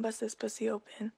Bust 0.00 0.20
this 0.20 0.34
pussy 0.34 0.68
open. 0.70 1.12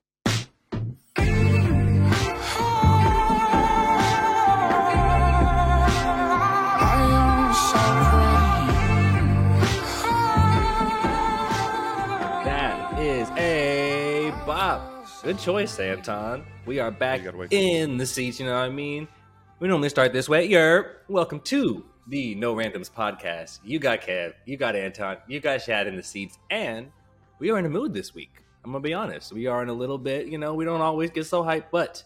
That 12.44 12.98
is 12.98 13.28
a 13.36 14.32
bop. 14.46 15.06
Good 15.22 15.38
choice, 15.38 15.78
Anton. 15.78 16.44
We 16.64 16.78
are 16.80 16.90
back 16.90 17.20
You 17.20 17.24
gotta 17.26 17.36
wait. 17.36 17.52
in 17.52 17.98
the 17.98 18.06
seats, 18.06 18.40
you 18.40 18.46
know 18.46 18.54
what 18.54 18.62
I 18.62 18.70
mean? 18.70 19.06
We 19.58 19.68
normally 19.68 19.90
start 19.90 20.12
this 20.12 20.28
way. 20.28 20.48
Yerp. 20.48 20.86
Welcome 21.08 21.40
to 21.40 21.84
the 22.08 22.34
No 22.34 22.54
Randoms 22.54 22.90
podcast. 22.90 23.60
You 23.62 23.78
got 23.78 24.00
Kev, 24.00 24.32
you 24.46 24.56
got 24.56 24.74
Anton, 24.74 25.18
you 25.28 25.38
got 25.40 25.60
Shad 25.60 25.86
in 25.86 25.96
the 25.96 26.02
seats, 26.02 26.38
and 26.50 26.90
we 27.38 27.50
are 27.50 27.58
in 27.58 27.66
a 27.66 27.70
mood 27.70 27.92
this 27.92 28.14
week. 28.14 28.42
I'm 28.64 28.72
gonna 28.72 28.82
be 28.82 28.94
honest. 28.94 29.32
We 29.32 29.46
are 29.46 29.62
in 29.62 29.68
a 29.68 29.72
little 29.74 29.98
bit, 29.98 30.26
you 30.26 30.38
know, 30.38 30.54
we 30.54 30.64
don't 30.64 30.80
always 30.80 31.10
get 31.10 31.24
so 31.26 31.42
hyped, 31.42 31.66
but 31.72 32.02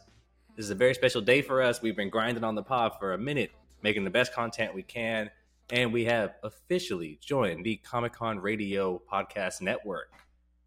this 0.56 0.64
is 0.64 0.70
a 0.70 0.74
very 0.74 0.94
special 0.94 1.20
day 1.20 1.42
for 1.42 1.60
us. 1.62 1.82
We've 1.82 1.96
been 1.96 2.10
grinding 2.10 2.44
on 2.44 2.54
the 2.54 2.62
pod 2.62 2.92
for 2.98 3.12
a 3.12 3.18
minute, 3.18 3.50
making 3.82 4.04
the 4.04 4.10
best 4.10 4.32
content 4.32 4.74
we 4.74 4.82
can, 4.84 5.30
and 5.70 5.92
we 5.92 6.04
have 6.04 6.34
officially 6.44 7.18
joined 7.20 7.64
the 7.64 7.76
Comic 7.78 8.12
Con 8.12 8.38
Radio 8.38 9.02
Podcast 9.12 9.60
Network. 9.62 10.10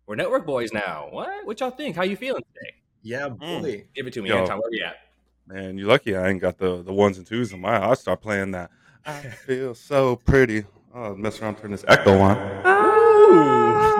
We're 0.07 0.15
network 0.15 0.45
boys 0.45 0.73
now. 0.73 1.07
What? 1.11 1.45
What 1.45 1.59
y'all 1.59 1.69
think? 1.71 1.95
How 1.95 2.03
you 2.03 2.15
feeling 2.17 2.43
today? 2.53 2.75
Yeah, 3.01 3.29
Mm. 3.29 3.61
boy. 3.61 3.85
Give 3.95 4.07
it 4.07 4.13
to 4.13 4.21
me, 4.21 4.29
Yo. 4.29 4.39
Anton. 4.39 4.59
Where 4.59 4.69
we 4.71 4.81
at? 4.83 4.95
Man, 5.47 5.77
you're 5.77 5.87
lucky 5.87 6.15
I 6.17 6.27
ain't 6.29 6.41
got 6.41 6.57
the, 6.57 6.83
the 6.83 6.91
ones 6.93 7.17
and 7.17 7.25
twos 7.25 7.53
in 7.53 7.61
my. 7.61 7.77
I'll 7.77 7.95
start 7.95 8.21
playing 8.21 8.51
that. 8.51 8.69
I 9.05 9.19
feel 9.45 9.73
so 9.73 10.17
pretty. 10.17 10.65
Oh, 10.93 11.15
mess 11.15 11.41
around, 11.41 11.57
turn 11.59 11.71
this 11.71 11.85
echo 11.87 12.17
on. 12.19 12.37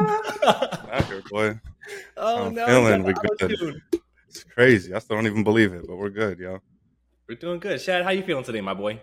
Out 0.08 1.06
here, 1.06 1.22
boy. 1.30 1.60
oh 2.18 2.48
I'm 2.48 2.56
no! 2.56 2.66
feeling 2.66 3.04
we 3.04 3.14
we 3.14 3.38
good. 3.38 3.82
It's 4.28 4.44
crazy. 4.44 4.94
I 4.94 5.00
still 5.00 5.18
don't 5.18 5.26
even 5.26 5.44
believe 5.44 5.74
it, 5.74 5.88
but 5.88 5.96
we're 5.96 6.10
good, 6.10 6.40
yo. 6.40 6.60
We're 7.28 7.36
doing 7.36 7.60
good. 7.60 7.82
Shad, 7.82 8.04
how 8.04 8.12
you 8.12 8.24
feeling 8.24 8.44
today, 8.44 8.62
my 8.62 8.74
boy? 8.74 9.02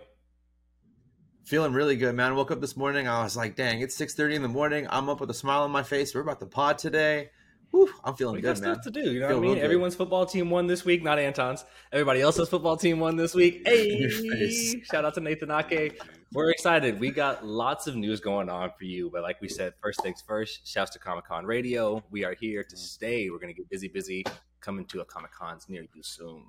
Feeling 1.45 1.73
really 1.73 1.95
good, 1.95 2.15
man. 2.15 2.35
Woke 2.35 2.51
up 2.51 2.61
this 2.61 2.75
morning. 2.75 3.07
I 3.07 3.23
was 3.23 3.37
like, 3.37 3.55
dang, 3.55 3.81
it's 3.81 3.95
6.30 3.99 4.35
in 4.35 4.41
the 4.41 4.47
morning. 4.47 4.87
I'm 4.89 5.09
up 5.09 5.19
with 5.19 5.29
a 5.29 5.33
smile 5.33 5.61
on 5.61 5.71
my 5.71 5.83
face. 5.83 6.15
We're 6.15 6.21
about 6.21 6.39
to 6.39 6.47
pod 6.47 6.79
today. 6.79 7.29
Whew, 7.75 7.89
I'm 8.05 8.15
feeling 8.15 8.35
We 8.35 8.41
got 8.41 8.55
good, 8.55 8.63
man. 8.63 8.73
stuff 8.75 8.85
to 8.85 8.91
do. 8.91 9.11
You 9.11 9.19
know 9.19 9.27
what 9.27 9.35
I 9.35 9.39
mean? 9.39 9.57
Everyone's 9.57 9.95
football 9.95 10.25
team 10.25 10.49
won 10.49 10.65
this 10.65 10.85
week, 10.85 11.03
not 11.03 11.19
Anton's. 11.19 11.65
Everybody 11.91 12.21
else's 12.21 12.47
football 12.47 12.77
team 12.77 13.01
won 13.01 13.17
this 13.17 13.33
week. 13.33 13.63
Hey, 13.75 14.81
shout 14.89 15.03
out 15.03 15.13
to 15.15 15.19
Nathan 15.19 15.51
Ake. 15.51 15.99
We're 16.31 16.51
excited. 16.51 17.01
We 17.01 17.11
got 17.11 17.45
lots 17.45 17.87
of 17.87 17.97
news 17.97 18.21
going 18.21 18.47
on 18.49 18.71
for 18.77 18.85
you. 18.85 19.09
But 19.11 19.23
like 19.23 19.41
we 19.41 19.49
said, 19.49 19.73
first 19.81 20.01
things 20.01 20.23
first, 20.25 20.65
shouts 20.65 20.91
to 20.91 20.99
Comic 20.99 21.25
Con 21.25 21.45
Radio. 21.45 22.01
We 22.11 22.23
are 22.23 22.33
here 22.39 22.63
to 22.63 22.75
mm. 22.75 22.79
stay. 22.79 23.29
We're 23.29 23.39
going 23.39 23.53
to 23.53 23.57
get 23.57 23.69
busy, 23.69 23.89
busy, 23.89 24.23
coming 24.61 24.85
to 24.85 25.01
a 25.01 25.05
Comic 25.05 25.33
Cons 25.33 25.67
near 25.67 25.81
you 25.81 26.01
soon. 26.01 26.45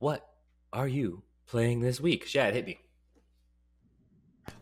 What 0.00 0.28
are 0.70 0.88
you 0.88 1.22
playing 1.46 1.80
this 1.80 1.98
week? 1.98 2.26
Shad, 2.26 2.52
hit 2.52 2.66
me. 2.66 2.78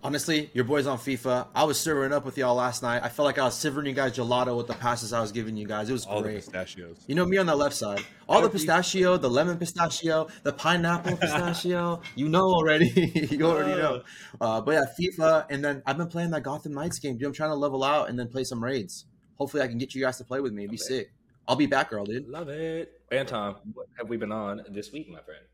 Honestly, 0.02 0.50
your 0.54 0.64
boy's 0.64 0.86
on 0.86 0.98
FIFA. 0.98 1.48
I 1.54 1.64
was 1.64 1.80
serving 1.80 2.12
up 2.12 2.24
with 2.24 2.38
y'all 2.38 2.54
last 2.54 2.82
night. 2.82 3.02
I 3.02 3.08
felt 3.08 3.26
like 3.26 3.38
I 3.38 3.44
was 3.44 3.54
serving 3.58 3.86
you 3.86 3.92
guys 3.92 4.12
gelato 4.16 4.56
with 4.56 4.68
the 4.68 4.74
passes 4.74 5.12
I 5.12 5.20
was 5.20 5.32
giving 5.32 5.56
you 5.56 5.66
guys. 5.66 5.88
It 5.90 5.92
was 5.94 6.06
All 6.06 6.18
the 6.18 6.28
great. 6.28 6.36
pistachios. 6.36 7.04
You 7.08 7.14
know 7.16 7.26
me 7.26 7.38
on 7.38 7.46
the 7.46 7.56
left 7.56 7.74
side. 7.74 8.04
All 8.28 8.40
the 8.40 8.48
pistachio, 8.50 9.16
the 9.16 9.28
lemon 9.30 9.58
pistachio, 9.58 10.28
the 10.44 10.52
pineapple 10.52 11.16
pistachio. 11.20 12.02
You 12.14 12.28
know 12.28 12.44
already. 12.44 12.86
you 13.30 13.44
already 13.44 13.80
know. 13.80 14.02
Uh, 14.40 14.60
but 14.60 14.72
yeah, 14.72 14.84
FIFA, 15.00 15.46
and 15.50 15.64
then 15.64 15.82
I've 15.86 15.96
been 15.96 16.08
playing 16.08 16.30
that 16.30 16.42
Gotham 16.44 16.74
Knights 16.74 16.98
game, 17.00 17.16
dude. 17.18 17.26
I'm 17.26 17.32
trying 17.32 17.50
to 17.50 17.56
level 17.56 17.82
out 17.82 18.08
and 18.08 18.18
then 18.18 18.28
play 18.28 18.44
some 18.44 18.62
raids. 18.62 19.06
Hopefully, 19.38 19.62
I 19.62 19.66
can 19.66 19.78
get 19.78 19.94
you 19.94 20.02
guys 20.02 20.18
to 20.18 20.24
play 20.24 20.40
with 20.40 20.52
me. 20.52 20.62
It'd 20.64 20.70
be 20.70 20.76
Okay. 20.76 20.98
sick. 20.98 21.10
I'll 21.48 21.56
be 21.56 21.66
back, 21.66 21.90
girl, 21.90 22.04
dude. 22.04 22.28
Love 22.28 22.48
it. 22.48 22.92
Anton, 23.10 23.56
what 23.74 23.86
have 23.98 24.08
we 24.08 24.16
been 24.16 24.32
on 24.32 24.62
this 24.70 24.92
week, 24.92 25.08
my 25.08 25.20
friend? 25.20 25.44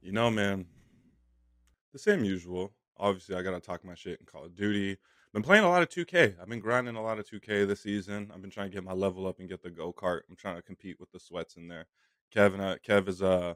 You 0.00 0.12
know, 0.12 0.30
man, 0.30 0.66
the 1.92 1.98
same 1.98 2.24
usual. 2.24 2.72
Obviously, 2.98 3.36
I 3.36 3.42
gotta 3.42 3.60
talk 3.60 3.84
my 3.84 3.94
shit 3.94 4.20
in 4.20 4.26
Call 4.26 4.44
of 4.44 4.54
Duty. 4.54 4.98
Been 5.32 5.42
playing 5.42 5.64
a 5.64 5.68
lot 5.68 5.82
of 5.82 5.90
2K. 5.90 6.36
I've 6.40 6.48
been 6.48 6.60
grinding 6.60 6.96
a 6.96 7.02
lot 7.02 7.18
of 7.18 7.28
2K 7.28 7.66
this 7.66 7.82
season. 7.82 8.30
I've 8.34 8.40
been 8.40 8.50
trying 8.50 8.70
to 8.70 8.74
get 8.74 8.84
my 8.84 8.92
level 8.92 9.26
up 9.26 9.40
and 9.40 9.48
get 9.48 9.62
the 9.62 9.70
go 9.70 9.92
kart. 9.92 10.20
I'm 10.28 10.36
trying 10.36 10.56
to 10.56 10.62
compete 10.62 10.98
with 10.98 11.12
the 11.12 11.20
sweats 11.20 11.56
in 11.56 11.68
there. 11.68 11.86
Kevin, 12.32 12.60
uh, 12.60 12.76
Kev 12.86 13.08
is 13.08 13.22
uh 13.22 13.54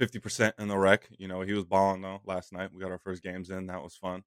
50% 0.00 0.52
in 0.58 0.68
the 0.68 0.76
rec. 0.76 1.08
You 1.18 1.28
know, 1.28 1.42
he 1.42 1.52
was 1.52 1.64
balling 1.64 2.02
though 2.02 2.20
last 2.26 2.52
night. 2.52 2.70
We 2.72 2.80
got 2.80 2.90
our 2.90 2.98
first 2.98 3.22
games 3.22 3.50
in. 3.50 3.66
That 3.66 3.82
was 3.82 3.94
fun. 3.94 4.22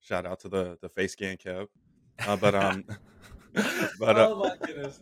Shout 0.00 0.26
out 0.26 0.40
to 0.40 0.48
the 0.48 0.78
the 0.80 0.88
face 0.88 1.12
scan 1.12 1.36
Kev. 1.36 1.66
Uh, 2.26 2.36
but 2.36 2.54
um, 2.54 2.84
but 3.98 4.16
uh, 4.16 4.30
oh 4.30 4.36
my 4.36 4.66
goodness. 4.66 5.00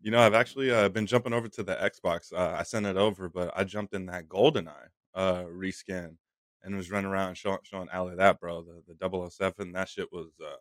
you 0.00 0.10
know, 0.10 0.20
I've 0.20 0.34
actually 0.34 0.70
uh, 0.70 0.88
been 0.88 1.06
jumping 1.06 1.32
over 1.32 1.48
to 1.48 1.62
the 1.62 1.74
Xbox. 1.76 2.32
Uh, 2.32 2.56
I 2.58 2.62
sent 2.62 2.86
it 2.86 2.96
over, 2.96 3.28
but 3.28 3.52
I 3.54 3.64
jumped 3.64 3.94
in 3.94 4.06
that 4.06 4.28
GoldenEye 4.28 4.88
uh, 5.14 5.44
reskin 5.44 6.16
and 6.62 6.76
was 6.76 6.90
running 6.90 7.10
around 7.10 7.36
showing, 7.36 7.58
showing 7.62 7.88
Ali 7.90 8.16
that, 8.16 8.40
bro. 8.40 8.62
The, 8.62 8.94
the 8.98 9.28
007, 9.30 9.72
that 9.72 9.88
shit 9.88 10.12
was. 10.12 10.28
Uh, 10.42 10.56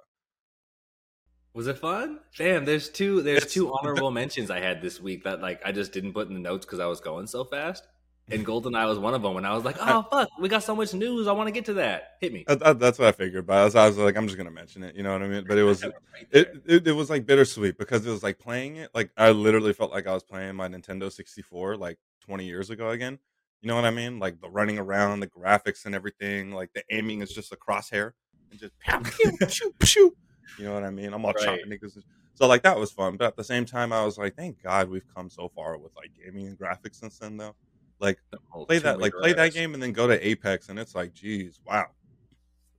Was 1.54 1.68
it 1.68 1.80
fun? 1.80 2.20
Damn, 2.38 2.66
there's 2.66 2.90
two 2.90 3.22
there's 3.22 3.52
two 3.52 3.74
honorable 3.82 4.12
mentions 4.12 4.52
I 4.52 4.60
had 4.60 4.82
this 4.82 5.02
week 5.02 5.24
that 5.24 5.42
like 5.42 5.62
I 5.66 5.72
just 5.72 5.92
didn't 5.92 6.14
put 6.14 6.28
in 6.28 6.34
the 6.36 6.40
notes 6.40 6.66
because 6.66 6.80
I 6.80 6.86
was 6.86 7.00
going 7.00 7.28
so 7.28 7.44
fast. 7.44 7.88
And 8.30 8.46
GoldenEye 8.46 8.86
was 8.90 9.00
one 9.00 9.14
of 9.14 9.22
them. 9.22 9.38
And 9.38 9.48
I 9.48 9.54
was 9.56 9.64
like, 9.64 9.78
oh 9.80 10.06
fuck, 10.12 10.28
we 10.38 10.50
got 10.50 10.62
so 10.62 10.76
much 10.76 10.94
news. 10.94 11.28
I 11.28 11.32
want 11.32 11.48
to 11.48 11.52
get 11.54 11.64
to 11.68 11.76
that. 11.76 12.18
Hit 12.20 12.34
me. 12.34 12.44
that- 12.46 12.60
that- 12.60 12.78
that's 12.80 13.00
what 13.00 13.08
I 13.08 13.14
figured. 13.14 13.48
But 13.48 13.56
I 13.58 13.64
was, 13.64 13.76
I 13.76 13.88
was 13.88 13.98
like, 13.98 14.18
I'm 14.18 14.28
just 14.28 14.38
gonna 14.38 14.52
mention 14.52 14.84
it. 14.84 14.96
You 14.96 15.04
know 15.04 15.14
what 15.14 15.22
I 15.24 15.28
mean? 15.30 15.46
But 15.48 15.58
it 15.58 15.64
was. 15.72 15.82
Right. 15.82 15.94
It, 16.32 16.62
it 16.66 16.88
it 16.90 16.92
was 16.92 17.10
like 17.10 17.26
bittersweet 17.26 17.78
because 17.78 18.06
it 18.06 18.12
was 18.12 18.24
like 18.24 18.38
playing 18.38 18.76
it 18.76 18.90
like 18.94 19.12
I 19.18 19.32
literally 19.32 19.72
felt 19.74 19.92
like 19.92 20.08
I 20.08 20.14
was 20.14 20.24
playing 20.24 20.56
my 20.58 20.68
Nintendo 20.68 21.10
64 21.12 21.78
like 21.78 21.98
20 22.26 22.46
years 22.46 22.70
ago 22.70 22.90
again. 22.90 23.18
You 23.62 23.68
know 23.68 23.76
what 23.76 23.86
I 23.86 23.92
mean? 23.92 24.20
Like 24.20 24.40
the 24.40 24.50
running 24.50 24.78
around, 24.78 25.20
the 25.20 25.28
graphics 25.28 25.86
and 25.86 25.96
everything. 25.96 26.52
Like 26.52 26.72
the 26.74 26.84
aiming 26.92 27.22
is 27.22 27.32
just 27.34 27.52
a 27.52 27.58
crosshair 27.58 28.12
and 28.52 28.60
just 28.60 28.74
pew, 28.80 29.00
pew, 29.04 29.38
pew, 29.48 29.74
pew. 29.80 30.18
You 30.58 30.66
know 30.66 30.74
what 30.74 30.84
I 30.84 30.90
mean? 30.92 31.14
I'm 31.14 31.26
all 31.26 31.34
Right. 31.34 31.46
chopping 31.46 31.70
niggas. 31.72 31.98
So 32.36 32.48
like 32.48 32.62
that 32.64 32.78
was 32.78 32.92
fun, 32.92 33.18
but 33.18 33.26
at 33.28 33.36
the 33.36 33.44
same 33.44 33.66
time, 33.66 33.92
I 33.92 34.06
was 34.06 34.18
like, 34.18 34.36
thank 34.36 34.62
God 34.62 34.90
we've 34.90 35.08
come 35.16 35.30
so 35.30 35.50
far 35.56 35.78
with 35.78 35.92
like 35.96 36.12
gaming 36.24 36.48
and 36.48 36.58
graphics 36.58 36.96
since 36.96 37.18
then. 37.18 37.38
Though, 37.38 37.56
like 38.00 38.20
play 38.68 38.78
that, 38.80 39.00
like 39.00 39.14
play 39.14 39.34
that 39.34 39.54
game 39.54 39.74
and 39.74 39.82
then 39.82 39.92
go 39.92 40.08
to 40.08 40.28
Apex, 40.28 40.70
and 40.70 40.78
it's 40.78 40.94
like, 40.94 41.14
geez, 41.14 41.60
wow, 41.66 41.88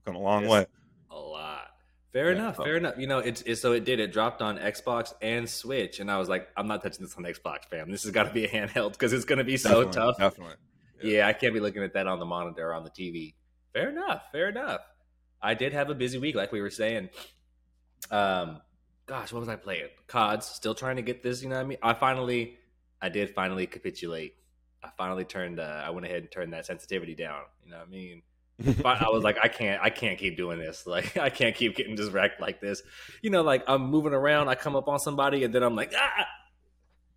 come 0.07 0.15
a 0.15 0.21
long 0.21 0.47
way. 0.47 0.67
A 1.11 1.17
lot. 1.19 1.58
Fair 2.13 2.31
Yeah, 2.33 2.39
enough. 2.39 2.57
so- 2.57 2.65
Fair 2.65 2.77
enough. 2.77 2.95
You 2.99 3.07
know, 3.07 3.19
it's, 3.19 3.43
it's 3.43 3.61
so 3.61 3.73
it 3.73 3.85
did. 3.85 4.01
It 4.01 4.13
dropped 4.13 4.41
on 4.43 4.59
Xbox 4.59 5.13
and 5.21 5.49
Switch, 5.49 6.01
and 6.01 6.11
I 6.11 6.19
was 6.19 6.29
like, 6.29 6.49
I'm 6.57 6.67
not 6.67 6.83
touching 6.83 7.05
this 7.05 7.15
on 7.17 7.25
Xbox, 7.25 7.65
fam. 7.71 7.91
This 7.91 8.03
has 8.05 8.13
got 8.13 8.25
to 8.25 8.33
be 8.33 8.45
a 8.45 8.49
handheld 8.49 8.93
because 8.93 9.13
it's 9.13 9.25
going 9.27 9.39
to 9.39 9.45
be 9.45 9.57
so 9.57 9.85
Definitely, 9.85 9.93
tough. 9.93 10.19
Definitely. 10.19 10.55
Yeah. 11.03 11.27
I 11.29 11.33
can't 11.33 11.55
be 11.55 11.61
looking 11.61 11.83
at 11.83 11.93
that 11.95 12.07
on 12.07 12.19
the 12.19 12.25
monitor 12.27 12.71
or 12.71 12.75
on 12.75 12.85
the 12.85 12.91
TV. 12.91 13.35
Fair 13.73 13.91
enough. 13.91 14.23
Fair 14.33 14.49
enough. 14.49 14.81
I 15.41 15.55
did 15.55 15.73
have 15.73 15.91
a 15.91 15.95
busy 15.95 16.19
week, 16.19 16.35
like 16.35 16.51
we 16.51 16.61
were 16.61 16.71
saying. 16.71 17.11
Um, 18.11 18.61
gosh, 19.07 19.33
what 19.33 19.41
was 19.41 19.49
I 19.49 19.57
playing? 19.57 19.89
CODs. 20.07 20.47
Still 20.47 20.75
trying 20.75 20.97
to 20.97 21.03
get 21.03 21.23
this. 21.23 21.43
You 21.43 21.49
know 21.51 21.57
what 21.57 21.65
I 21.65 21.69
mean? 21.69 21.79
I 21.83 21.95
finally, 21.95 22.59
I 23.01 23.09
did 23.09 23.31
finally 23.35 23.67
capitulate. 23.67 24.35
I 24.83 24.89
finally 24.97 25.25
turned. 25.25 25.61
Uh, 25.61 25.83
I 25.85 25.91
went 25.91 26.07
ahead 26.07 26.23
and 26.23 26.31
turned 26.31 26.53
that 26.53 26.67
sensitivity 26.67 27.15
down. 27.15 27.43
You 27.65 27.71
know 27.71 27.79
what 27.79 27.87
I 27.87 27.91
mean? 27.91 28.23
But 28.59 29.01
I 29.01 29.09
was 29.11 29.23
like, 29.23 29.39
I 29.41 29.49
can't, 29.49 29.81
I 29.81 29.91
can't 29.91 30.19
keep 30.19 30.37
doing 30.37 30.59
this. 30.59 30.85
Like, 30.87 31.17
I 31.17 31.31
can't 31.31 31.55
keep 31.55 31.77
getting 31.77 31.97
just 31.97 32.13
wrecked 32.13 32.41
like 32.41 32.61
this. 32.61 32.83
You 33.23 33.31
know, 33.31 33.43
like 33.43 33.63
I'm 33.69 33.83
moving 33.83 34.15
around, 34.15 34.49
I 34.49 34.55
come 34.55 34.75
up 34.75 34.89
on 34.89 34.99
somebody, 34.99 35.45
and 35.45 35.55
then 35.55 35.63
I'm 35.63 35.77
like, 35.77 35.93
ah. 35.95 36.01
I 36.01 36.25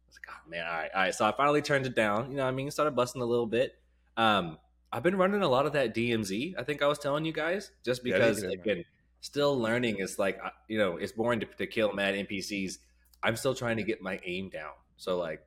was 0.07 0.17
like, 0.17 0.27
oh 0.29 0.49
man, 0.49 0.65
all 0.67 0.73
right, 0.73 0.89
all 0.93 1.01
right. 1.01 1.15
So 1.15 1.25
I 1.25 1.31
finally 1.31 1.61
turned 1.61 1.85
it 1.85 1.95
down. 1.95 2.29
You 2.29 2.37
know, 2.37 2.43
what 2.43 2.49
I 2.49 2.51
mean, 2.51 2.69
started 2.69 2.95
busting 2.95 3.21
a 3.21 3.25
little 3.25 3.47
bit. 3.47 3.73
Um, 4.17 4.57
I've 4.91 5.03
been 5.03 5.15
running 5.15 5.41
a 5.41 5.47
lot 5.47 5.65
of 5.65 5.73
that 5.73 5.95
DMZ. 5.95 6.53
I 6.59 6.63
think 6.63 6.81
I 6.83 6.87
was 6.87 6.99
telling 6.99 7.25
you 7.25 7.33
guys, 7.33 7.71
just 7.83 8.03
because 8.03 8.43
man. 8.43 8.51
again, 8.51 8.85
still 9.21 9.57
learning. 9.57 9.97
Is 9.97 10.19
like, 10.19 10.39
you 10.67 10.77
know, 10.77 10.97
it's 10.97 11.13
boring 11.13 11.39
to, 11.39 11.45
to 11.45 11.65
kill 11.65 11.93
mad 11.93 12.13
NPCs. 12.13 12.77
I'm 13.23 13.35
still 13.35 13.55
trying 13.55 13.77
to 13.77 13.83
get 13.83 14.01
my 14.01 14.19
aim 14.25 14.49
down. 14.49 14.73
So 14.97 15.17
like, 15.17 15.41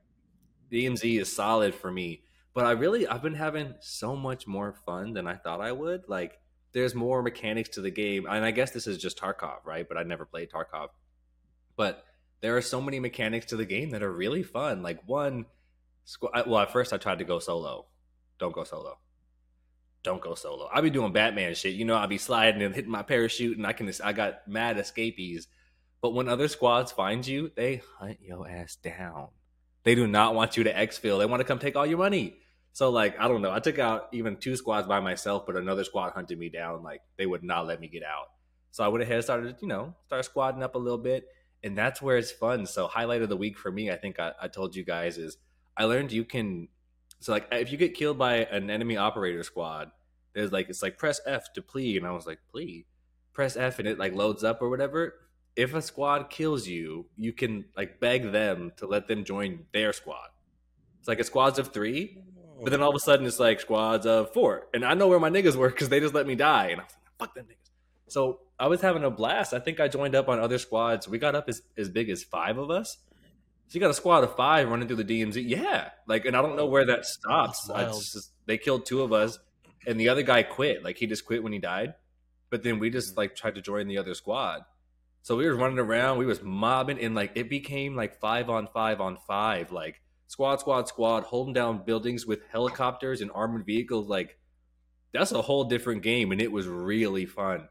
DMZ 0.72 1.20
is 1.20 1.32
solid 1.32 1.74
for 1.74 1.92
me 1.92 2.22
but 2.54 2.64
I 2.64 2.70
really 2.70 3.06
I've 3.06 3.22
been 3.22 3.34
having 3.34 3.74
so 3.80 4.16
much 4.16 4.46
more 4.46 4.72
fun 4.86 5.12
than 5.12 5.26
I 5.26 5.34
thought 5.34 5.60
I 5.60 5.72
would. 5.72 6.04
Like 6.08 6.38
there's 6.72 6.94
more 6.94 7.22
mechanics 7.22 7.70
to 7.70 7.80
the 7.80 7.90
game, 7.90 8.26
and 8.28 8.44
I 8.44 8.52
guess 8.52 8.70
this 8.70 8.86
is 8.86 8.98
just 8.98 9.18
Tarkov, 9.18 9.64
right? 9.64 9.86
But 9.86 9.98
I 9.98 10.04
never 10.04 10.24
played 10.24 10.50
Tarkov. 10.50 10.88
But 11.76 12.04
there 12.40 12.56
are 12.56 12.62
so 12.62 12.80
many 12.80 13.00
mechanics 13.00 13.46
to 13.46 13.56
the 13.56 13.64
game 13.64 13.90
that 13.90 14.02
are 14.02 14.12
really 14.12 14.42
fun. 14.42 14.82
Like 14.82 15.00
one, 15.06 15.46
well, 16.20 16.58
at 16.58 16.72
first 16.72 16.92
I 16.92 16.98
tried 16.98 17.18
to 17.18 17.24
go 17.24 17.38
solo. 17.38 17.86
Don't 18.38 18.54
go 18.54 18.64
solo. 18.64 18.98
Don't 20.02 20.20
go 20.20 20.34
solo. 20.34 20.68
I'll 20.72 20.82
be 20.82 20.90
doing 20.90 21.12
Batman 21.12 21.54
shit. 21.54 21.74
You 21.74 21.84
know, 21.84 21.94
I'll 21.94 22.06
be 22.06 22.18
sliding 22.18 22.62
and 22.62 22.74
hitting 22.74 22.90
my 22.90 23.02
parachute, 23.02 23.56
and 23.56 23.66
I 23.66 23.72
can. 23.72 23.90
I 24.02 24.12
got 24.12 24.46
mad 24.46 24.78
escapees. 24.78 25.48
But 26.02 26.12
when 26.12 26.28
other 26.28 26.48
squads 26.48 26.92
find 26.92 27.26
you, 27.26 27.50
they 27.56 27.80
hunt 27.98 28.18
your 28.20 28.46
ass 28.46 28.76
down. 28.76 29.28
They 29.84 29.94
do 29.94 30.06
not 30.06 30.34
want 30.34 30.56
you 30.56 30.64
to 30.64 30.74
exfil. 30.74 31.18
They 31.18 31.26
want 31.26 31.40
to 31.40 31.44
come 31.44 31.58
take 31.58 31.76
all 31.76 31.86
your 31.86 31.98
money. 31.98 32.36
So 32.74 32.90
like 32.90 33.18
I 33.18 33.28
don't 33.28 33.40
know. 33.40 33.52
I 33.52 33.60
took 33.60 33.78
out 33.78 34.08
even 34.12 34.36
two 34.36 34.56
squads 34.56 34.86
by 34.86 35.00
myself, 35.00 35.46
but 35.46 35.56
another 35.56 35.84
squad 35.84 36.10
hunted 36.12 36.38
me 36.38 36.50
down. 36.50 36.82
Like 36.82 37.00
they 37.16 37.24
would 37.26 37.42
not 37.42 37.66
let 37.66 37.80
me 37.80 37.88
get 37.88 38.02
out. 38.04 38.26
So 38.72 38.84
I 38.84 38.88
went 38.88 39.02
ahead 39.02 39.16
and 39.16 39.24
started, 39.24 39.56
you 39.62 39.68
know, 39.68 39.94
start 40.06 40.28
squadding 40.28 40.62
up 40.62 40.74
a 40.74 40.78
little 40.78 40.98
bit. 40.98 41.24
and 41.64 41.78
that's 41.78 42.02
where 42.02 42.18
it's 42.18 42.30
fun. 42.30 42.66
So 42.66 42.86
highlight 42.86 43.22
of 43.22 43.30
the 43.30 43.36
week 43.38 43.56
for 43.58 43.72
me, 43.72 43.90
I 43.90 43.96
think 43.96 44.20
I, 44.20 44.32
I 44.40 44.48
told 44.48 44.76
you 44.76 44.84
guys 44.84 45.16
is 45.16 45.38
I 45.76 45.84
learned 45.84 46.12
you 46.12 46.24
can 46.24 46.68
so 47.20 47.32
like 47.32 47.48
if 47.52 47.72
you 47.72 47.78
get 47.78 47.94
killed 47.94 48.18
by 48.18 48.44
an 48.44 48.68
enemy 48.70 48.98
operator 48.98 49.42
squad, 49.42 49.90
there's 50.34 50.52
like 50.52 50.68
it's 50.68 50.82
like 50.82 50.98
press 50.98 51.20
F 51.26 51.52
to 51.54 51.62
plea, 51.62 51.96
and 51.96 52.06
I 52.06 52.10
was 52.12 52.26
like 52.26 52.40
plea, 52.52 52.86
press 53.32 53.56
F 53.56 53.78
and 53.78 53.88
it 53.88 53.98
like 53.98 54.14
loads 54.14 54.44
up 54.44 54.60
or 54.60 54.68
whatever. 54.68 55.14
If 55.56 55.72
a 55.74 55.80
squad 55.80 56.28
kills 56.30 56.66
you, 56.68 57.06
you 57.16 57.32
can 57.32 57.64
like 57.76 58.00
beg 58.00 58.32
them 58.32 58.72
to 58.76 58.86
let 58.86 59.08
them 59.08 59.24
join 59.24 59.66
their 59.72 59.92
squad. 59.92 60.28
It's 60.98 61.08
like 61.08 61.20
a 61.20 61.24
squads 61.24 61.58
of 61.58 61.72
three, 61.72 62.18
but 62.62 62.70
then 62.70 62.82
all 62.82 62.90
of 62.90 62.96
a 62.96 63.00
sudden 63.00 63.26
it's 63.26 63.40
like 63.40 63.60
squads 63.60 64.06
of 64.06 64.32
four, 64.32 64.66
and 64.72 64.84
I 64.84 64.94
know 64.94 65.08
where 65.08 65.20
my 65.20 65.30
niggas 65.30 65.56
were 65.56 65.68
because 65.68 65.88
they 65.88 66.00
just 66.00 66.14
let 66.14 66.26
me 66.26 66.34
die, 66.34 66.68
and 66.68 66.80
I 66.80 66.84
was 66.84 66.92
like, 66.92 67.18
fuck 67.18 67.34
them 67.34 67.46
niggas. 67.46 67.70
So 68.08 68.40
I 68.58 68.68
was 68.68 68.80
having 68.80 69.02
a 69.04 69.10
blast. 69.10 69.52
I 69.52 69.58
think 69.58 69.80
I 69.80 69.88
joined 69.88 70.14
up 70.14 70.28
on 70.28 70.38
other 70.38 70.58
squads. 70.58 71.08
We 71.08 71.18
got 71.18 71.34
up 71.34 71.48
as, 71.48 71.62
as 71.76 71.88
big 71.88 72.10
as 72.10 72.22
five 72.22 72.58
of 72.58 72.70
us. 72.70 72.98
So 73.68 73.76
you 73.76 73.80
got 73.80 73.90
a 73.90 73.94
squad 73.94 74.24
of 74.24 74.36
five 74.36 74.68
running 74.68 74.86
through 74.86 75.02
the 75.02 75.22
DMZ. 75.22 75.42
Yeah, 75.46 75.90
like, 76.06 76.26
and 76.26 76.36
I 76.36 76.42
don't 76.42 76.56
know 76.56 76.66
where 76.66 76.86
that 76.86 77.06
stops. 77.06 77.66
Just, 77.66 78.32
they 78.46 78.58
killed 78.58 78.86
two 78.86 79.02
of 79.02 79.12
us, 79.12 79.38
and 79.86 79.98
the 79.98 80.10
other 80.10 80.22
guy 80.22 80.42
quit. 80.42 80.84
Like 80.84 80.98
he 80.98 81.06
just 81.06 81.24
quit 81.24 81.42
when 81.42 81.52
he 81.52 81.58
died. 81.58 81.94
But 82.50 82.62
then 82.62 82.78
we 82.78 82.90
just 82.90 83.14
mm. 83.14 83.18
like 83.18 83.34
tried 83.34 83.56
to 83.56 83.62
join 83.62 83.88
the 83.88 83.98
other 83.98 84.14
squad. 84.14 84.62
So 85.22 85.36
we 85.36 85.46
were 85.46 85.56
running 85.56 85.78
around. 85.78 86.18
We 86.18 86.26
was 86.26 86.42
mobbing, 86.42 87.00
and 87.00 87.14
like 87.14 87.32
it 87.34 87.48
became 87.48 87.96
like 87.96 88.20
five 88.20 88.50
on 88.50 88.68
five 88.68 89.00
on 89.00 89.16
five. 89.26 89.72
Like 89.72 90.00
squad, 90.34 90.58
squad, 90.58 90.88
squad, 90.88 91.22
holding 91.22 91.54
down 91.54 91.84
buildings 91.84 92.26
with 92.26 92.40
helicopters 92.50 93.20
and 93.20 93.30
armored 93.32 93.64
vehicles. 93.64 94.08
Like 94.08 94.36
that's 95.12 95.30
a 95.30 95.40
whole 95.40 95.62
different 95.62 96.02
game, 96.02 96.32
and 96.32 96.40
it 96.40 96.50
was 96.50 96.66
really 96.66 97.24
fun. 97.24 97.68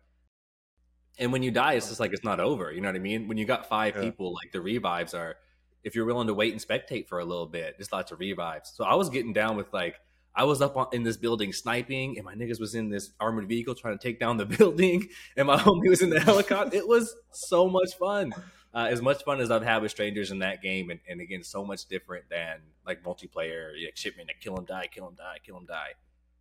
And 1.20 1.34
when 1.34 1.44
you 1.44 1.52
die, 1.52 1.74
it's 1.74 1.90
just 1.90 2.00
like 2.00 2.14
it's 2.14 2.24
not 2.24 2.40
over. 2.40 2.72
You 2.72 2.80
know 2.80 2.88
what 2.88 2.96
I 2.96 3.00
mean? 3.00 3.28
When 3.28 3.38
you 3.38 3.46
got 3.46 3.68
five 3.68 3.96
Yeah. 3.98 4.04
people, 4.04 4.34
like 4.34 4.54
the 4.54 4.62
revives 4.62 5.14
are, 5.14 5.36
if 5.84 5.94
you're 5.94 6.06
willing 6.06 6.28
to 6.28 6.34
wait 6.34 6.54
and 6.54 6.62
spectate 6.62 7.10
for 7.10 7.20
a 7.20 7.26
little 7.26 7.48
bit, 7.48 7.76
there's 7.78 7.92
lots 7.92 8.14
of 8.14 8.20
revives. 8.22 8.72
So 8.74 8.86
I 8.86 8.96
was 8.96 9.10
getting 9.10 9.34
down 9.34 9.58
with 9.58 9.74
like, 9.74 9.98
I 10.34 10.46
was 10.46 10.62
up 10.62 10.78
on, 10.78 10.88
in 10.94 11.04
this 11.04 11.18
building 11.18 11.52
sniping, 11.52 12.16
and 12.18 12.24
my 12.24 12.34
niggas 12.34 12.62
was 12.62 12.76
in 12.76 12.90
this 12.90 13.12
armored 13.20 13.50
vehicle 13.50 13.76
trying 13.76 13.98
to 13.98 14.02
take 14.02 14.22
down 14.22 14.38
the 14.38 14.46
building, 14.58 15.10
and 15.36 15.48
my 15.48 15.58
homie 15.66 15.90
was 15.90 16.02
in 16.02 16.10
the 16.12 16.22
helicopter. 16.22 16.78
It 16.78 16.88
was 16.88 17.14
so 17.34 17.68
much 17.68 17.94
fun. 18.00 18.34
Uh, 18.76 18.88
as 18.90 19.02
much 19.04 19.24
fun 19.24 19.40
as 19.40 19.52
I've 19.52 19.62
had 19.64 19.84
with 19.84 19.92
strangers 19.92 20.32
in 20.32 20.40
that 20.40 20.62
game, 20.64 20.90
and, 20.90 21.00
and 21.08 21.22
again, 21.22 21.44
so 21.44 21.64
much 21.64 21.86
different 21.86 22.26
than 22.30 22.60
like 22.88 23.04
multiplayer, 23.04 23.72
like 23.86 23.96
shipment, 23.96 24.30
like 24.30 24.40
kill 24.40 24.58
him, 24.58 24.66
die, 24.66 24.88
kill 24.92 25.08
him, 25.08 25.14
die, 25.16 25.38
kill 25.46 25.58
him, 25.58 25.66
die. 25.68 25.92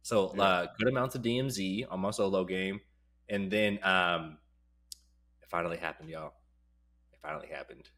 So 0.02 0.32
Yeah. 0.34 0.42
uh, 0.42 0.66
good 0.78 0.88
amounts 0.88 1.14
of 1.14 1.22
DMZ 1.22 1.84
on 1.90 2.00
my 2.00 2.10
solo 2.10 2.44
game, 2.44 2.80
and 3.28 3.50
then 3.50 3.78
um, 3.84 4.38
it 5.42 5.48
finally 5.50 5.76
happened, 5.76 6.08
y'all. 6.08 6.32
It 7.12 7.18
finally 7.20 7.48
happened. 7.48 7.90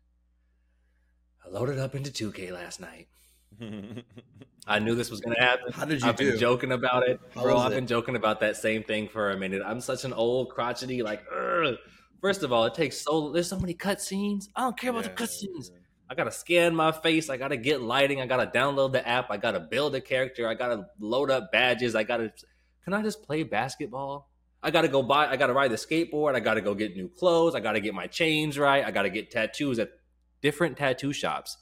I 1.45 1.49
loaded 1.51 1.79
up 1.79 1.95
into 1.95 2.11
2K 2.11 2.51
last 2.53 2.81
night. 2.81 3.07
I 4.67 4.79
knew 4.81 4.95
this 4.97 5.11
was 5.13 5.21
gonna 5.21 5.39
happen. 5.41 5.73
How 5.73 5.85
did 5.85 6.03
you 6.03 6.09
I've 6.09 6.17
do? 6.17 6.31
been 6.33 6.41
joking 6.41 6.73
about 6.73 7.07
it, 7.09 7.21
How 7.37 7.43
bro. 7.43 7.59
I've 7.59 7.71
it? 7.73 7.77
been 7.77 7.87
joking 7.87 8.17
about 8.17 8.41
that 8.41 8.57
same 8.57 8.83
thing 8.83 9.07
for 9.09 9.31
a 9.31 9.37
minute. 9.37 9.63
I'm 9.65 9.81
such 9.81 10.05
an 10.05 10.13
old 10.13 10.51
crotchety, 10.51 11.03
like. 11.05 11.23
Ugh. 11.33 11.77
First 12.25 12.43
of 12.43 12.55
all, 12.55 12.65
it 12.65 12.73
takes 12.73 13.03
so 13.03 13.32
there's 13.32 13.50
so 13.50 13.61
many 13.61 13.75
cutscenes. 13.75 14.49
I 14.56 14.62
don't 14.62 14.79
care 14.79 14.88
about 14.88 15.05
the 15.05 15.11
cutscenes. 15.11 15.71
yeah. 15.71 15.76
I 16.09 16.15
gotta 16.15 16.31
scan 16.31 16.75
my 16.75 16.91
face. 16.91 17.29
I 17.29 17.37
gotta 17.37 17.59
get 17.59 17.82
lighting. 17.82 18.23
I 18.23 18.26
gotta 18.26 18.47
download 18.47 18.93
the 18.93 19.06
app. 19.06 19.31
I 19.31 19.37
gotta 19.37 19.61
build 19.61 19.94
a 19.94 20.00
character. 20.00 20.49
I 20.49 20.55
gotta 20.55 20.87
load 20.99 21.31
up 21.31 21.53
badges. 21.53 21.94
I 21.94 22.03
gotta. 22.03 22.32
Can 22.82 22.94
I 22.94 23.03
just 23.03 23.25
play 23.25 23.43
basketball? 23.43 24.31
I 24.62 24.71
gotta 24.71 24.88
go 24.88 25.03
buy. 25.03 25.26
I 25.26 25.37
gotta 25.37 25.53
ride 25.53 25.71
the 25.71 25.76
skateboard. 25.76 26.35
I 26.35 26.41
gotta 26.41 26.62
go 26.62 26.75
get 26.75 26.97
new 26.97 27.11
clothes. 27.11 27.55
I 27.55 27.61
gotta 27.61 27.81
get 27.81 27.93
my 27.93 28.06
chains 28.06 28.59
right. 28.59 28.82
I 28.82 28.91
gotta 28.91 29.11
get 29.11 29.31
tattoos 29.31 29.79
at 29.79 29.91
different 30.41 30.79
tattoo 30.79 31.12
shops. 31.12 31.59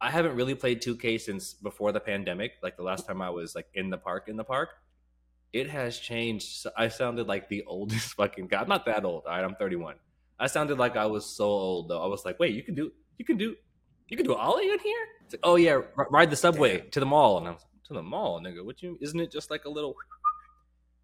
I 0.00 0.10
haven't 0.10 0.34
really 0.34 0.56
played 0.56 0.82
2K 0.82 1.20
since 1.20 1.54
before 1.54 1.92
the 1.92 2.00
pandemic. 2.00 2.54
Like 2.64 2.76
the 2.76 2.82
last 2.82 3.06
time 3.06 3.22
I 3.22 3.30
was 3.30 3.54
like 3.54 3.68
in 3.74 3.90
the 3.90 3.98
park, 3.98 4.24
in 4.26 4.34
the 4.36 4.42
park. 4.42 4.70
It 5.54 5.70
has 5.70 6.00
changed. 6.00 6.66
I 6.76 6.88
sounded 6.88 7.28
like 7.28 7.48
the 7.48 7.62
oldest 7.66 8.14
fucking 8.14 8.48
guy. 8.48 8.60
I'm 8.60 8.68
not 8.68 8.84
that 8.86 9.04
old. 9.04 9.22
All 9.24 9.32
right, 9.32 9.44
I'm 9.44 9.54
31. 9.54 9.94
I 10.38 10.48
sounded 10.48 10.78
like 10.78 10.96
I 10.96 11.06
was 11.06 11.24
so 11.24 11.44
old 11.44 11.88
though. 11.88 12.02
I 12.02 12.06
was 12.08 12.24
like, 12.24 12.40
wait, 12.40 12.54
you 12.54 12.64
can 12.64 12.74
do, 12.74 12.90
you 13.18 13.24
can 13.24 13.36
do, 13.36 13.54
you 14.08 14.16
can 14.16 14.26
do 14.26 14.34
ollie 14.34 14.68
in 14.68 14.78
here? 14.80 15.06
It's 15.24 15.34
like, 15.34 15.40
oh 15.44 15.54
yeah, 15.54 15.78
r- 15.96 16.08
ride 16.10 16.30
the 16.30 16.36
subway 16.36 16.80
to 16.90 16.98
the 16.98 17.06
mall, 17.06 17.38
and 17.38 17.46
I 17.46 17.52
was 17.52 17.60
like, 17.60 17.84
to 17.84 17.94
the 17.94 18.02
mall, 18.02 18.40
nigga. 18.40 18.64
What 18.64 18.82
you? 18.82 18.98
Isn't 19.00 19.20
it 19.20 19.30
just 19.30 19.50
like 19.50 19.64
a 19.64 19.70
little? 19.70 19.94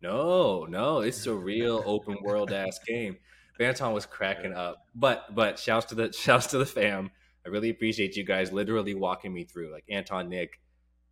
No, 0.03 0.65
no, 0.65 1.01
it's 1.01 1.27
a 1.27 1.35
real 1.35 1.83
open 1.85 2.17
world 2.23 2.53
ass 2.53 2.81
game. 2.87 3.19
Banton 3.61 3.93
was 3.93 4.07
cracking 4.07 4.55
up, 4.55 4.87
but 4.95 5.35
but 5.35 5.59
shouts 5.59 5.85
to 5.87 5.95
the 5.95 6.11
shouts 6.25 6.47
to 6.49 6.59
the 6.59 6.65
fam. 6.65 7.11
I 7.45 7.51
really 7.51 7.69
appreciate 7.69 8.17
you 8.17 8.25
guys 8.25 8.51
literally 8.51 8.95
walking 8.95 9.31
me 9.35 9.45
through, 9.45 9.71
like 9.71 9.85
Anton, 9.91 10.31
Nick, 10.31 10.59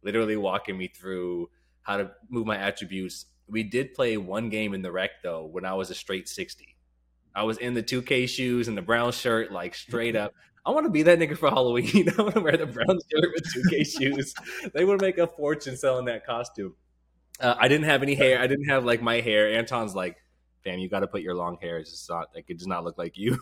literally 0.03 0.39
walking 0.39 0.79
me 0.79 0.89
through 0.89 1.51
how 1.89 1.97
to 1.97 2.11
move 2.29 2.47
my 2.47 2.57
attributes. 2.57 3.27
We 3.49 3.63
did 3.63 3.95
play 3.95 4.17
one 4.19 4.51
game 4.51 4.75
in 4.75 4.83
the 4.83 4.93
rec 4.93 5.23
though 5.23 5.47
when 5.47 5.65
I 5.65 5.73
was 5.73 5.91
a 5.91 5.95
straight 5.95 6.29
sixty. 6.29 6.77
I 7.35 7.43
was 7.45 7.59
in 7.59 7.75
the 7.75 7.83
2K 7.83 8.29
shoes 8.29 8.67
and 8.67 8.77
the 8.77 8.83
brown 8.83 9.13
shirt, 9.13 9.53
like 9.53 9.75
straight 9.75 10.17
up. 10.17 10.35
I 10.67 10.71
want 10.71 10.87
to 10.87 10.91
be 10.91 11.05
that 11.05 11.19
nigga 11.21 11.39
for 11.39 11.49
Halloween. 11.49 11.87
You 11.87 12.05
know, 12.07 12.15
I 12.19 12.23
want 12.23 12.35
to 12.35 12.41
wear 12.41 12.57
the 12.57 12.67
brown 12.67 12.99
shirt 13.11 13.31
with 13.33 13.45
2K 13.55 13.87
shoes. 13.99 14.35
They 14.75 14.85
would 14.85 15.01
make 15.01 15.19
a 15.19 15.27
fortune 15.27 15.77
selling 15.77 16.07
that 16.07 16.27
costume. 16.27 16.75
Uh, 17.41 17.55
I 17.59 17.69
didn't 17.69 17.85
have 17.87 18.03
any 18.03 18.17
hair. 18.17 18.41
I 18.41 18.49
didn't 18.49 18.69
have 18.69 18.85
like 18.85 19.01
my 19.01 19.21
hair. 19.21 19.57
Anton's 19.57 19.95
like, 19.95 20.17
fam, 20.65 20.81
you 20.81 20.89
got 20.89 21.01
to 21.01 21.07
put 21.07 21.23
your 21.23 21.35
long 21.35 21.59
hair. 21.63 21.79
It's 21.79 21.91
just 21.91 22.11
not 22.11 22.27
like 22.35 22.47
it 22.49 22.59
does 22.59 22.67
not 22.67 22.83
look 22.83 22.99
like 22.99 23.17
you. 23.17 23.39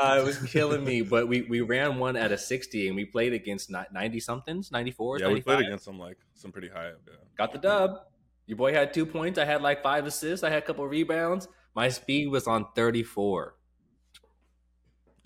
Uh, 0.00 0.18
it 0.20 0.24
was 0.24 0.38
killing 0.50 0.84
me. 0.84 1.02
But 1.02 1.28
we 1.28 1.42
we 1.42 1.60
ran 1.60 1.98
one 1.98 2.16
at 2.16 2.32
a 2.32 2.38
60 2.38 2.88
and 2.88 2.96
we 2.96 3.04
played 3.04 3.32
against 3.32 3.70
90 3.70 4.20
somethings, 4.20 4.70
94. 4.72 5.20
Yeah, 5.20 5.28
we 5.28 5.40
played 5.40 5.60
against 5.60 5.84
some 5.84 5.98
like 5.98 6.18
some 6.34 6.52
pretty 6.52 6.68
high 6.68 6.88
up. 6.88 7.00
Yeah. 7.06 7.14
Got 7.38 7.52
the 7.52 7.58
dub. 7.58 7.98
Your 8.46 8.56
boy 8.56 8.72
had 8.72 8.94
two 8.94 9.06
points. 9.06 9.38
I 9.38 9.44
had 9.44 9.62
like 9.62 9.82
five 9.82 10.06
assists. 10.06 10.44
I 10.44 10.50
had 10.50 10.62
a 10.62 10.66
couple 10.66 10.86
rebounds. 10.86 11.48
My 11.74 11.88
speed 11.88 12.28
was 12.28 12.46
on 12.46 12.66
34. 12.74 13.54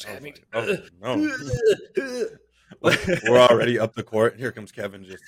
I 0.08 0.17
I 0.17 0.20
mean- 0.20 0.34
like, 0.55 0.82
oh, 1.02 1.17
no. 1.96 2.26
We're 3.28 3.38
already 3.38 3.78
up 3.78 3.94
the 3.94 4.02
court. 4.02 4.37
Here 4.38 4.52
comes 4.52 4.72
Kevin. 4.72 5.05
Just 5.05 5.22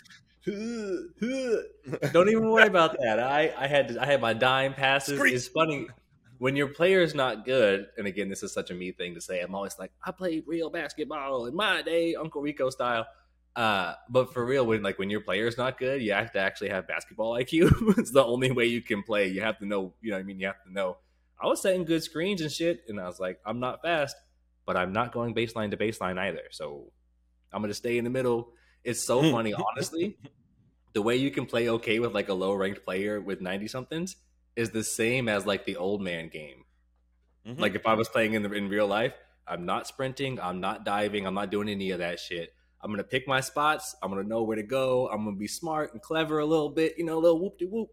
Don't 0.47 2.29
even 2.29 2.51
worry 2.51 2.67
about 2.67 2.97
that. 3.01 3.21
I, 3.21 3.53
I 3.57 3.67
had 3.67 3.97
I 3.99 4.07
had 4.07 4.21
my 4.21 4.33
dime 4.33 4.75
passes. 4.75 5.21
It's 5.21 5.49
funny 5.49 5.89
when 6.39 6.57
your 6.57 6.69
player 6.69 7.01
is 7.01 7.15
not 7.15 7.45
good. 7.45 7.87
And 7.97 8.07
again, 8.07 8.29
this 8.29 8.43
is 8.43 8.53
such 8.53 8.71
a 8.71 8.75
me 8.75 8.93
thing 8.93 9.15
to 9.15 9.21
say. 9.21 9.41
I'm 9.41 9.55
always 9.55 9.79
like, 9.79 9.93
I 10.05 10.11
played 10.13 10.45
real 10.47 10.71
basketball 10.71 11.47
in 11.47 11.55
my 11.55 11.83
day, 11.83 12.15
Uncle 12.15 12.43
Rico 12.43 12.71
style. 12.71 13.07
Uh, 13.55 13.95
but 14.09 14.33
for 14.33 14.45
real, 14.45 14.65
when 14.65 14.83
like 14.83 14.99
when 14.99 15.11
your 15.11 15.21
player's 15.21 15.59
not 15.59 15.79
good, 15.79 16.01
you 16.01 16.13
have 16.13 16.33
to 16.33 16.39
actually 16.39 16.71
have 16.71 16.89
basketball 16.89 17.35
IQ. 17.35 17.71
it's 17.99 18.11
the 18.11 18.25
only 18.25 18.51
way 18.51 18.65
you 18.65 18.81
can 18.81 19.03
play. 19.03 19.29
You 19.29 19.43
have 19.43 19.59
to 19.59 19.67
know. 19.67 19.93
You 20.01 20.11
know, 20.11 20.17
what 20.17 20.21
I 20.21 20.25
mean, 20.25 20.41
you 20.41 20.47
have 20.47 20.63
to 20.65 20.73
know. 20.73 20.97
I 21.41 21.47
was 21.47 21.61
setting 21.61 21.85
good 21.85 22.03
screens 22.03 22.41
and 22.41 22.51
shit, 22.51 22.83
and 22.89 22.99
I 22.99 23.07
was 23.07 23.21
like, 23.21 23.41
I'm 23.45 23.61
not 23.61 23.83
fast, 23.83 24.17
but 24.65 24.77
I'm 24.77 24.93
not 24.93 25.13
going 25.13 25.35
baseline 25.35 25.71
to 25.73 25.77
baseline 25.77 26.19
either. 26.19 26.45
So 26.51 26.93
I'm 27.53 27.61
gonna 27.61 27.75
stay 27.75 27.99
in 27.99 28.05
the 28.05 28.11
middle. 28.11 28.53
It's 28.85 29.05
so 29.05 29.21
funny, 29.31 29.53
honestly 29.53 30.17
the 30.93 31.03
way 31.03 31.17
you 31.17 31.31
can 31.31 31.47
play 31.47 31.69
okay 31.69 31.99
with 31.99 32.15
like 32.15 32.29
a 32.29 32.35
low 32.35 32.53
ranked 32.53 32.85
player 32.85 33.21
with 33.21 33.41
90 33.41 33.69
somethings 33.69 34.17
is 34.57 34.71
the 34.71 34.85
same 34.85 35.29
as 35.29 35.47
like 35.47 35.65
the 35.65 35.77
old 35.77 36.03
man 36.03 36.29
game. 36.29 36.65
Mhm. 37.47 37.59
Like 37.59 37.75
if 37.75 37.87
I 37.87 37.95
was 37.95 38.09
playing 38.09 38.35
in 38.35 38.43
the 38.43 38.53
in 38.53 38.69
real 38.69 38.87
life, 38.87 39.15
I'm 39.47 39.65
not 39.67 39.87
sprinting, 39.87 40.39
I'm 40.41 40.61
not 40.61 40.85
diving, 40.85 41.27
I'm 41.27 41.35
not 41.35 41.51
doing 41.51 41.69
any 41.69 41.91
of 41.91 41.99
that 41.99 42.21
shit. 42.21 42.55
I'm 42.81 42.91
gonna 42.91 43.05
pick 43.05 43.29
my 43.29 43.41
spots. 43.41 43.95
I'm 44.03 44.11
gonna 44.11 44.25
know 44.25 44.43
where 44.43 44.57
to 44.57 44.63
go. 44.63 45.09
I'm 45.09 45.25
gonna 45.25 45.37
be 45.37 45.49
smart 45.49 45.93
and 45.93 46.03
clever 46.03 46.39
a 46.39 46.45
little 46.47 46.71
bit, 46.71 46.95
you 46.99 47.05
know, 47.05 47.19
a 47.19 47.21
little 47.21 47.41
whoop 47.41 47.59
de 47.59 47.67
whoop. 47.67 47.91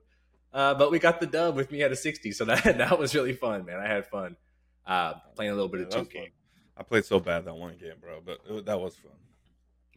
Uh, 0.52 0.74
but 0.74 0.90
we 0.92 0.98
got 0.98 1.20
the 1.20 1.28
dub 1.28 1.56
with 1.56 1.72
me 1.72 1.84
at 1.84 1.92
a 1.92 1.96
60, 1.96 2.32
so 2.32 2.46
that 2.46 2.64
that 2.64 2.98
was 2.98 3.14
really 3.14 3.34
fun, 3.34 3.66
man. 3.66 3.80
I 3.80 3.88
had 3.88 4.08
fun 4.08 4.36
uh, 4.86 5.14
playing 5.36 5.52
a 5.52 5.54
little 5.56 5.70
bit 5.70 5.82
of 5.82 5.90
2K. 5.90 6.14
fun. 6.14 6.28
I 6.76 6.84
played 6.84 7.06
so 7.06 7.20
bad 7.20 7.46
that 7.46 7.54
one 7.56 7.78
game, 7.78 7.94
bro, 8.02 8.22
but 8.26 8.40
it, 8.50 8.66
that 8.66 8.80
was 8.80 8.96
fun. 8.96 9.12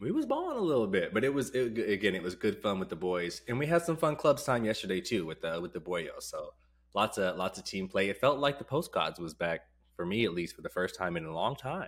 We 0.03 0.11
was 0.11 0.25
balling 0.25 0.57
a 0.57 0.61
little 0.61 0.85
bit, 0.85 1.13
but 1.13 1.23
it 1.23 1.33
was 1.33 1.51
it, 1.51 1.77
again, 1.77 2.13
it 2.13 2.21
was 2.21 2.35
good 2.35 2.61
fun 2.61 2.77
with 2.77 2.89
the 2.89 2.95
boys, 2.97 3.41
and 3.47 3.57
we 3.57 3.67
had 3.67 3.83
some 3.83 3.95
fun 3.95 4.17
clubs 4.17 4.43
time 4.43 4.65
yesterday 4.65 4.99
too 4.99 5.25
with 5.25 5.39
the 5.39 5.61
with 5.61 5.71
the 5.71 5.79
boyos. 5.79 6.23
So 6.23 6.49
lots 6.93 7.17
of 7.17 7.37
lots 7.37 7.57
of 7.57 7.63
team 7.63 7.87
play. 7.87 8.09
It 8.09 8.17
felt 8.17 8.37
like 8.37 8.57
the 8.57 8.65
postcards 8.65 9.17
was 9.17 9.33
back 9.33 9.61
for 9.95 10.05
me 10.05 10.25
at 10.25 10.33
least 10.33 10.57
for 10.57 10.61
the 10.61 10.67
first 10.67 10.97
time 10.97 11.15
in 11.15 11.23
a 11.23 11.33
long 11.33 11.55
time, 11.55 11.87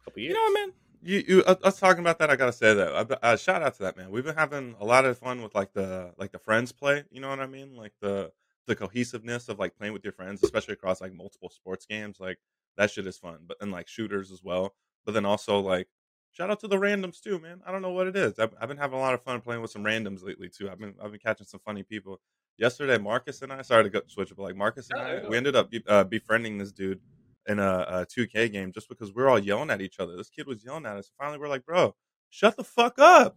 a 0.00 0.04
couple 0.04 0.20
years. 0.20 0.32
You 0.32 0.34
know 0.34 0.42
what, 0.42 0.60
man? 0.60 0.72
You, 1.04 1.24
you 1.26 1.42
us 1.44 1.80
talking 1.80 2.00
about 2.00 2.18
that. 2.18 2.28
I 2.28 2.36
gotta 2.36 2.52
say 2.52 2.74
that. 2.74 2.92
Uh, 2.92 3.16
uh, 3.22 3.36
shout 3.36 3.62
out 3.62 3.76
to 3.76 3.82
that 3.84 3.96
man. 3.96 4.10
We've 4.10 4.24
been 4.24 4.36
having 4.36 4.76
a 4.78 4.84
lot 4.84 5.06
of 5.06 5.16
fun 5.16 5.40
with 5.40 5.54
like 5.54 5.72
the 5.72 6.12
like 6.18 6.32
the 6.32 6.38
friends 6.38 6.70
play. 6.70 7.04
You 7.10 7.22
know 7.22 7.30
what 7.30 7.40
I 7.40 7.46
mean? 7.46 7.74
Like 7.74 7.94
the 8.02 8.30
the 8.66 8.76
cohesiveness 8.76 9.48
of 9.48 9.58
like 9.58 9.74
playing 9.74 9.94
with 9.94 10.04
your 10.04 10.12
friends, 10.12 10.42
especially 10.42 10.74
across 10.74 11.00
like 11.00 11.14
multiple 11.14 11.48
sports 11.48 11.86
games. 11.86 12.20
Like 12.20 12.38
that 12.76 12.90
shit 12.90 13.06
is 13.06 13.16
fun. 13.16 13.38
But 13.46 13.56
and 13.62 13.72
like 13.72 13.88
shooters 13.88 14.30
as 14.30 14.44
well. 14.44 14.74
But 15.06 15.12
then 15.12 15.24
also 15.24 15.60
like 15.60 15.88
shout 16.32 16.50
out 16.50 16.60
to 16.60 16.68
the 16.68 16.76
randoms 16.76 17.20
too, 17.20 17.38
man. 17.38 17.60
I 17.66 17.70
don't 17.72 17.82
know 17.82 17.92
what 17.92 18.06
it 18.06 18.16
is. 18.16 18.38
I've, 18.38 18.54
I've 18.60 18.68
been 18.68 18.78
having 18.78 18.98
a 18.98 19.00
lot 19.00 19.14
of 19.14 19.22
fun 19.22 19.40
playing 19.40 19.62
with 19.62 19.70
some 19.70 19.84
randoms 19.84 20.24
lately 20.24 20.48
too. 20.48 20.70
I've 20.70 20.78
been 20.78 20.94
I've 21.02 21.10
been 21.10 21.20
catching 21.20 21.46
some 21.46 21.60
funny 21.64 21.82
people. 21.82 22.20
Yesterday, 22.58 22.98
Marcus 22.98 23.40
and 23.42 23.52
I. 23.52 23.62
Sorry 23.62 23.84
to 23.84 23.90
go 23.90 24.00
switch, 24.08 24.32
but 24.36 24.42
like 24.42 24.56
Marcus 24.56 24.88
and 24.90 25.00
I, 25.00 25.28
we 25.28 25.36
ended 25.36 25.56
up 25.56 25.70
be- 25.70 25.84
uh, 25.86 26.04
befriending 26.04 26.58
this 26.58 26.72
dude 26.72 27.00
in 27.48 27.58
a, 27.58 27.86
a 27.88 28.06
2K 28.06 28.52
game 28.52 28.72
just 28.72 28.88
because 28.88 29.12
we 29.14 29.22
are 29.22 29.28
all 29.28 29.38
yelling 29.38 29.70
at 29.70 29.80
each 29.80 29.98
other. 29.98 30.16
This 30.16 30.30
kid 30.30 30.46
was 30.46 30.64
yelling 30.64 30.86
at 30.86 30.96
us. 30.96 31.10
Finally, 31.18 31.38
we're 31.38 31.48
like, 31.48 31.64
bro, 31.64 31.94
shut 32.30 32.56
the 32.56 32.64
fuck 32.64 32.98
up. 32.98 33.36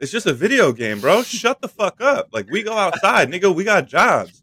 It's 0.00 0.10
just 0.10 0.26
a 0.26 0.32
video 0.32 0.72
game, 0.72 1.00
bro. 1.00 1.22
Shut 1.22 1.60
the 1.60 1.68
fuck 1.68 2.00
up. 2.00 2.28
Like 2.32 2.48
we 2.50 2.62
go 2.62 2.72
outside, 2.72 3.30
nigga. 3.30 3.54
We 3.54 3.64
got 3.64 3.86
jobs. 3.88 4.42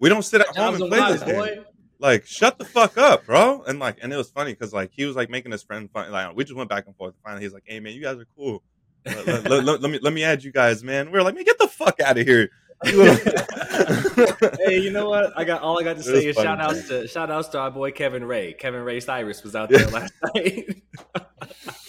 We 0.00 0.08
don't 0.08 0.22
sit 0.22 0.40
at 0.40 0.56
home 0.56 0.74
and 0.80 0.88
play 0.90 1.12
this 1.12 1.22
game. 1.22 1.64
Like, 2.00 2.26
shut 2.26 2.58
the 2.58 2.64
fuck 2.64 2.96
up, 2.96 3.26
bro. 3.26 3.62
And 3.66 3.78
like, 3.78 3.98
and 4.02 4.12
it 4.12 4.16
was 4.16 4.30
funny 4.30 4.52
because 4.52 4.72
like 4.72 4.90
he 4.92 5.04
was 5.04 5.16
like 5.16 5.30
making 5.30 5.52
his 5.52 5.62
friend 5.62 5.90
fun. 5.90 6.10
Like 6.12 6.34
we 6.36 6.44
just 6.44 6.56
went 6.56 6.70
back 6.70 6.86
and 6.86 6.96
forth. 6.96 7.14
Finally, 7.24 7.42
he's 7.42 7.52
like, 7.52 7.64
"Hey 7.66 7.80
man, 7.80 7.92
you 7.92 8.00
guys 8.00 8.18
are 8.18 8.26
cool. 8.36 8.62
let, 9.04 9.26
let, 9.26 9.64
let, 9.64 9.80
let 9.80 9.90
me 9.90 9.98
let 10.00 10.12
me 10.12 10.22
add 10.22 10.44
you 10.44 10.52
guys, 10.52 10.84
man." 10.84 11.06
We 11.06 11.12
were 11.12 11.22
like, 11.22 11.34
"Man, 11.34 11.44
get 11.44 11.58
the 11.58 11.66
fuck 11.66 12.00
out 12.00 12.16
of 12.18 12.26
here." 12.26 12.50
hey, 12.84 14.78
you 14.78 14.92
know 14.92 15.10
what? 15.10 15.32
I 15.36 15.42
got 15.42 15.62
all 15.62 15.80
I 15.80 15.82
got 15.82 15.96
to 15.96 16.02
say 16.04 16.26
is 16.26 16.36
shout 16.36 16.60
outs 16.60 16.86
to 16.88 17.08
shout 17.08 17.28
outs 17.28 17.48
to 17.48 17.58
our 17.58 17.72
boy 17.72 17.90
Kevin 17.90 18.24
Ray. 18.24 18.52
Kevin 18.52 18.82
Ray 18.82 19.00
Cyrus 19.00 19.42
was 19.42 19.56
out 19.56 19.68
there 19.68 19.88
last 19.88 20.12
night. 20.34 20.82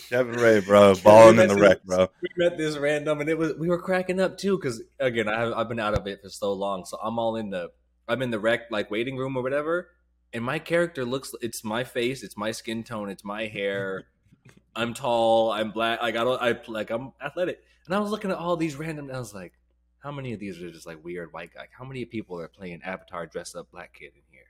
Kevin 0.10 0.34
Ray, 0.34 0.62
bro, 0.62 0.96
balling 0.96 1.38
in 1.38 1.48
the 1.48 1.56
rec, 1.56 1.84
bro. 1.84 2.08
We 2.24 2.30
met 2.38 2.58
this 2.58 2.76
random, 2.76 3.22
and 3.22 3.30
it 3.30 3.38
was 3.38 3.54
we 3.60 3.70
were 3.70 3.80
cracking 3.80 4.20
up 4.20 4.40
too 4.40 4.58
because 4.58 4.82
again, 5.00 5.30
I 5.30 5.40
have, 5.42 5.54
I've 5.54 5.70
been 5.70 5.80
out 5.80 5.96
of 5.96 6.08
it 6.08 6.24
for 6.24 6.30
so 6.30 6.54
long, 6.54 6.86
so 6.86 6.98
I'm 7.04 7.20
all 7.20 7.36
in 7.36 7.52
the 7.52 7.70
I'm 8.08 8.24
in 8.24 8.32
the 8.32 8.40
rec 8.40 8.72
like 8.72 8.90
waiting 8.90 9.16
room 9.16 9.38
or 9.38 9.44
whatever, 9.44 9.90
and 10.34 10.44
my 10.44 10.60
character 10.60 11.06
looks 11.06 11.34
it's 11.42 11.64
my 11.64 11.84
face, 11.84 12.24
it's 12.24 12.38
my 12.38 12.52
skin 12.52 12.84
tone, 12.84 13.10
it's 13.10 13.24
my 13.24 13.48
hair. 13.48 14.06
I'm 14.76 14.94
tall, 14.94 15.52
I'm 15.52 15.72
black, 15.72 16.02
like 16.02 16.16
I 16.16 16.24
don't, 16.24 16.42
I 16.42 16.60
like 16.68 16.90
I'm 16.90 17.12
athletic, 17.24 17.62
and 17.86 17.96
I 17.96 18.00
was 18.00 18.12
looking 18.12 18.32
at 18.32 18.38
all 18.38 18.56
these 18.56 18.76
random, 18.76 19.08
and 19.08 19.16
I 19.16 19.20
was 19.20 19.34
like, 19.34 19.54
how 20.00 20.12
many 20.12 20.34
of 20.34 20.40
these 20.40 20.62
are 20.62 20.72
just 20.72 20.88
like 20.88 21.04
weird 21.04 21.34
white 21.34 21.54
guy? 21.54 21.68
How 21.78 21.84
many 21.84 22.06
people 22.06 22.40
are 22.40 22.48
playing 22.48 22.82
Avatar 22.84 23.26
dress 23.26 23.56
up 23.56 23.70
black 23.72 23.94
kid 23.94 24.12
in 24.16 24.22
here? 24.32 24.44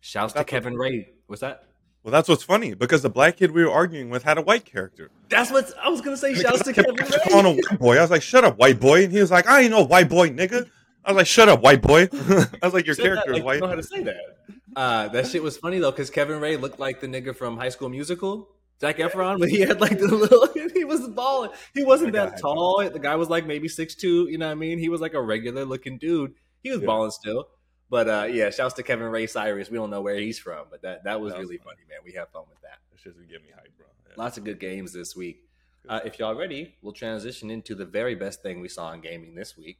Shouts 0.00 0.32
to 0.34 0.44
Kevin 0.44 0.74
Ray. 0.74 1.08
What's 1.26 1.40
that? 1.40 1.66
Well, 2.02 2.12
that's 2.12 2.28
what's 2.28 2.44
funny 2.44 2.74
because 2.74 3.02
the 3.02 3.10
black 3.10 3.36
kid 3.36 3.50
we 3.50 3.64
were 3.64 3.70
arguing 3.70 4.10
with 4.10 4.22
had 4.22 4.38
a 4.38 4.42
white 4.42 4.64
character. 4.64 5.10
That's 5.28 5.50
what 5.50 5.72
I 5.82 5.88
was 5.88 6.00
gonna 6.00 6.16
say. 6.16 6.34
Shouts 6.34 6.62
to 6.62 6.72
Kevin 6.72 6.94
Ray. 6.94 7.08
Calling 7.28 7.46
a 7.46 7.50
white 7.50 7.80
boy. 7.80 7.98
I 7.98 8.02
was 8.02 8.10
like, 8.10 8.22
"Shut 8.22 8.44
up, 8.44 8.58
white 8.58 8.78
boy," 8.78 9.04
and 9.04 9.12
he 9.12 9.20
was 9.20 9.30
like, 9.30 9.48
"I 9.48 9.62
ain't 9.62 9.70
no 9.70 9.82
white 9.82 10.08
boy, 10.08 10.30
nigga." 10.30 10.70
I 11.06 11.12
was 11.12 11.16
like, 11.16 11.26
"Shut 11.26 11.48
up, 11.48 11.62
white 11.62 11.80
boy." 11.80 12.08
I 12.12 12.48
was 12.62 12.74
like, 12.74 12.86
"Your 12.86 12.96
character 12.96 13.32
that, 13.32 13.38
is 13.38 13.44
white." 13.44 13.58
I 13.58 13.60
don't 13.60 13.68
know 13.70 13.76
how 13.76 13.80
to 13.80 13.82
say 13.82 14.02
that. 14.02 14.38
Uh, 14.74 15.08
that 15.08 15.26
shit 15.28 15.42
was 15.42 15.56
funny 15.56 15.78
though 15.78 15.92
because 15.92 16.10
Kevin 16.10 16.40
Ray 16.40 16.56
looked 16.56 16.78
like 16.78 17.00
the 17.00 17.06
nigga 17.06 17.34
from 17.34 17.56
High 17.56 17.70
School 17.70 17.88
Musical. 17.88 18.48
Zac 18.80 18.98
Efron, 18.98 19.38
but 19.38 19.48
he 19.48 19.60
had 19.60 19.80
like 19.80 19.98
the 19.98 20.08
little, 20.08 20.48
he 20.74 20.84
was 20.84 21.08
balling. 21.08 21.50
He 21.72 21.82
wasn't 21.84 22.12
that 22.12 22.32
God. 22.32 22.40
tall. 22.40 22.90
The 22.90 22.98
guy 22.98 23.16
was 23.16 23.30
like 23.30 23.46
maybe 23.46 23.68
six 23.68 23.94
two. 23.94 24.28
You 24.28 24.36
know 24.36 24.46
what 24.46 24.52
I 24.52 24.56
mean? 24.56 24.78
He 24.78 24.88
was 24.88 25.00
like 25.00 25.14
a 25.14 25.22
regular 25.22 25.64
looking 25.64 25.96
dude. 25.96 26.34
He 26.62 26.70
was 26.70 26.80
yeah. 26.80 26.86
balling 26.86 27.10
still. 27.10 27.48
But 27.88 28.08
uh, 28.08 28.26
yeah, 28.30 28.50
shouts 28.50 28.74
to 28.74 28.82
Kevin 28.82 29.06
Ray 29.06 29.26
Cyrus. 29.28 29.70
We 29.70 29.78
don't 29.78 29.90
know 29.90 30.02
where 30.02 30.16
he's 30.16 30.38
from, 30.38 30.66
but 30.70 30.82
that 30.82 31.04
that 31.04 31.20
was 31.20 31.32
that 31.32 31.40
really 31.40 31.56
funny. 31.56 31.76
funny. 31.76 31.88
man. 31.88 31.98
We 32.04 32.12
have 32.14 32.28
fun 32.30 32.42
with 32.48 32.60
that. 32.62 32.78
It's 32.92 33.02
just 33.02 33.16
get 33.30 33.42
me 33.42 33.48
hype, 33.54 33.74
bro. 33.78 33.86
Yeah. 34.08 34.14
Lots 34.16 34.36
of 34.36 34.44
good 34.44 34.60
games 34.60 34.92
this 34.92 35.16
week. 35.16 35.44
Uh, 35.88 36.00
if 36.04 36.18
y'all 36.18 36.34
ready, 36.34 36.74
we'll 36.82 36.92
transition 36.92 37.48
into 37.48 37.74
the 37.74 37.86
very 37.86 38.16
best 38.16 38.42
thing 38.42 38.60
we 38.60 38.68
saw 38.68 38.92
in 38.92 39.00
gaming 39.00 39.36
this 39.36 39.56
week. 39.56 39.78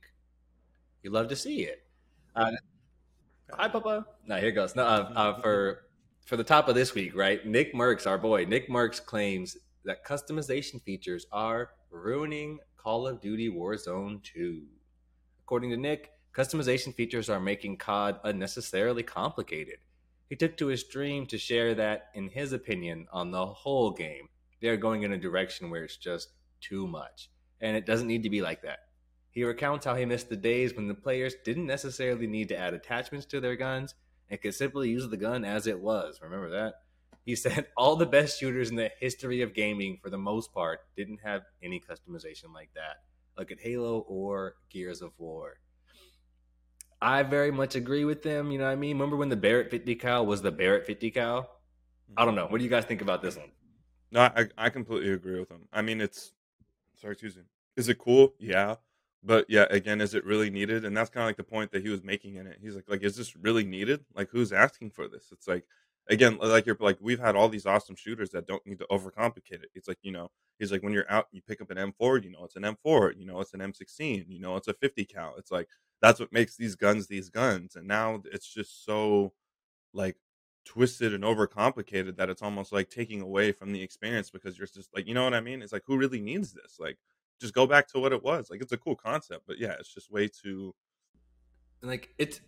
You 1.06 1.12
love 1.12 1.28
to 1.28 1.36
see 1.36 1.60
it. 1.60 1.84
Uh, 2.34 2.50
hi, 3.52 3.68
Papa. 3.68 4.04
No, 4.26 4.38
here 4.38 4.50
goes. 4.50 4.74
No, 4.74 4.82
uh, 4.82 5.12
uh 5.14 5.40
for 5.40 5.84
for 6.24 6.36
the 6.36 6.42
top 6.42 6.66
of 6.66 6.74
this 6.74 6.94
week, 6.94 7.14
right? 7.14 7.46
Nick 7.46 7.72
Mercs, 7.74 8.08
our 8.08 8.18
boy, 8.18 8.44
Nick 8.44 8.68
Mercs 8.68 9.00
claims 9.00 9.56
that 9.84 10.04
customization 10.04 10.82
features 10.82 11.24
are 11.30 11.70
ruining 11.92 12.58
Call 12.76 13.06
of 13.06 13.20
Duty 13.20 13.48
Warzone 13.48 14.20
2. 14.24 14.64
According 15.44 15.70
to 15.70 15.76
Nick, 15.76 16.10
customization 16.34 16.92
features 16.92 17.30
are 17.30 17.38
making 17.38 17.76
COD 17.76 18.18
unnecessarily 18.24 19.04
complicated. 19.04 19.76
He 20.28 20.34
took 20.34 20.56
to 20.56 20.66
his 20.66 20.80
stream 20.80 21.24
to 21.26 21.38
share 21.38 21.72
that, 21.76 22.08
in 22.14 22.30
his 22.30 22.52
opinion, 22.52 23.06
on 23.12 23.30
the 23.30 23.46
whole 23.46 23.92
game, 23.92 24.26
they're 24.60 24.76
going 24.76 25.04
in 25.04 25.12
a 25.12 25.18
direction 25.18 25.70
where 25.70 25.84
it's 25.84 25.98
just 25.98 26.30
too 26.60 26.88
much. 26.88 27.30
And 27.60 27.76
it 27.76 27.86
doesn't 27.86 28.08
need 28.08 28.24
to 28.24 28.30
be 28.30 28.42
like 28.42 28.62
that. 28.62 28.85
He 29.36 29.44
recounts 29.44 29.84
how 29.84 29.94
he 29.94 30.06
missed 30.06 30.30
the 30.30 30.36
days 30.36 30.74
when 30.74 30.88
the 30.88 30.94
players 30.94 31.34
didn't 31.44 31.66
necessarily 31.66 32.26
need 32.26 32.48
to 32.48 32.56
add 32.56 32.72
attachments 32.72 33.26
to 33.26 33.38
their 33.38 33.54
guns 33.54 33.94
and 34.30 34.40
could 34.40 34.54
simply 34.54 34.88
use 34.88 35.06
the 35.10 35.18
gun 35.18 35.44
as 35.44 35.66
it 35.66 35.78
was. 35.78 36.20
Remember 36.22 36.48
that? 36.48 36.76
He 37.26 37.36
said 37.36 37.66
all 37.76 37.96
the 37.96 38.06
best 38.06 38.40
shooters 38.40 38.70
in 38.70 38.76
the 38.76 38.90
history 38.98 39.42
of 39.42 39.52
gaming, 39.52 39.98
for 40.02 40.08
the 40.08 40.16
most 40.16 40.54
part, 40.54 40.86
didn't 40.96 41.20
have 41.22 41.42
any 41.62 41.78
customization 41.78 42.54
like 42.54 42.70
that. 42.76 43.02
Look 43.36 43.52
at 43.52 43.60
Halo 43.60 44.06
or 44.08 44.54
Gears 44.70 45.02
of 45.02 45.12
War. 45.18 45.58
I 47.02 47.22
very 47.22 47.50
much 47.50 47.74
agree 47.74 48.06
with 48.06 48.22
them. 48.22 48.50
You 48.50 48.56
know 48.56 48.64
what 48.64 48.70
I 48.70 48.76
mean? 48.76 48.96
Remember 48.96 49.16
when 49.16 49.28
the 49.28 49.36
Barrett 49.36 49.70
50 49.70 49.96
cal 49.96 50.24
was 50.24 50.40
the 50.40 50.50
Barrett 50.50 50.86
50 50.86 51.10
cal? 51.10 51.60
I 52.16 52.24
don't 52.24 52.36
know. 52.36 52.46
What 52.46 52.56
do 52.56 52.64
you 52.64 52.70
guys 52.70 52.86
think 52.86 53.02
about 53.02 53.20
this 53.20 53.36
one? 53.36 53.50
No, 54.10 54.22
I, 54.22 54.48
I 54.56 54.70
completely 54.70 55.12
agree 55.12 55.38
with 55.38 55.50
them. 55.50 55.68
I 55.74 55.82
mean, 55.82 56.00
it's 56.00 56.32
sorry, 56.98 57.12
excuse 57.12 57.36
me. 57.36 57.42
Is 57.76 57.90
it 57.90 57.98
cool? 57.98 58.32
Yeah. 58.38 58.76
But 59.26 59.46
yeah, 59.48 59.66
again, 59.70 60.00
is 60.00 60.14
it 60.14 60.24
really 60.24 60.50
needed? 60.50 60.84
And 60.84 60.96
that's 60.96 61.10
kind 61.10 61.24
of 61.24 61.28
like 61.28 61.36
the 61.36 61.42
point 61.44 61.72
that 61.72 61.82
he 61.82 61.88
was 61.88 62.04
making 62.04 62.36
in 62.36 62.46
it. 62.46 62.58
He's 62.62 62.76
like, 62.76 62.84
like, 62.88 63.02
is 63.02 63.16
this 63.16 63.34
really 63.36 63.64
needed? 63.64 64.04
Like, 64.14 64.30
who's 64.30 64.52
asking 64.52 64.90
for 64.92 65.08
this? 65.08 65.30
It's 65.32 65.48
like, 65.48 65.64
again, 66.08 66.38
like 66.40 66.64
you're 66.66 66.76
like 66.80 66.98
we've 67.00 67.18
had 67.18 67.34
all 67.36 67.48
these 67.48 67.66
awesome 67.66 67.96
shooters 67.96 68.30
that 68.30 68.46
don't 68.46 68.64
need 68.66 68.78
to 68.78 68.86
overcomplicate 68.90 69.62
it. 69.64 69.70
It's 69.74 69.88
like 69.88 69.98
you 70.02 70.12
know, 70.12 70.30
he's 70.60 70.70
like 70.72 70.82
when 70.84 70.92
you're 70.92 71.10
out, 71.10 71.26
and 71.32 71.36
you 71.36 71.42
pick 71.42 71.60
up 71.60 71.70
an 71.70 71.78
M4, 71.78 72.22
you 72.24 72.30
know 72.30 72.44
it's 72.44 72.56
an 72.56 72.64
M4, 72.64 73.18
you 73.18 73.26
know 73.26 73.40
it's 73.40 73.54
an 73.54 73.60
M16, 73.60 74.26
you 74.28 74.40
know 74.40 74.56
it's 74.56 74.68
a 74.68 74.74
50 74.74 75.04
cal. 75.04 75.34
It's 75.38 75.50
like 75.50 75.68
that's 76.00 76.20
what 76.20 76.32
makes 76.32 76.56
these 76.56 76.76
guns 76.76 77.08
these 77.08 77.28
guns, 77.30 77.74
and 77.76 77.86
now 77.88 78.22
it's 78.32 78.46
just 78.52 78.84
so 78.84 79.32
like 79.94 80.16
twisted 80.64 81.14
and 81.14 81.24
overcomplicated 81.24 82.16
that 82.16 82.30
it's 82.30 82.42
almost 82.42 82.72
like 82.72 82.90
taking 82.90 83.22
away 83.22 83.52
from 83.52 83.72
the 83.72 83.82
experience 83.82 84.30
because 84.30 84.58
you're 84.58 84.66
just 84.66 84.94
like 84.94 85.06
you 85.08 85.14
know 85.14 85.24
what 85.24 85.34
I 85.34 85.40
mean. 85.40 85.62
It's 85.62 85.72
like 85.72 85.84
who 85.86 85.96
really 85.98 86.20
needs 86.20 86.52
this? 86.52 86.76
Like 86.78 86.98
just 87.40 87.54
go 87.54 87.66
back 87.66 87.88
to 87.88 87.98
what 87.98 88.12
it 88.12 88.22
was. 88.22 88.50
Like 88.50 88.62
it's 88.62 88.72
a 88.72 88.76
cool 88.76 88.96
concept, 88.96 89.44
but 89.46 89.58
yeah, 89.58 89.74
it's 89.78 89.92
just 89.92 90.10
way 90.10 90.28
too. 90.28 90.74
Like 91.82 92.10
it's 92.18 92.40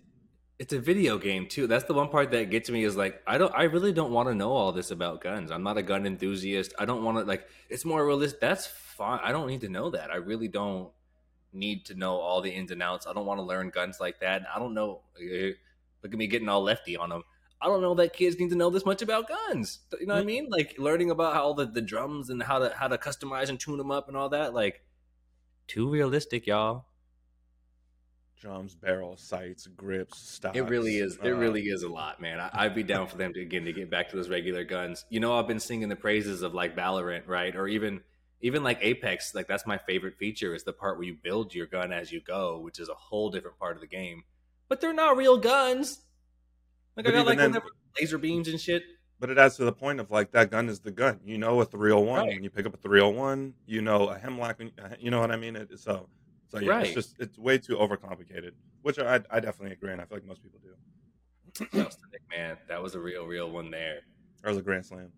it's 0.58 0.72
a 0.72 0.78
video 0.78 1.18
game 1.18 1.46
too. 1.46 1.66
That's 1.66 1.84
the 1.84 1.94
one 1.94 2.08
part 2.08 2.30
that 2.32 2.50
gets 2.50 2.68
me 2.70 2.84
is 2.84 2.96
like 2.96 3.22
I 3.26 3.38
don't 3.38 3.54
I 3.54 3.64
really 3.64 3.92
don't 3.92 4.12
want 4.12 4.28
to 4.28 4.34
know 4.34 4.52
all 4.52 4.72
this 4.72 4.90
about 4.90 5.20
guns. 5.20 5.50
I'm 5.50 5.62
not 5.62 5.78
a 5.78 5.82
gun 5.82 6.06
enthusiast. 6.06 6.74
I 6.78 6.84
don't 6.84 7.04
want 7.04 7.18
to 7.18 7.24
like 7.24 7.48
it's 7.68 7.84
more 7.84 8.04
realistic. 8.04 8.40
That's 8.40 8.66
fine. 8.66 9.20
I 9.22 9.32
don't 9.32 9.46
need 9.46 9.60
to 9.62 9.68
know 9.68 9.90
that. 9.90 10.10
I 10.10 10.16
really 10.16 10.48
don't 10.48 10.90
need 11.52 11.86
to 11.86 11.94
know 11.94 12.16
all 12.16 12.40
the 12.40 12.50
ins 12.50 12.70
and 12.70 12.82
outs. 12.82 13.06
I 13.06 13.12
don't 13.12 13.26
want 13.26 13.38
to 13.38 13.44
learn 13.44 13.70
guns 13.70 13.98
like 14.00 14.20
that. 14.20 14.42
I 14.54 14.58
don't 14.58 14.74
know. 14.74 15.02
Eh, 15.20 15.52
look 16.02 16.12
at 16.12 16.18
me 16.18 16.26
getting 16.26 16.48
all 16.48 16.62
lefty 16.62 16.96
on 16.96 17.10
them. 17.10 17.22
I 17.60 17.66
don't 17.66 17.82
know 17.82 17.94
that 17.96 18.12
kids 18.12 18.38
need 18.38 18.50
to 18.50 18.56
know 18.56 18.70
this 18.70 18.86
much 18.86 19.02
about 19.02 19.28
guns. 19.28 19.80
You 20.00 20.06
know 20.06 20.14
what 20.14 20.20
I 20.20 20.24
mean? 20.24 20.48
Like 20.48 20.76
learning 20.78 21.10
about 21.10 21.34
how 21.34 21.52
the, 21.54 21.66
the 21.66 21.82
drums 21.82 22.30
and 22.30 22.42
how 22.42 22.60
to 22.60 22.72
how 22.76 22.88
to 22.88 22.98
customize 22.98 23.48
and 23.48 23.58
tune 23.58 23.78
them 23.78 23.90
up 23.90 24.08
and 24.08 24.16
all 24.16 24.28
that. 24.28 24.54
Like 24.54 24.82
too 25.66 25.88
realistic, 25.88 26.46
y'all 26.46 26.88
drums, 28.40 28.74
barrels, 28.74 29.20
sights, 29.20 29.66
grips, 29.66 30.18
stocks. 30.18 30.56
It 30.56 30.62
really 30.62 30.96
is. 30.96 31.18
It 31.22 31.32
uh, 31.32 31.36
really 31.36 31.62
is 31.62 31.82
a 31.82 31.88
lot, 31.88 32.20
man. 32.20 32.38
I, 32.40 32.66
would 32.66 32.74
be 32.74 32.82
down 32.82 33.06
for 33.06 33.16
them 33.16 33.32
to 33.34 33.40
again 33.40 33.64
to 33.64 33.72
get 33.72 33.90
back 33.90 34.10
to 34.10 34.16
those 34.16 34.28
regular 34.28 34.64
guns. 34.64 35.04
You 35.10 35.20
know, 35.20 35.38
I've 35.38 35.48
been 35.48 35.60
singing 35.60 35.88
the 35.88 35.96
praises 35.96 36.42
of 36.42 36.54
like 36.54 36.76
Valorant, 36.76 37.26
right? 37.26 37.54
Or 37.54 37.68
even 37.68 38.00
even 38.40 38.62
like 38.62 38.78
Apex. 38.80 39.34
Like 39.34 39.48
that's 39.48 39.66
my 39.66 39.78
favorite 39.78 40.16
feature 40.18 40.54
is 40.54 40.64
the 40.64 40.72
part 40.72 40.98
where 40.98 41.06
you 41.06 41.16
build 41.22 41.54
your 41.54 41.66
gun 41.66 41.92
as 41.92 42.12
you 42.12 42.20
go, 42.20 42.58
which 42.60 42.78
is 42.78 42.88
a 42.88 42.94
whole 42.94 43.30
different 43.30 43.58
part 43.58 43.76
of 43.76 43.80
the 43.80 43.88
game. 43.88 44.22
But 44.68 44.80
they're 44.80 44.92
not 44.92 45.16
real 45.16 45.38
guns. 45.38 46.00
Like 46.98 47.04
but 47.04 47.14
I 47.14 47.18
got 47.18 47.26
like 47.26 47.38
then, 47.38 47.56
laser 48.00 48.18
beams 48.18 48.48
and 48.48 48.60
shit. 48.60 48.82
But 49.20 49.30
it 49.30 49.38
adds 49.38 49.56
to 49.56 49.64
the 49.64 49.72
point 49.72 50.00
of 50.00 50.10
like 50.10 50.32
that 50.32 50.50
gun 50.50 50.68
is 50.68 50.80
the 50.80 50.90
gun. 50.90 51.20
You 51.24 51.38
know 51.38 51.60
a 51.60 51.64
301 51.64 52.18
right. 52.18 52.28
when 52.28 52.42
you 52.42 52.50
pick 52.50 52.66
up 52.66 52.74
a 52.74 52.76
301. 52.76 53.54
You 53.66 53.82
know 53.82 54.08
a 54.08 54.18
Hemlok. 54.18 54.72
Uh, 54.76 54.96
you 54.98 55.12
know 55.12 55.20
what 55.20 55.30
I 55.30 55.36
mean? 55.36 55.54
It, 55.54 55.78
so 55.78 56.08
so 56.48 56.58
yeah, 56.58 56.70
right. 56.70 56.86
it's 56.86 56.94
just 56.94 57.14
it's 57.20 57.38
way 57.38 57.56
too 57.56 57.76
overcomplicated, 57.76 58.50
which 58.82 58.98
I 58.98 59.20
I 59.30 59.38
definitely 59.38 59.74
agree, 59.74 59.92
and 59.92 60.00
I 60.00 60.06
feel 60.06 60.18
like 60.18 60.26
most 60.26 60.42
people 60.42 60.58
do. 60.60 60.68
Nick, 61.72 61.92
man, 62.36 62.56
that 62.68 62.82
was 62.82 62.96
a 62.96 63.00
real, 63.00 63.26
real 63.26 63.50
one 63.50 63.70
there. 63.70 64.00
That 64.42 64.48
was 64.48 64.58
a 64.58 64.62
grand 64.62 64.86
slam. 64.86 65.12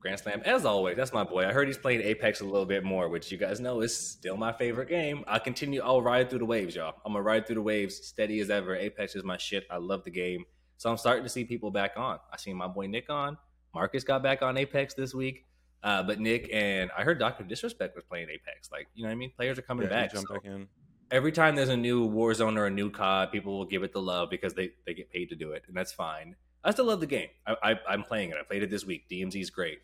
Grand 0.00 0.20
slam, 0.20 0.42
as 0.44 0.66
always. 0.66 0.96
That's 0.96 1.14
my 1.14 1.24
boy. 1.24 1.46
I 1.46 1.52
heard 1.52 1.66
he's 1.66 1.78
playing 1.78 2.02
Apex 2.02 2.42
a 2.42 2.44
little 2.44 2.66
bit 2.66 2.84
more, 2.84 3.08
which 3.08 3.32
you 3.32 3.38
guys 3.38 3.60
know 3.60 3.80
is 3.80 3.96
still 3.96 4.36
my 4.36 4.52
favorite 4.52 4.88
game. 4.88 5.24
I 5.26 5.38
continue. 5.38 5.80
I'll 5.82 6.02
ride 6.02 6.28
through 6.28 6.40
the 6.40 6.44
waves, 6.44 6.76
y'all. 6.76 6.94
I'm 7.06 7.12
gonna 7.12 7.22
ride 7.22 7.46
through 7.46 7.56
the 7.56 7.62
waves, 7.62 8.06
steady 8.06 8.40
as 8.40 8.50
ever. 8.50 8.76
Apex 8.76 9.16
is 9.16 9.24
my 9.24 9.38
shit. 9.38 9.64
I 9.70 9.78
love 9.78 10.04
the 10.04 10.10
game, 10.10 10.44
so 10.84 10.90
I'm 10.90 10.98
starting 10.98 11.22
to 11.22 11.30
see 11.30 11.44
people 11.44 11.70
back 11.70 11.92
on. 11.96 12.18
I 12.30 12.36
seen 12.36 12.58
my 12.58 12.68
boy 12.68 12.88
Nick 12.88 13.08
on. 13.08 13.38
Marcus 13.74 14.04
got 14.04 14.22
back 14.22 14.42
on 14.42 14.58
Apex 14.58 14.92
this 14.92 15.14
week. 15.14 15.46
Uh, 15.82 16.02
but 16.02 16.20
Nick 16.20 16.50
and 16.52 16.90
I 16.94 17.04
heard 17.04 17.18
Doctor 17.18 17.42
Disrespect 17.42 17.96
was 17.96 18.04
playing 18.04 18.28
Apex. 18.28 18.70
Like, 18.70 18.88
you 18.92 19.02
know 19.02 19.08
what 19.08 19.12
I 19.12 19.14
mean? 19.14 19.32
Players 19.34 19.58
are 19.58 19.62
coming 19.62 19.84
yeah, 19.84 20.02
back. 20.02 20.12
Jump 20.12 20.28
so 20.28 20.34
back 20.34 20.44
in. 20.44 20.68
Every 21.10 21.32
time 21.32 21.56
there's 21.56 21.70
a 21.70 21.76
new 21.76 22.06
Warzone 22.06 22.58
or 22.58 22.66
a 22.66 22.70
new 22.70 22.90
COD, 22.90 23.32
people 23.32 23.56
will 23.56 23.64
give 23.64 23.82
it 23.82 23.94
the 23.94 24.02
love 24.02 24.28
because 24.28 24.52
they, 24.52 24.72
they 24.84 24.92
get 24.92 25.10
paid 25.10 25.30
to 25.30 25.34
do 25.34 25.52
it, 25.52 25.62
and 25.68 25.74
that's 25.74 25.90
fine. 25.90 26.36
I 26.62 26.70
still 26.70 26.84
love 26.84 27.00
the 27.00 27.06
game. 27.06 27.28
I, 27.46 27.78
I, 27.88 27.94
am 27.94 28.02
playing 28.02 28.28
it. 28.28 28.36
I 28.38 28.42
played 28.42 28.62
it 28.62 28.68
this 28.68 28.84
week. 28.84 29.08
DMZ 29.10 29.40
is 29.40 29.48
great, 29.48 29.78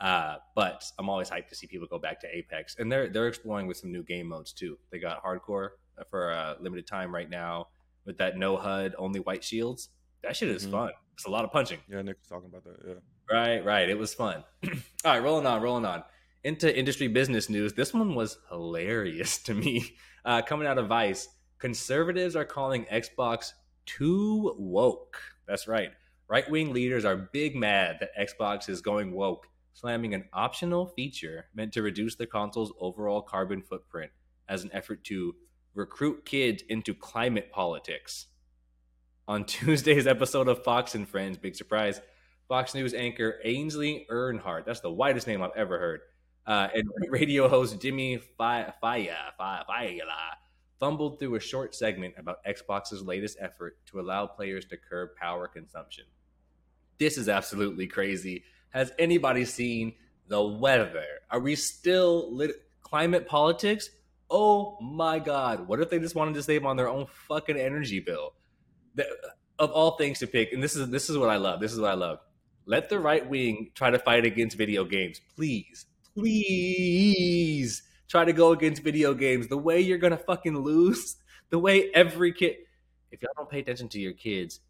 uh, 0.00 0.36
but 0.54 0.90
I'm 0.98 1.10
always 1.10 1.28
hyped 1.28 1.48
to 1.48 1.54
see 1.54 1.66
people 1.66 1.86
go 1.86 1.98
back 1.98 2.18
to 2.20 2.34
Apex, 2.34 2.76
and 2.78 2.90
they're 2.90 3.10
they're 3.10 3.28
exploring 3.28 3.66
with 3.66 3.76
some 3.76 3.92
new 3.92 4.02
game 4.02 4.28
modes 4.28 4.54
too. 4.54 4.78
They 4.90 5.00
got 5.00 5.22
hardcore 5.22 5.72
for 6.08 6.30
a 6.30 6.56
limited 6.60 6.86
time 6.86 7.14
right 7.14 7.28
now 7.28 7.68
with 8.06 8.16
that 8.18 8.38
no 8.38 8.56
HUD, 8.56 8.94
only 8.96 9.20
white 9.20 9.44
shields. 9.44 9.90
That 10.22 10.36
shit 10.36 10.48
is 10.48 10.66
Mhm. 10.66 10.70
fun. 10.70 10.90
It's 11.14 11.24
a 11.26 11.30
lot 11.30 11.44
of 11.44 11.52
punching. 11.52 11.80
Yeah, 11.88 12.02
Nick 12.02 12.18
was 12.18 12.28
talking 12.28 12.48
about 12.48 12.64
that. 12.64 12.76
Yeah. 12.86 12.94
Right, 13.30 13.64
right. 13.64 13.88
It 13.88 13.98
was 13.98 14.14
fun. 14.14 14.44
All 14.64 14.70
right, 15.04 15.18
rolling 15.22 15.46
on, 15.46 15.62
rolling 15.62 15.84
on. 15.84 16.04
Into 16.44 16.74
industry 16.76 17.08
business 17.08 17.48
news. 17.48 17.72
This 17.72 17.92
one 17.94 18.14
was 18.14 18.38
hilarious 18.50 19.38
to 19.44 19.54
me. 19.54 19.96
Uh, 20.24 20.42
coming 20.42 20.66
out 20.66 20.78
of 20.78 20.88
Vice, 20.88 21.28
conservatives 21.58 22.36
are 22.36 22.44
calling 22.44 22.84
Xbox 22.86 23.52
too 23.86 24.54
woke. 24.58 25.18
That's 25.46 25.66
right. 25.68 25.92
Right 26.28 26.48
wing 26.50 26.72
leaders 26.72 27.04
are 27.04 27.16
big 27.16 27.54
mad 27.56 27.98
that 28.00 28.10
Xbox 28.18 28.68
is 28.68 28.80
going 28.80 29.12
woke, 29.12 29.46
slamming 29.74 30.12
an 30.14 30.28
optional 30.32 30.86
feature 30.86 31.46
meant 31.54 31.72
to 31.74 31.82
reduce 31.82 32.16
the 32.16 32.26
console's 32.26 32.72
overall 32.80 33.22
carbon 33.22 33.62
footprint 33.62 34.10
as 34.48 34.64
an 34.64 34.70
effort 34.72 35.04
to 35.04 35.34
recruit 35.74 36.24
kids 36.24 36.62
into 36.68 36.94
climate 36.94 37.50
politics. 37.52 38.26
On 39.28 39.44
Tuesday's 39.46 40.06
episode 40.06 40.48
of 40.48 40.62
Fox 40.62 40.94
and 40.94 41.08
Friends, 41.08 41.36
big 41.36 41.56
surprise, 41.56 42.00
Fox 42.48 42.74
News 42.74 42.94
anchor 42.94 43.40
Ainsley 43.44 44.06
Earnhardt, 44.10 44.64
that's 44.64 44.80
the 44.80 44.90
whitest 44.90 45.26
name 45.26 45.42
I've 45.42 45.50
ever 45.56 45.78
heard, 45.78 46.00
uh, 46.46 46.68
and 46.72 46.88
radio 47.10 47.48
host 47.48 47.80
Jimmy 47.80 48.20
Faya, 48.38 48.72
Faya, 48.80 49.16
Faya, 49.38 50.00
fumbled 50.78 51.18
through 51.18 51.34
a 51.34 51.40
short 51.40 51.74
segment 51.74 52.14
about 52.18 52.44
Xbox's 52.44 53.02
latest 53.02 53.36
effort 53.40 53.78
to 53.86 53.98
allow 53.98 54.26
players 54.26 54.64
to 54.66 54.76
curb 54.76 55.10
power 55.16 55.48
consumption. 55.48 56.04
This 56.98 57.18
is 57.18 57.28
absolutely 57.28 57.88
crazy. 57.88 58.44
Has 58.70 58.92
anybody 58.98 59.44
seen 59.44 59.94
the 60.28 60.42
weather? 60.42 61.04
Are 61.30 61.40
we 61.40 61.56
still 61.56 62.32
lit- 62.32 62.62
climate 62.82 63.26
politics? 63.26 63.90
Oh 64.30 64.78
my 64.80 65.18
god! 65.18 65.66
What 65.66 65.80
if 65.80 65.90
they 65.90 65.98
just 65.98 66.14
wanted 66.14 66.34
to 66.34 66.42
save 66.42 66.64
on 66.64 66.76
their 66.76 66.88
own 66.88 67.06
fucking 67.06 67.56
energy 67.56 67.98
bill? 68.00 68.34
The, 68.96 69.06
of 69.58 69.70
all 69.70 69.92
things 69.92 70.18
to 70.18 70.26
pick, 70.26 70.52
and 70.52 70.62
this 70.62 70.76
is 70.76 70.88
this 70.90 71.08
is 71.08 71.16
what 71.16 71.30
I 71.30 71.36
love. 71.36 71.60
This 71.60 71.72
is 71.72 71.80
what 71.80 71.90
I 71.90 71.94
love. 71.94 72.18
Let 72.66 72.88
the 72.88 72.98
right 72.98 73.26
wing 73.26 73.70
try 73.74 73.90
to 73.90 73.98
fight 73.98 74.24
against 74.24 74.56
video 74.56 74.84
games, 74.84 75.20
please, 75.36 75.86
please 76.14 77.82
try 78.08 78.24
to 78.24 78.32
go 78.32 78.52
against 78.52 78.82
video 78.82 79.14
games. 79.14 79.46
The 79.48 79.56
way 79.56 79.80
you're 79.80 79.98
gonna 79.98 80.16
fucking 80.16 80.58
lose, 80.58 81.16
the 81.50 81.58
way 81.58 81.90
every 81.94 82.32
kid. 82.32 82.56
If 83.12 83.22
y'all 83.22 83.30
don't 83.36 83.48
pay 83.48 83.60
attention 83.60 83.88
to 83.90 84.00
your 84.00 84.12
kids, 84.12 84.60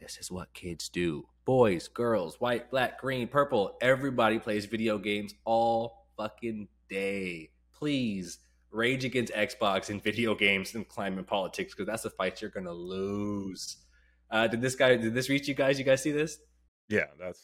this 0.00 0.16
is 0.18 0.30
what 0.30 0.52
kids 0.54 0.88
do. 0.88 1.26
Boys, 1.44 1.88
girls, 1.88 2.40
white, 2.40 2.70
black, 2.70 3.00
green, 3.00 3.26
purple. 3.26 3.76
Everybody 3.82 4.38
plays 4.38 4.64
video 4.66 4.96
games 4.96 5.34
all 5.44 6.06
fucking 6.16 6.68
day. 6.88 7.50
Please 7.72 8.38
rage 8.70 9.04
against 9.04 9.32
Xbox 9.32 9.90
and 9.90 10.02
video 10.02 10.34
games 10.34 10.74
and 10.74 10.88
climate 10.88 11.26
politics 11.26 11.74
because 11.74 11.86
that's 11.86 12.04
a 12.04 12.10
fight 12.10 12.40
you're 12.40 12.50
gonna 12.50 12.72
lose. 12.72 13.76
Uh, 14.30 14.46
did 14.46 14.60
this 14.60 14.74
guy? 14.76 14.96
Did 14.96 15.14
this 15.14 15.28
reach 15.28 15.48
you 15.48 15.54
guys? 15.54 15.78
You 15.78 15.84
guys 15.84 16.02
see 16.02 16.12
this? 16.12 16.38
Yeah, 16.88 17.06
that's. 17.18 17.40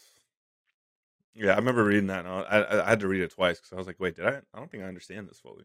Yeah, 1.34 1.52
I 1.52 1.56
remember 1.56 1.84
reading 1.84 2.06
that. 2.06 2.20
And 2.24 2.28
I, 2.28 2.40
I, 2.40 2.84
I 2.86 2.88
had 2.88 3.00
to 3.00 3.08
read 3.08 3.20
it 3.22 3.30
twice 3.32 3.58
because 3.58 3.72
I 3.72 3.76
was 3.76 3.86
like, 3.86 4.00
"Wait, 4.00 4.16
did 4.16 4.26
I? 4.26 4.40
I 4.54 4.58
don't 4.58 4.70
think 4.70 4.82
I 4.82 4.86
understand 4.86 5.28
this 5.28 5.38
fully." 5.38 5.64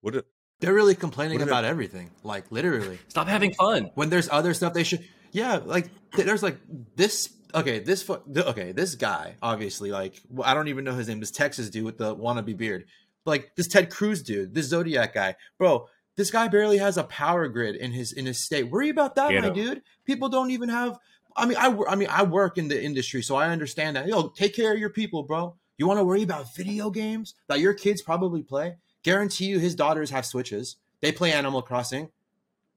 What? 0.00 0.14
It, 0.16 0.26
They're 0.60 0.72
really 0.74 0.94
complaining 0.94 1.38
What 1.38 1.42
is 1.42 1.48
it- 1.48 1.50
about 1.50 1.64
everything, 1.64 2.10
like 2.22 2.50
literally. 2.50 2.98
Stop 3.08 3.26
having 3.28 3.52
fun. 3.52 3.90
When 3.94 4.08
there's 4.10 4.28
other 4.30 4.54
stuff 4.54 4.72
they 4.72 4.84
should, 4.84 5.04
yeah, 5.32 5.56
like 5.64 5.88
there's 6.16 6.42
like 6.42 6.58
this. 6.96 7.30
Okay, 7.54 7.78
this 7.80 8.08
okay, 8.10 8.72
this 8.72 8.94
guy 8.96 9.36
obviously 9.40 9.90
like 9.92 10.20
I 10.42 10.54
don't 10.54 10.68
even 10.68 10.84
know 10.84 10.94
his 10.94 11.06
name. 11.08 11.20
This 11.20 11.30
Texas 11.30 11.70
dude 11.70 11.84
with 11.84 11.98
the 11.98 12.16
wannabe 12.16 12.56
beard, 12.56 12.86
like 13.24 13.54
this 13.56 13.68
Ted 13.68 13.90
Cruz 13.90 14.22
dude, 14.22 14.54
this 14.54 14.66
Zodiac 14.66 15.14
guy, 15.14 15.36
bro. 15.58 15.88
This 16.16 16.30
guy 16.30 16.46
barely 16.46 16.78
has 16.78 16.96
a 16.96 17.02
power 17.04 17.48
grid 17.48 17.74
in 17.74 17.90
his 17.90 18.12
in 18.12 18.24
his 18.26 18.38
state. 18.38 18.70
Worry 18.70 18.88
about 18.88 19.16
that, 19.16 19.30
Get 19.30 19.42
my 19.42 19.48
him. 19.48 19.54
dude. 19.54 19.82
People 20.04 20.28
don't 20.28 20.50
even 20.52 20.68
have. 20.68 20.98
I 21.36 21.46
mean, 21.46 21.56
I 21.58 21.76
I 21.88 21.96
mean, 21.96 22.08
I 22.08 22.22
work 22.22 22.56
in 22.56 22.68
the 22.68 22.80
industry, 22.80 23.20
so 23.22 23.34
I 23.34 23.48
understand 23.48 23.96
that. 23.96 24.06
Yo, 24.06 24.28
take 24.28 24.54
care 24.54 24.72
of 24.72 24.78
your 24.78 24.90
people, 24.90 25.24
bro. 25.24 25.56
You 25.76 25.88
want 25.88 25.98
to 25.98 26.04
worry 26.04 26.22
about 26.22 26.54
video 26.54 26.88
games 26.90 27.34
that 27.48 27.58
your 27.58 27.74
kids 27.74 28.00
probably 28.00 28.42
play? 28.44 28.76
Guarantee 29.02 29.46
you, 29.46 29.58
his 29.58 29.74
daughters 29.74 30.10
have 30.10 30.24
switches. 30.24 30.76
They 31.00 31.10
play 31.10 31.32
Animal 31.32 31.62
Crossing, 31.62 32.10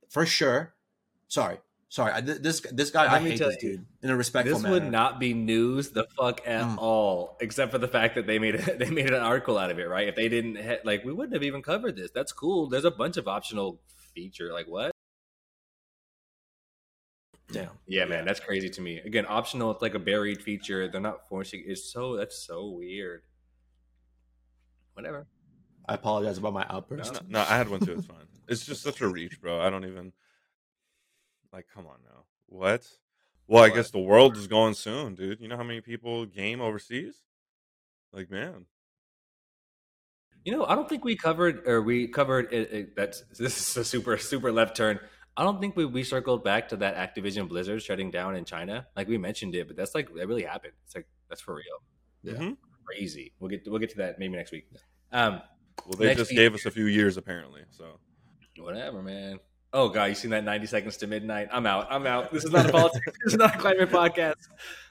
for 0.10 0.26
sure. 0.26 0.74
Sorry, 1.28 1.60
sorry. 1.90 2.12
I, 2.14 2.22
this 2.22 2.62
this 2.72 2.92
guy, 2.92 3.04
Let 3.04 3.14
I 3.14 3.20
me 3.24 3.32
hate 3.32 3.38
tell 3.40 3.50
this 3.50 3.62
you, 3.64 3.78
dude 3.78 3.86
in 4.04 4.10
a 4.10 4.16
respectful 4.16 4.56
This 4.56 4.64
manner. 4.64 4.74
would 4.74 4.92
not 4.92 5.20
be 5.20 5.34
news 5.34 5.90
the 5.90 6.06
fuck 6.18 6.42
at 6.48 6.64
Mm. 6.66 6.78
all, 6.78 7.38
except 7.42 7.72
for 7.72 7.78
the 7.78 7.88
fact 7.88 8.16
that 8.16 8.28
they 8.28 8.40
made 8.40 8.56
it. 8.56 8.78
They 8.80 8.90
made 8.90 9.08
an 9.08 9.22
article 9.24 9.58
out 9.58 9.72
of 9.72 9.80
it, 9.80 9.88
right? 9.90 10.08
If 10.08 10.16
they 10.16 10.30
didn't, 10.30 10.58
ha- 10.58 10.80
like, 10.84 11.04
we 11.04 11.12
wouldn't 11.14 11.34
have 11.34 11.44
even 11.44 11.62
covered 11.62 11.96
this. 11.96 12.12
That's 12.12 12.32
cool. 12.32 12.68
There's 12.68 12.86
a 12.86 12.92
bunch 12.92 13.18
of 13.18 13.28
optional 13.28 13.80
feature. 14.14 14.52
Like 14.54 14.68
what? 14.68 14.92
Damn. 17.52 17.70
Yeah, 17.88 18.06
man, 18.06 18.26
that's 18.26 18.42
crazy 18.42 18.70
to 18.70 18.82
me. 18.82 19.00
Again, 19.00 19.26
optional. 19.28 19.72
It's 19.72 19.82
like 19.82 19.96
a 19.96 20.00
buried 20.00 20.42
feature. 20.42 20.88
They're 20.90 21.00
not 21.00 21.28
forcing. 21.30 21.64
It's 21.66 21.92
so 21.92 22.18
that's 22.18 22.38
so 22.38 22.68
weird. 22.68 23.22
Whatever. 24.94 25.28
I 25.88 25.94
apologize 25.94 26.38
about 26.38 26.52
my 26.54 26.66
outburst. 26.70 27.14
no, 27.14 27.20
no, 27.30 27.40
I 27.40 27.56
had 27.58 27.70
one 27.70 27.80
too. 27.80 27.94
It's 27.94 28.06
fine. 28.06 28.18
It's 28.50 28.66
just 28.66 28.82
such 28.84 29.00
a 29.02 29.08
reach, 29.08 29.40
bro. 29.42 29.62
I 29.62 29.70
don't 29.70 29.86
even. 29.86 30.12
Like, 31.54 31.68
come 31.74 31.86
on 31.88 31.98
now. 32.04 32.24
What? 32.48 32.88
Well, 33.48 33.64
I 33.64 33.68
What? 33.70 33.76
guess 33.76 33.92
the 33.92 34.00
world 34.00 34.36
is 34.38 34.48
going 34.48 34.74
soon, 34.74 35.16
dude. 35.16 35.40
You 35.40 35.48
know 35.48 35.58
how 35.58 35.64
many 35.64 35.82
people 35.82 36.26
game 36.26 36.60
overseas? 36.62 37.22
Like, 38.12 38.30
man. 38.30 38.66
You 40.44 40.54
know, 40.54 40.66
I 40.66 40.76
don't 40.76 40.88
think 40.88 41.04
we 41.04 41.16
covered, 41.16 41.68
or 41.68 41.82
we 41.82 42.08
covered 42.08 42.54
it. 42.54 42.72
it 42.72 42.96
that's 42.96 43.22
this 43.40 43.58
is 43.60 43.78
a 43.78 43.84
super 43.84 44.18
super 44.18 44.52
left 44.52 44.76
turn. 44.78 45.00
I 45.36 45.44
don't 45.44 45.60
think 45.62 45.76
we, 45.76 45.86
we 45.86 46.04
circled 46.04 46.44
back 46.44 46.70
to 46.70 46.78
that 46.78 46.96
Activision 46.96 47.48
Blizzard 47.48 47.82
shutting 47.84 48.10
down 48.10 48.36
in 48.36 48.44
China. 48.46 48.88
Like 48.96 49.08
we 49.08 49.18
mentioned 49.18 49.56
it, 49.56 49.68
but 49.68 49.76
that's 49.76 49.94
like 49.94 50.14
that 50.16 50.28
really 50.28 50.44
happened. 50.44 50.74
It's 50.86 50.96
like 50.96 51.08
that's 51.30 51.42
for 51.42 51.56
real. 51.56 51.64
Yeah. 52.24 52.34
Mhm. 52.34 52.58
Crazy. 52.86 53.34
We'll 53.40 53.50
get 53.50 53.68
we'll 53.68 53.80
get 53.80 53.90
to 53.92 53.98
that 53.98 54.20
maybe 54.20 54.36
next 54.36 54.52
week. 54.52 54.68
Um, 55.12 55.42
Well, 55.86 55.98
they 55.98 56.06
Next 56.08 56.18
just 56.20 56.32
week- 56.32 56.38
gave 56.38 56.56
us 56.56 56.66
a 56.66 56.72
few 56.72 56.86
years, 56.86 57.18
apparently. 57.18 57.62
So, 57.70 58.00
whatever, 58.58 59.02
man. 59.04 59.40
Oh 59.74 59.90
god, 59.90 60.06
you 60.06 60.16
seen 60.16 60.32
that 60.32 60.44
ninety 60.44 60.68
seconds 60.68 60.98
to 60.98 61.08
midnight? 61.08 61.50
I'm 61.52 61.66
out. 61.66 61.88
I'm 61.90 62.08
out. 62.08 62.32
This 62.32 62.46
is 62.46 62.52
not 62.52 62.68
a 62.68 62.72
politics. 62.72 63.06
this 63.26 63.34
is 63.34 63.40
not 63.40 63.56
a 63.56 63.58
climate 63.58 63.90
podcast. 63.90 64.36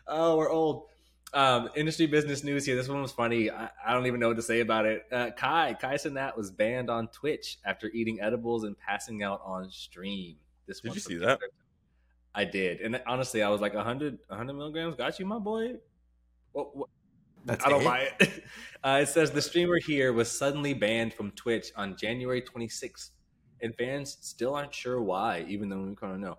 Oh, 0.07 0.37
we're 0.37 0.51
old. 0.51 0.85
Um, 1.33 1.71
industry 1.75 2.07
business 2.07 2.45
news 2.45 2.65
here. 2.65 2.77
This 2.77 2.89
one 2.89 3.03
was 3.03 3.13
funny. 3.13 3.51
I, 3.51 3.69
I 3.87 3.93
don't 3.93 4.07
even 4.07 4.21
know 4.21 4.29
what 4.29 4.37
to 4.37 4.43
say 4.43 4.61
about 4.61 4.87
it. 4.87 5.03
Uh, 5.11 5.31
Kai 5.37 5.75
Kai 5.75 5.95
Cenat 5.95 6.37
was 6.37 6.51
banned 6.51 6.91
on 6.91 7.09
Twitch 7.09 7.59
after 7.65 7.89
eating 7.89 8.21
edibles 8.21 8.65
and 8.65 8.79
passing 8.79 9.23
out 9.23 9.41
on 9.45 9.71
stream. 9.71 10.37
This 10.67 10.81
Did 10.81 10.95
you 10.95 11.01
see 11.01 11.17
that? 11.17 11.41
I 12.35 12.45
did, 12.45 12.81
and 12.83 13.01
honestly, 13.07 13.43
I 13.43 13.49
was 13.49 13.63
like 13.63 13.73
100, 13.75 14.19
100 14.29 14.53
milligrams. 14.53 14.95
Got 14.95 15.19
you, 15.19 15.25
my 15.25 15.39
boy. 15.39 15.77
What, 16.53 16.77
what, 16.77 16.89
That's 17.47 17.65
I 17.65 17.71
don't 17.71 17.81
it? 17.81 17.85
buy 17.85 18.09
it. 18.21 18.45
Uh, 18.85 19.01
it 19.03 19.09
says 19.09 19.33
the 19.33 19.43
streamer 19.43 19.81
here 19.85 20.13
was 20.13 20.31
suddenly 20.31 20.73
banned 20.73 21.13
from 21.13 21.33
Twitch 21.33 21.73
on 21.75 21.97
January 21.97 22.41
26th, 22.41 23.11
and 23.61 23.75
fans 23.75 24.19
still 24.21 24.55
aren't 24.55 24.75
sure 24.75 25.01
why, 25.01 25.45
even 25.49 25.69
though 25.69 25.83
we 25.83 25.95
kind 25.95 26.15
of 26.15 26.21
know. 26.21 26.39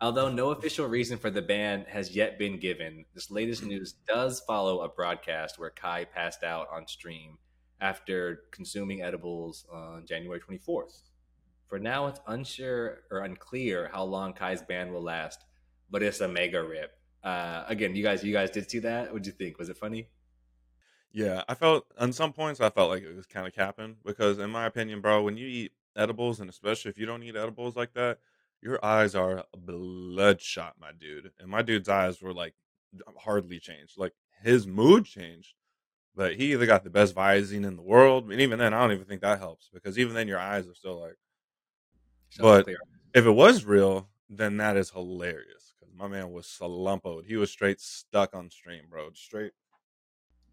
Although 0.00 0.30
no 0.30 0.50
official 0.50 0.86
reason 0.86 1.18
for 1.18 1.30
the 1.30 1.42
ban 1.42 1.84
has 1.88 2.14
yet 2.14 2.38
been 2.38 2.58
given, 2.58 3.04
this 3.14 3.30
latest 3.30 3.64
news 3.64 3.94
does 4.06 4.40
follow 4.40 4.80
a 4.80 4.88
broadcast 4.88 5.58
where 5.58 5.70
Kai 5.70 6.04
passed 6.04 6.44
out 6.44 6.68
on 6.72 6.86
stream 6.86 7.38
after 7.80 8.42
consuming 8.52 9.02
edibles 9.02 9.66
on 9.72 10.06
January 10.06 10.40
24th. 10.40 11.02
For 11.66 11.78
now, 11.78 12.06
it's 12.06 12.20
unsure 12.28 13.00
or 13.10 13.20
unclear 13.20 13.90
how 13.92 14.04
long 14.04 14.32
Kai's 14.32 14.62
ban 14.62 14.92
will 14.92 15.02
last, 15.02 15.44
but 15.90 16.02
it's 16.02 16.20
a 16.20 16.28
mega 16.28 16.62
rip. 16.62 16.92
Uh, 17.24 17.64
again, 17.66 17.96
you 17.96 18.02
guys, 18.02 18.22
you 18.22 18.32
guys 18.32 18.50
did 18.50 18.70
see 18.70 18.78
that. 18.78 19.08
What'd 19.08 19.26
you 19.26 19.32
think? 19.32 19.58
Was 19.58 19.68
it 19.68 19.76
funny? 19.76 20.08
yeah, 21.12 21.42
I 21.48 21.54
felt, 21.54 21.86
on 21.98 22.12
some 22.12 22.32
points, 22.32 22.60
I 22.60 22.70
felt 22.70 22.90
like 22.90 23.02
it 23.02 23.14
was 23.14 23.26
kind 23.26 23.46
of 23.46 23.54
capping 23.54 23.96
because, 24.04 24.38
in 24.38 24.50
my 24.50 24.66
opinion, 24.66 25.00
bro, 25.00 25.22
when 25.22 25.36
you 25.36 25.46
eat 25.46 25.72
edibles, 25.98 26.40
and 26.40 26.48
especially 26.48 26.90
if 26.90 26.98
you 26.98 27.06
don't 27.06 27.22
eat 27.22 27.36
edibles 27.36 27.76
like 27.76 27.92
that, 27.94 28.18
your 28.62 28.84
eyes 28.84 29.14
are 29.14 29.44
bloodshot, 29.56 30.74
my 30.80 30.92
dude. 30.98 31.30
And 31.38 31.48
my 31.48 31.62
dude's 31.62 31.88
eyes 31.88 32.22
were 32.22 32.32
like 32.32 32.54
hardly 33.18 33.58
changed. 33.58 33.98
Like 33.98 34.14
his 34.42 34.66
mood 34.66 35.04
changed, 35.04 35.54
but 36.14 36.36
he 36.36 36.52
either 36.52 36.66
got 36.66 36.84
the 36.84 36.90
best 36.90 37.14
Visine 37.14 37.66
in 37.66 37.76
the 37.76 37.82
world, 37.82 38.30
and 38.30 38.40
even 38.40 38.58
then, 38.58 38.74
I 38.74 38.80
don't 38.80 38.92
even 38.92 39.04
think 39.04 39.20
that 39.22 39.38
helps 39.38 39.68
because 39.72 39.98
even 39.98 40.14
then, 40.14 40.28
your 40.28 40.38
eyes 40.38 40.66
are 40.66 40.74
still 40.74 41.00
like. 41.00 41.16
But- 42.38 42.64
clear. 42.64 42.78
If 43.14 43.24
it 43.24 43.30
was 43.30 43.64
real, 43.64 44.06
then 44.28 44.58
that 44.58 44.76
is 44.76 44.90
hilarious 44.90 45.74
because 45.80 45.94
my 45.94 46.08
man 46.08 46.30
was 46.30 46.46
slumpoed. 46.46 47.24
He 47.24 47.36
was 47.36 47.50
straight 47.50 47.80
stuck 47.80 48.34
on 48.34 48.50
stream, 48.50 48.82
bro. 48.90 49.08
Straight. 49.14 49.52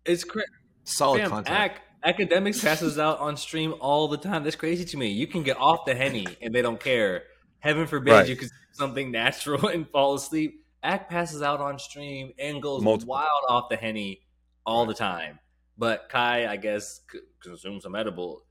it's 0.05 0.23
crazy. 0.23 0.47
Solid 0.85 1.21
Fam, 1.21 1.29
content. 1.29 1.73
Academics 2.03 2.61
passes 2.61 2.97
out 2.99 3.19
on 3.19 3.37
stream 3.37 3.73
all 3.79 4.07
the 4.07 4.17
time. 4.17 4.43
That's 4.43 4.55
crazy 4.55 4.85
to 4.85 4.97
me. 4.97 5.07
You 5.09 5.27
can 5.27 5.43
get 5.43 5.57
off 5.57 5.85
the 5.85 5.95
henny 5.95 6.25
and 6.41 6.53
they 6.53 6.61
don't 6.61 6.79
care. 6.79 7.23
Heaven 7.59 7.87
forbid 7.87 8.11
Right. 8.11 8.27
you 8.29 8.35
could 8.35 8.49
do 8.49 8.55
something 8.73 9.11
natural 9.11 9.67
and 9.73 9.89
fall 9.89 10.13
asleep. 10.15 10.65
Ack 10.83 11.09
passes 11.09 11.41
out 11.41 11.59
on 11.61 11.79
stream 11.79 12.31
and 12.37 12.61
goes 12.61 12.81
Multiple. 12.83 13.13
wild 13.13 13.43
off 13.49 13.69
the 13.69 13.75
henny 13.77 14.21
all 14.65 14.81
Right. 14.85 14.89
the 14.89 14.93
time. 14.93 15.39
But 15.77 16.07
Kai, 16.09 16.47
I 16.47 16.57
guess, 16.57 17.01
c- 17.11 17.19
consumed 17.41 17.81
some 17.81 17.95
edible. 17.95 18.45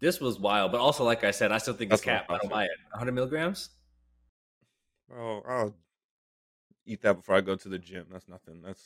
This 0.00 0.20
was 0.20 0.38
wild, 0.38 0.70
but 0.72 0.80
also, 0.80 1.04
like 1.04 1.24
I 1.24 1.30
said, 1.30 1.50
I 1.52 1.58
still 1.58 1.74
think 1.74 1.92
it's 1.92 2.02
That's 2.02 2.28
what 2.28 2.28
cap. 2.28 2.30
I 2.30 2.34
I 2.34 2.38
don't 2.38 2.50
buy 2.50 2.64
it. 2.64 2.70
100 2.92 3.12
milligrams? 3.12 3.70
Bro, 5.08 5.42
I'll, 5.48 5.74
eat 6.84 7.02
that 7.02 7.14
before 7.14 7.36
I 7.36 7.40
go 7.40 7.54
to 7.56 7.68
the 7.68 7.78
gym. 7.78 8.06
That's 8.10 8.28
nothing. 8.28 8.60
That's 8.62 8.82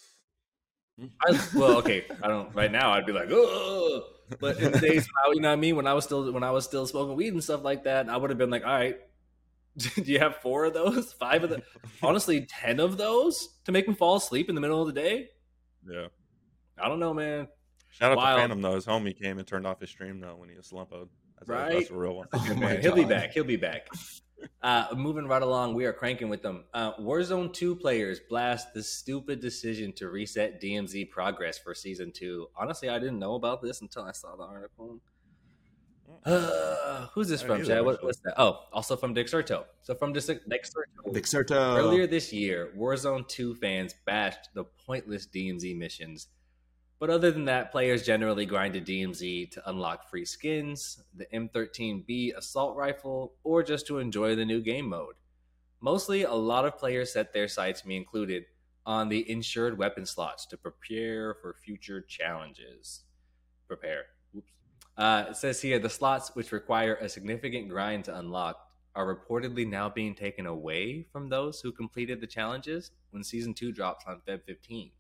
I, 0.99 1.49
well, 1.55 1.77
okay, 1.79 2.07
I 2.23 2.29
don't. 2.29 2.55
Right 2.55 2.73
now, 2.73 2.93
I'd 2.93 3.05
be 3.05 3.13
like, 3.13 3.29
oh, 3.31 4.05
but 4.41 4.59
in 4.59 4.73
the 4.73 4.81
days, 4.81 5.07
I, 5.25 5.31
you 5.33 5.41
know 5.41 5.49
what 5.49 5.53
I 5.53 5.57
mean, 5.57 5.77
when 5.77 5.87
I 5.87 5.93
was 5.93 6.05
still 6.05 6.33
when 6.33 6.43
I 6.43 6.51
was 6.51 6.65
still 6.65 6.87
smoking 6.87 7.17
weed 7.17 7.33
and 7.35 7.45
stuff 7.45 7.63
like 7.63 7.85
that, 7.85 8.09
I 8.09 8.17
would 8.17 8.31
have 8.31 8.39
been 8.39 8.51
like, 8.51 8.65
all 8.65 8.73
right, 8.73 8.99
do 9.77 10.03
you 10.03 10.19
have 10.19 10.37
four 10.37 10.65
of 10.65 10.75
those, 10.75 11.13
five 11.21 11.45
of 11.45 11.51
them, 11.51 11.63
honestly, 12.03 12.47
ten 12.47 12.81
of 12.81 12.97
those 12.97 13.35
to 13.65 13.73
make 13.73 13.87
me 13.87 13.95
fall 13.95 14.17
asleep 14.17 14.49
in 14.49 14.55
the 14.55 14.61
middle 14.61 14.81
of 14.81 14.87
the 14.87 15.01
day? 15.01 15.29
yeah. 15.89 16.07
I 16.79 16.89
don't 16.89 17.01
know, 17.01 17.15
man. 17.15 17.49
Shout 17.91 18.13
out 18.13 18.19
Wild. 18.19 18.51
to 18.51 18.55
Fanum 18.55 18.63
though. 18.63 18.75
His 18.75 18.85
homie 18.85 19.19
came 19.19 19.39
and 19.39 19.47
turned 19.47 19.67
off 19.67 19.81
his 19.81 19.91
stream 19.91 20.21
though 20.21 20.37
when 20.37 20.49
he 20.49 20.57
was 20.57 20.67
slumpoed. 20.67 21.09
That's, 21.39 21.49
a, 21.49 21.79
that's 21.79 21.91
a 21.91 21.95
real 21.95 22.17
one. 22.17 22.29
Oh 22.33 22.55
man. 22.59 22.81
He'll 22.83 22.95
be 22.95 23.05
back. 23.05 23.33
He'll 23.33 23.45
be 23.45 23.57
back. 23.57 23.89
Uh, 24.63 24.87
moving 24.95 25.27
right 25.27 25.43
along, 25.43 25.75
we 25.75 25.85
are 25.85 25.93
cranking 25.93 26.29
with 26.29 26.43
them. 26.43 26.65
Uh, 26.75 26.95
Warzone 26.95 27.53
2 27.53 27.77
players 27.77 28.21
blast 28.29 28.75
the 28.75 28.83
stupid 28.83 29.41
decision 29.41 29.93
to 29.95 30.09
reset 30.09 30.61
DMZ 30.61 31.11
progress 31.11 31.59
for 31.59 31.75
season 31.75 32.13
2. 32.13 32.49
Honestly, 32.57 32.89
I 32.89 32.99
didn't 32.99 33.19
know 33.19 33.35
about 33.35 33.63
this 33.63 33.81
until 33.81 34.03
I 34.03 34.13
saw 34.13 34.37
the 34.37 34.45
article. 34.45 35.01
Uh, 36.25 37.07
who's 37.15 37.29
this 37.29 37.43
from, 37.43 37.65
Chad? 37.65 37.85
What, 37.85 38.03
what's 38.03 38.19
that? 38.21 38.35
Oh, 38.39 38.65
also 38.73 38.97
from 38.97 39.15
Dexerto. 39.15 39.65
So 39.83 39.95
from 39.95 40.13
Dex- 40.13 40.27
Dexerto. 40.27 41.13
Dexerto. 41.13 41.79
Earlier 41.79 42.07
this 42.07 42.33
year, 42.33 42.73
Warzone 42.77 43.27
2 43.29 43.55
fans 43.57 43.95
bashed 44.05 44.49
the 44.55 44.65
pointless 44.65 45.27
DMZ 45.27 45.77
missions. 45.77 46.29
But 46.99 47.11
other 47.11 47.31
than 47.31 47.45
that, 47.45 47.73
players 47.73 48.07
generally 48.07 48.47
grind 48.47 48.73
grinded 48.73 48.87
DMZ 48.87 49.51
to 49.51 49.69
unlock 49.69 50.09
free 50.09 50.25
skins, 50.25 51.03
the 51.15 51.27
M13B 51.27 52.35
assault 52.37 52.77
rifle, 52.77 53.35
or 53.45 53.63
just 53.63 53.87
to 53.89 53.99
enjoy 53.99 54.35
the 54.35 54.47
new 54.47 54.63
game 54.63 54.89
mode. 54.89 55.17
Mostly, 55.81 56.23
a 56.23 56.33
lot 56.33 56.65
of 56.65 56.79
players 56.79 57.13
set 57.13 57.35
their 57.35 57.49
sights, 57.49 57.85
me 57.85 57.97
included, 57.97 58.45
on 58.87 59.11
the 59.11 59.31
insured 59.31 59.77
weapon 59.77 60.07
slots 60.07 60.47
to 60.47 60.57
prepare 60.57 61.35
for 61.43 61.53
future 61.53 62.01
challenges. 62.01 63.03
Prepare. 63.69 64.07
Oops. 64.35 64.53
Uh, 64.97 65.25
it 65.31 65.37
says 65.37 65.61
here 65.61 65.79
the 65.79 65.91
slots, 65.91 66.35
which 66.35 66.53
require 66.53 66.95
a 66.95 67.09
significant 67.09 67.69
grind 67.69 68.05
to 68.07 68.19
unlock, 68.19 68.57
are 68.95 69.15
reportedly 69.15 69.69
now 69.69 69.91
being 69.91 70.15
taken 70.15 70.47
away 70.47 71.07
from 71.13 71.29
those 71.29 71.61
who 71.61 71.71
completed 71.71 72.23
the 72.23 72.27
challenges 72.27 72.93
when 73.11 73.23
Season 73.23 73.53
2 73.53 73.71
drops 73.71 74.07
on 74.07 74.23
Feb 74.27 74.45
15. 74.47 74.91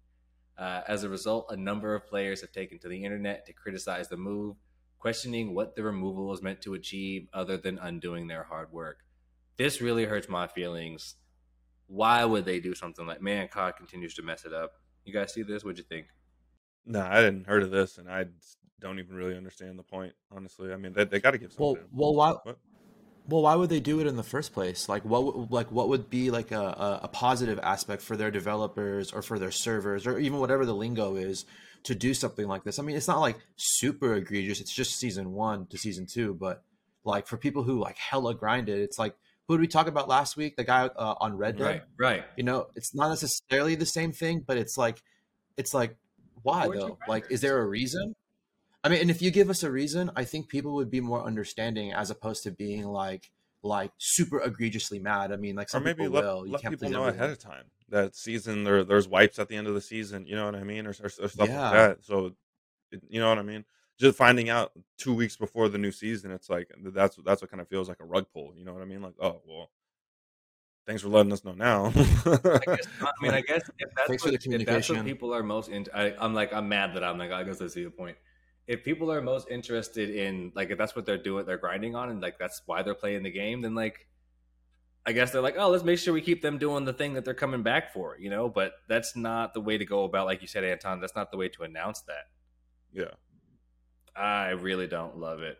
Uh, 0.58 0.80
as 0.88 1.04
a 1.04 1.08
result, 1.08 1.46
a 1.50 1.56
number 1.56 1.94
of 1.94 2.06
players 2.06 2.40
have 2.40 2.52
taken 2.52 2.78
to 2.78 2.88
the 2.88 3.04
internet 3.04 3.44
to 3.46 3.52
criticize 3.52 4.08
the 4.08 4.16
move, 4.16 4.56
questioning 4.98 5.54
what 5.54 5.76
the 5.76 5.82
removal 5.82 6.26
was 6.26 6.42
meant 6.42 6.62
to 6.62 6.74
achieve 6.74 7.28
other 7.32 7.56
than 7.56 7.78
undoing 7.78 8.26
their 8.26 8.44
hard 8.44 8.72
work. 8.72 9.00
This 9.56 9.80
really 9.80 10.04
hurts 10.06 10.28
my 10.28 10.46
feelings. 10.46 11.16
Why 11.88 12.24
would 12.24 12.44
they 12.44 12.58
do 12.60 12.74
something 12.74 13.06
like 13.06 13.20
man? 13.20 13.48
COD 13.48 13.76
continues 13.76 14.14
to 14.14 14.22
mess 14.22 14.44
it 14.44 14.52
up. 14.52 14.72
You 15.04 15.12
guys 15.12 15.32
see 15.32 15.42
this? 15.42 15.62
What'd 15.62 15.78
you 15.78 15.84
think? 15.84 16.06
Nah, 16.84 17.08
I 17.10 17.20
didn't 17.20 17.46
heard 17.46 17.62
of 17.62 17.70
this, 17.70 17.98
and 17.98 18.08
I 18.10 18.26
don't 18.80 18.98
even 18.98 19.14
really 19.14 19.36
understand 19.36 19.78
the 19.78 19.82
point. 19.82 20.12
Honestly, 20.30 20.72
I 20.72 20.76
mean, 20.76 20.92
they, 20.92 21.04
they 21.04 21.20
got 21.20 21.32
to 21.32 21.38
give 21.38 21.54
Well, 21.58 21.74
something. 21.74 21.88
well, 21.92 22.14
why? 22.14 22.32
What? 22.42 22.58
Well, 23.28 23.42
why 23.42 23.54
would 23.54 23.70
they 23.70 23.80
do 23.80 24.00
it 24.00 24.06
in 24.06 24.16
the 24.16 24.22
first 24.22 24.52
place? 24.52 24.88
Like, 24.88 25.04
what, 25.04 25.24
would- 25.24 25.50
like, 25.50 25.72
what 25.72 25.88
would 25.88 26.08
be 26.08 26.30
like 26.30 26.52
a, 26.52 26.60
a, 26.60 27.00
a 27.04 27.08
positive 27.08 27.58
aspect 27.62 28.02
for 28.02 28.16
their 28.16 28.30
developers 28.30 29.12
or 29.12 29.22
for 29.22 29.38
their 29.38 29.50
servers 29.50 30.06
or 30.06 30.18
even 30.18 30.38
whatever 30.38 30.64
the 30.64 30.74
lingo 30.74 31.16
is 31.16 31.44
to 31.84 31.94
do 31.94 32.14
something 32.14 32.46
like 32.46 32.64
this? 32.64 32.78
I 32.78 32.82
mean, 32.82 32.96
it's 32.96 33.08
not 33.08 33.20
like 33.20 33.38
super 33.56 34.14
egregious. 34.14 34.60
It's 34.60 34.72
just 34.74 34.98
season 34.98 35.32
one 35.32 35.66
to 35.66 35.78
season 35.78 36.06
two, 36.06 36.34
but 36.34 36.62
like 37.04 37.26
for 37.26 37.36
people 37.36 37.62
who 37.62 37.78
like 37.80 37.98
hella 37.98 38.34
grinded, 38.34 38.78
it's 38.80 38.98
like 38.98 39.14
who 39.48 39.56
did 39.56 39.60
we 39.60 39.68
talk 39.68 39.86
about 39.86 40.08
last 40.08 40.36
week? 40.36 40.56
The 40.56 40.64
guy 40.64 40.86
uh, 40.86 41.14
on 41.20 41.36
Red 41.36 41.58
Dead. 41.58 41.64
Right, 41.64 41.82
right. 41.98 42.24
You 42.36 42.42
know, 42.42 42.66
it's 42.74 42.94
not 42.94 43.08
necessarily 43.10 43.76
the 43.76 43.86
same 43.86 44.12
thing, 44.12 44.42
but 44.44 44.56
it's 44.56 44.76
like, 44.76 45.02
it's 45.56 45.72
like, 45.72 45.96
why 46.42 46.64
Fortune 46.64 46.80
though? 46.80 46.98
Like, 47.08 47.26
is 47.30 47.40
there 47.42 47.58
a 47.58 47.66
reason? 47.66 48.14
I 48.87 48.88
mean, 48.88 49.01
and 49.01 49.11
if 49.11 49.20
you 49.20 49.33
give 49.33 49.51
us 49.51 49.64
a 49.64 49.70
reason, 49.70 50.12
I 50.14 50.22
think 50.25 50.49
people 50.49 50.75
would 50.75 50.90
be 50.90 51.01
more 51.01 51.22
understanding 51.25 51.92
as 51.92 52.11
opposed 52.11 52.44
to 52.44 52.53
being 52.53 52.85
like, 52.85 53.31
like 53.64 53.90
super 53.99 54.40
egregiously 54.40 55.01
mad. 55.01 55.33
I 55.33 55.37
mean, 55.37 55.57
like 55.57 55.66
or 55.66 55.70
some 55.70 55.83
maybe 55.85 56.05
people 56.05 56.14
let, 56.14 56.25
will. 56.25 56.46
You 56.46 56.53
let 56.53 56.62
can't 56.62 56.72
people 56.72 56.87
please 56.88 56.92
know 56.94 57.05
everyone. 57.05 57.18
ahead 57.25 57.31
of 57.31 57.38
time 57.40 57.64
that 57.88 58.14
season 58.14 58.62
there 58.64 58.85
there's 58.85 59.09
wipes 59.09 59.38
at 59.40 59.49
the 59.49 59.57
end 59.57 59.66
of 59.66 59.75
the 59.75 59.81
season. 59.81 60.25
You 60.27 60.37
know 60.37 60.46
what 60.46 60.55
I 60.55 60.62
mean, 60.62 60.87
or, 60.87 60.90
or, 61.03 61.07
or 61.07 61.29
stuff 61.29 61.49
Yeah. 61.49 61.62
like 61.62 61.72
that. 61.72 62.05
So, 62.05 62.27
it- 62.92 63.03
you 63.09 63.18
know 63.20 63.29
what 63.29 63.38
I 63.38 63.42
mean. 63.42 63.64
Just 63.99 64.16
finding 64.16 64.49
out 64.51 64.70
two 64.99 65.14
weeks 65.14 65.37
before 65.37 65.68
the 65.68 65.79
new 65.79 65.90
season, 65.90 66.31
it's 66.31 66.49
like 66.49 66.70
that's 66.79 67.16
that's 67.25 67.42
what 67.42 67.51
kind 67.51 67.61
of 67.61 67.66
feels 67.68 67.88
like 67.88 67.99
a 68.01 68.05
rug 68.05 68.27
pull. 68.33 68.53
You 68.55 68.64
know 68.64 68.72
what 68.72 68.83
I 68.83 68.85
mean? 68.85 69.03
Like, 69.03 69.14
oh 69.20 69.40
well, 69.49 69.70
thanks 70.87 71.03
for 71.03 71.09
letting 71.09 71.33
us 71.33 71.44
know 71.44 71.53
now. 71.55 71.87
I 71.87 71.90
guess. 71.90 72.87
I 73.01 73.11
mean, 73.20 73.33
I 73.35 73.40
guess 73.40 73.62
if 73.79 73.88
that's, 73.96 74.22
what, 74.25 74.40
the 74.40 74.55
if 74.55 74.66
that's 74.66 74.88
what 74.90 75.05
people 75.05 75.35
are 75.35 75.42
most 75.42 75.70
into, 75.70 75.96
I, 75.96 76.14
I'm 76.25 76.35
like, 76.35 76.53
I'm 76.53 76.68
mad 76.68 76.94
that 76.94 77.03
I'm 77.03 77.18
like, 77.18 77.33
I 77.33 77.42
guess 77.42 77.61
I 77.61 77.66
see 77.66 77.83
the 77.85 77.90
point. 77.90 78.16
If 78.66 78.83
people 78.85 79.12
are 79.12 79.22
most 79.22 79.48
interested 79.50 80.11
in, 80.11 80.50
like, 80.55 80.70
if 80.70 80.79
that's 80.79 80.96
what 80.96 81.07
they're 81.07 81.16
doing, 81.22 81.46
they're 81.46 81.57
grinding 81.57 81.94
on, 81.94 82.11
and 82.11 82.20
like 82.20 82.38
that's 82.38 82.62
why 82.66 82.83
they're 82.83 82.94
playing 82.94 83.22
the 83.22 83.31
game, 83.31 83.62
then 83.62 83.74
like, 83.74 84.09
I 85.07 85.12
guess 85.12 85.31
they're 85.31 85.40
like, 85.40 85.55
oh, 85.57 85.70
let's 85.70 85.85
make 85.85 86.00
sure 86.00 86.12
we 86.12 86.20
keep 86.20 86.42
them 86.42 86.59
doing 86.59 86.85
the 86.85 86.92
thing 86.92 87.14
that 87.14 87.24
they're 87.24 87.33
coming 87.35 87.62
back 87.62 87.92
for, 87.92 88.16
you 88.18 88.29
know. 88.29 88.48
But 88.48 88.72
that's 88.88 89.14
not 89.14 89.55
the 89.55 89.61
way 89.61 89.79
to 89.79 89.85
go 89.85 90.02
about, 90.02 90.26
like 90.26 90.42
you 90.42 90.48
said, 90.48 90.64
Anton. 90.64 91.00
That's 91.00 91.14
not 91.14 91.31
the 91.31 91.37
way 91.37 91.48
to 91.50 91.62
announce 91.62 92.00
that. 92.02 92.24
yeah, 92.92 93.14
I 94.16 94.50
really 94.50 94.87
don't 94.88 95.18
love 95.18 95.42
it. 95.42 95.59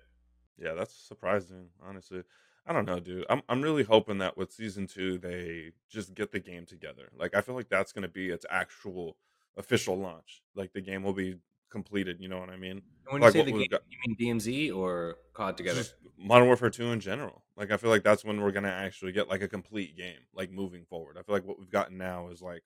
yeah, 0.59 0.73
that's 0.75 0.95
surprising. 0.95 1.69
Honestly, 1.87 2.25
I 2.67 2.73
don't 2.73 2.87
know, 2.87 2.99
dude. 2.99 3.25
I'm 3.31 3.43
I'm 3.49 3.63
really 3.63 3.85
hoping 3.85 4.19
that 4.19 4.37
with 4.37 4.53
season 4.53 4.89
two 4.89 5.19
they 5.19 5.71
just 5.89 6.15
get 6.15 6.33
the 6.33 6.41
game 6.41 6.67
together. 6.67 7.11
Like, 7.17 7.37
I 7.37 7.41
feel 7.41 7.55
like 7.55 7.69
that's 7.69 7.93
gonna 7.93 8.09
be 8.09 8.31
its 8.31 8.47
actual 8.51 9.17
official 9.57 9.97
launch. 9.97 10.43
Like, 10.57 10.73
the 10.73 10.81
game 10.81 11.05
will 11.05 11.13
be 11.13 11.37
completed. 11.71 12.19
You 12.21 12.29
know 12.29 12.39
what 12.39 12.51
I 12.51 12.57
mean? 12.57 12.83
And 13.05 13.13
when 13.13 13.23
Like 13.23 13.35
you 13.35 13.41
say 13.41 13.47
the 13.47 13.53
game, 13.59 13.67
got- 13.71 13.83
you 13.91 13.99
mean 14.07 14.39
DMZ 14.39 14.73
or 14.75 15.17
COD 15.35 15.57
together? 15.57 15.85
Modern 16.19 16.47
Warfare 16.47 16.71
2 16.71 16.87
in 16.93 17.01
general. 17.01 17.45
Like 17.57 17.71
I 17.71 17.77
feel 17.77 17.91
like 17.91 18.03
that's 18.03 18.25
when 18.25 18.41
we're 18.41 18.53
gonna 18.53 18.69
actually 18.69 19.13
get 19.13 19.29
like 19.29 19.43
a 19.43 19.49
complete 19.49 19.97
game, 19.97 20.21
like 20.35 20.51
moving 20.51 20.85
forward. 20.85 21.17
I 21.19 21.23
feel 21.23 21.35
like 21.35 21.45
what 21.45 21.59
we've 21.59 21.71
gotten 21.71 21.99
now 21.99 22.29
is 22.29 22.41
like 22.43 22.63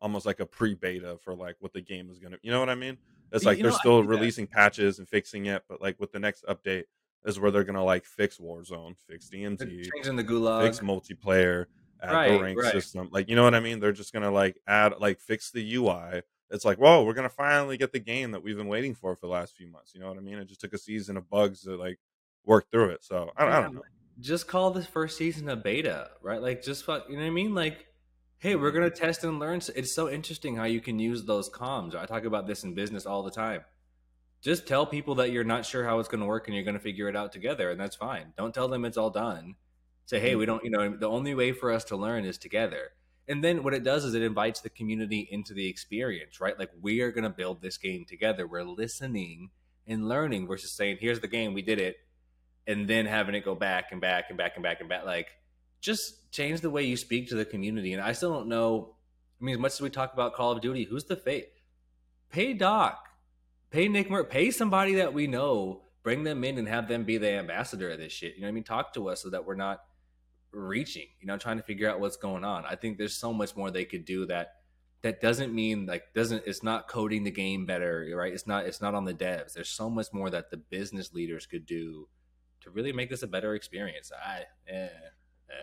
almost 0.00 0.24
like 0.26 0.40
a 0.40 0.46
pre-beta 0.46 1.18
for 1.22 1.34
like 1.34 1.56
what 1.60 1.72
the 1.72 1.80
game 1.80 2.08
is 2.10 2.18
gonna 2.18 2.38
you 2.42 2.50
know 2.50 2.60
what 2.60 2.70
I 2.70 2.74
mean? 2.76 2.96
It's 3.32 3.44
like 3.44 3.58
you 3.58 3.62
they're 3.64 3.72
know, 3.72 3.78
still 3.78 4.00
see 4.02 4.06
that. 4.06 4.08
releasing 4.08 4.46
patches 4.46 4.98
and 4.98 5.08
fixing 5.08 5.46
it, 5.46 5.64
but 5.68 5.82
like 5.82 5.98
with 6.00 6.12
the 6.12 6.18
next 6.18 6.44
update 6.46 6.84
is 7.26 7.38
where 7.38 7.50
they're 7.50 7.64
gonna 7.64 7.84
like 7.84 8.04
fix 8.06 8.38
Warzone, 8.38 8.96
fix 9.06 9.28
They're 9.28 9.40
DMZ, 9.40 9.90
changing 9.94 10.16
the 10.16 10.24
gulag. 10.24 10.62
fix 10.64 10.78
multiplayer, 10.80 11.66
add 12.02 12.12
Right, 12.12 12.28
the 12.32 12.42
rank 12.42 12.62
right. 12.62 12.72
system. 12.72 13.08
Like 13.12 13.28
you 13.28 13.36
know 13.36 13.42
what 13.44 13.54
I 13.54 13.60
mean? 13.60 13.80
They're 13.80 13.92
just 13.92 14.12
gonna 14.14 14.30
like 14.30 14.58
add 14.66 14.94
like 14.98 15.20
fix 15.20 15.50
the 15.50 15.74
UI. 15.74 16.22
It's 16.50 16.64
like, 16.64 16.78
whoa, 16.78 17.04
we're 17.04 17.14
gonna 17.14 17.28
finally 17.28 17.76
get 17.76 17.92
the 17.92 17.98
game 17.98 18.30
that 18.32 18.42
we've 18.42 18.56
been 18.56 18.68
waiting 18.68 18.94
for 18.94 19.14
for 19.14 19.26
the 19.26 19.32
last 19.32 19.54
few 19.54 19.68
months. 19.68 19.94
You 19.94 20.00
know 20.00 20.08
what 20.08 20.16
I 20.16 20.20
mean? 20.20 20.38
It 20.38 20.48
just 20.48 20.60
took 20.60 20.72
a 20.72 20.78
season 20.78 21.16
of 21.16 21.28
bugs 21.28 21.62
to 21.62 21.76
like 21.76 21.98
work 22.44 22.70
through 22.70 22.90
it. 22.90 23.04
So 23.04 23.30
I, 23.36 23.46
I 23.46 23.60
don't 23.60 23.74
know. 23.74 23.82
just 24.20 24.48
call 24.48 24.70
this 24.70 24.86
first 24.86 25.18
season 25.18 25.48
a 25.48 25.56
beta, 25.56 26.10
right? 26.22 26.40
Like, 26.40 26.62
just 26.62 26.84
fuck, 26.84 27.06
you 27.08 27.16
know 27.16 27.22
what 27.22 27.28
I 27.28 27.30
mean? 27.30 27.54
Like, 27.54 27.86
hey, 28.38 28.56
we're 28.56 28.70
gonna 28.70 28.90
test 28.90 29.24
and 29.24 29.38
learn. 29.38 29.60
It's 29.76 29.94
so 29.94 30.08
interesting 30.08 30.56
how 30.56 30.64
you 30.64 30.80
can 30.80 30.98
use 30.98 31.24
those 31.24 31.50
comms. 31.50 31.94
I 31.94 32.06
talk 32.06 32.24
about 32.24 32.46
this 32.46 32.64
in 32.64 32.74
business 32.74 33.04
all 33.04 33.22
the 33.22 33.30
time. 33.30 33.62
Just 34.40 34.68
tell 34.68 34.86
people 34.86 35.16
that 35.16 35.32
you're 35.32 35.44
not 35.44 35.66
sure 35.66 35.84
how 35.84 35.98
it's 35.98 36.08
gonna 36.08 36.26
work 36.26 36.46
and 36.46 36.54
you're 36.54 36.64
gonna 36.64 36.78
figure 36.78 37.08
it 37.08 37.16
out 37.16 37.32
together, 37.32 37.70
and 37.70 37.80
that's 37.80 37.96
fine. 37.96 38.32
Don't 38.36 38.54
tell 38.54 38.68
them 38.68 38.84
it's 38.84 38.96
all 38.96 39.10
done. 39.10 39.56
Say, 40.06 40.20
hey, 40.20 40.30
mm-hmm. 40.30 40.38
we 40.38 40.46
don't, 40.46 40.64
you 40.64 40.70
know, 40.70 40.96
the 40.96 41.08
only 41.08 41.34
way 41.34 41.52
for 41.52 41.70
us 41.70 41.84
to 41.84 41.96
learn 41.96 42.24
is 42.24 42.38
together. 42.38 42.92
And 43.28 43.44
then 43.44 43.62
what 43.62 43.74
it 43.74 43.84
does 43.84 44.04
is 44.04 44.14
it 44.14 44.22
invites 44.22 44.60
the 44.60 44.70
community 44.70 45.28
into 45.30 45.52
the 45.52 45.68
experience, 45.68 46.40
right? 46.40 46.58
Like, 46.58 46.70
we 46.80 47.02
are 47.02 47.12
gonna 47.12 47.30
build 47.30 47.60
this 47.60 47.76
game 47.76 48.06
together. 48.06 48.46
We're 48.46 48.64
listening 48.64 49.50
and 49.86 50.08
learning 50.08 50.46
versus 50.46 50.72
saying, 50.72 50.98
here's 51.00 51.20
the 51.20 51.28
game, 51.28 51.54
we 51.54 51.62
did 51.62 51.78
it 51.78 51.98
and 52.68 52.86
then 52.86 53.06
having 53.06 53.34
it 53.34 53.44
go 53.44 53.54
back 53.54 53.92
and 53.92 54.00
back 54.00 54.26
and 54.28 54.36
back 54.36 54.52
and 54.54 54.62
back 54.62 54.80
and 54.80 54.88
back. 54.88 55.04
Like, 55.04 55.28
just 55.80 56.30
change 56.30 56.60
the 56.60 56.70
way 56.70 56.82
you 56.82 56.96
speak 56.98 57.28
to 57.30 57.34
the 57.34 57.46
community. 57.46 57.94
And 57.94 58.02
I 58.02 58.12
still 58.12 58.30
don't 58.30 58.48
know. 58.48 58.94
I 59.40 59.44
mean, 59.44 59.54
as 59.54 59.60
much 59.60 59.72
as 59.72 59.80
we 59.80 59.88
talk 59.88 60.12
about 60.12 60.34
Call 60.34 60.52
of 60.52 60.60
Duty, 60.60 60.84
who's 60.84 61.04
the 61.04 61.16
fate? 61.16 61.48
Pay 62.30 62.52
Doc, 62.52 63.08
pay 63.70 63.88
Nick 63.88 64.10
Mer, 64.10 64.22
pay 64.22 64.50
somebody 64.50 64.96
that 64.96 65.14
we 65.14 65.26
know. 65.26 65.80
Bring 66.02 66.24
them 66.24 66.44
in 66.44 66.58
and 66.58 66.68
have 66.68 66.88
them 66.88 67.04
be 67.04 67.16
the 67.16 67.30
ambassador 67.30 67.90
of 67.90 67.98
this 67.98 68.12
shit. 68.12 68.34
You 68.34 68.42
know 68.42 68.46
what 68.46 68.52
I 68.52 68.54
mean? 68.54 68.64
Talk 68.64 68.92
to 68.94 69.08
us 69.08 69.22
so 69.22 69.30
that 69.30 69.46
we're 69.46 69.56
not 69.56 69.80
reaching. 70.66 71.06
You 71.20 71.26
know, 71.26 71.36
trying 71.36 71.58
to 71.58 71.62
figure 71.62 71.90
out 71.90 72.00
what's 72.00 72.16
going 72.16 72.44
on. 72.44 72.64
I 72.64 72.76
think 72.76 72.98
there's 72.98 73.16
so 73.16 73.32
much 73.32 73.56
more 73.56 73.70
they 73.70 73.84
could 73.84 74.04
do 74.04 74.26
that. 74.26 74.54
That 75.02 75.20
doesn't 75.20 75.54
mean 75.54 75.86
like 75.86 76.12
doesn't 76.14 76.42
it's 76.46 76.62
not 76.62 76.88
coding 76.88 77.24
the 77.24 77.30
game 77.30 77.66
better, 77.66 78.08
right? 78.16 78.32
It's 78.32 78.46
not 78.46 78.66
it's 78.66 78.80
not 78.80 78.94
on 78.94 79.04
the 79.04 79.14
devs. 79.14 79.54
There's 79.54 79.68
so 79.68 79.88
much 79.88 80.08
more 80.12 80.28
that 80.30 80.50
the 80.50 80.56
business 80.56 81.12
leaders 81.12 81.46
could 81.46 81.66
do 81.66 82.08
to 82.62 82.70
really 82.70 82.92
make 82.92 83.08
this 83.08 83.22
a 83.22 83.28
better 83.28 83.54
experience. 83.54 84.10
I 84.12 84.42
eh, 84.66 84.88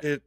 eh. 0.03 0.07
It 0.07 0.23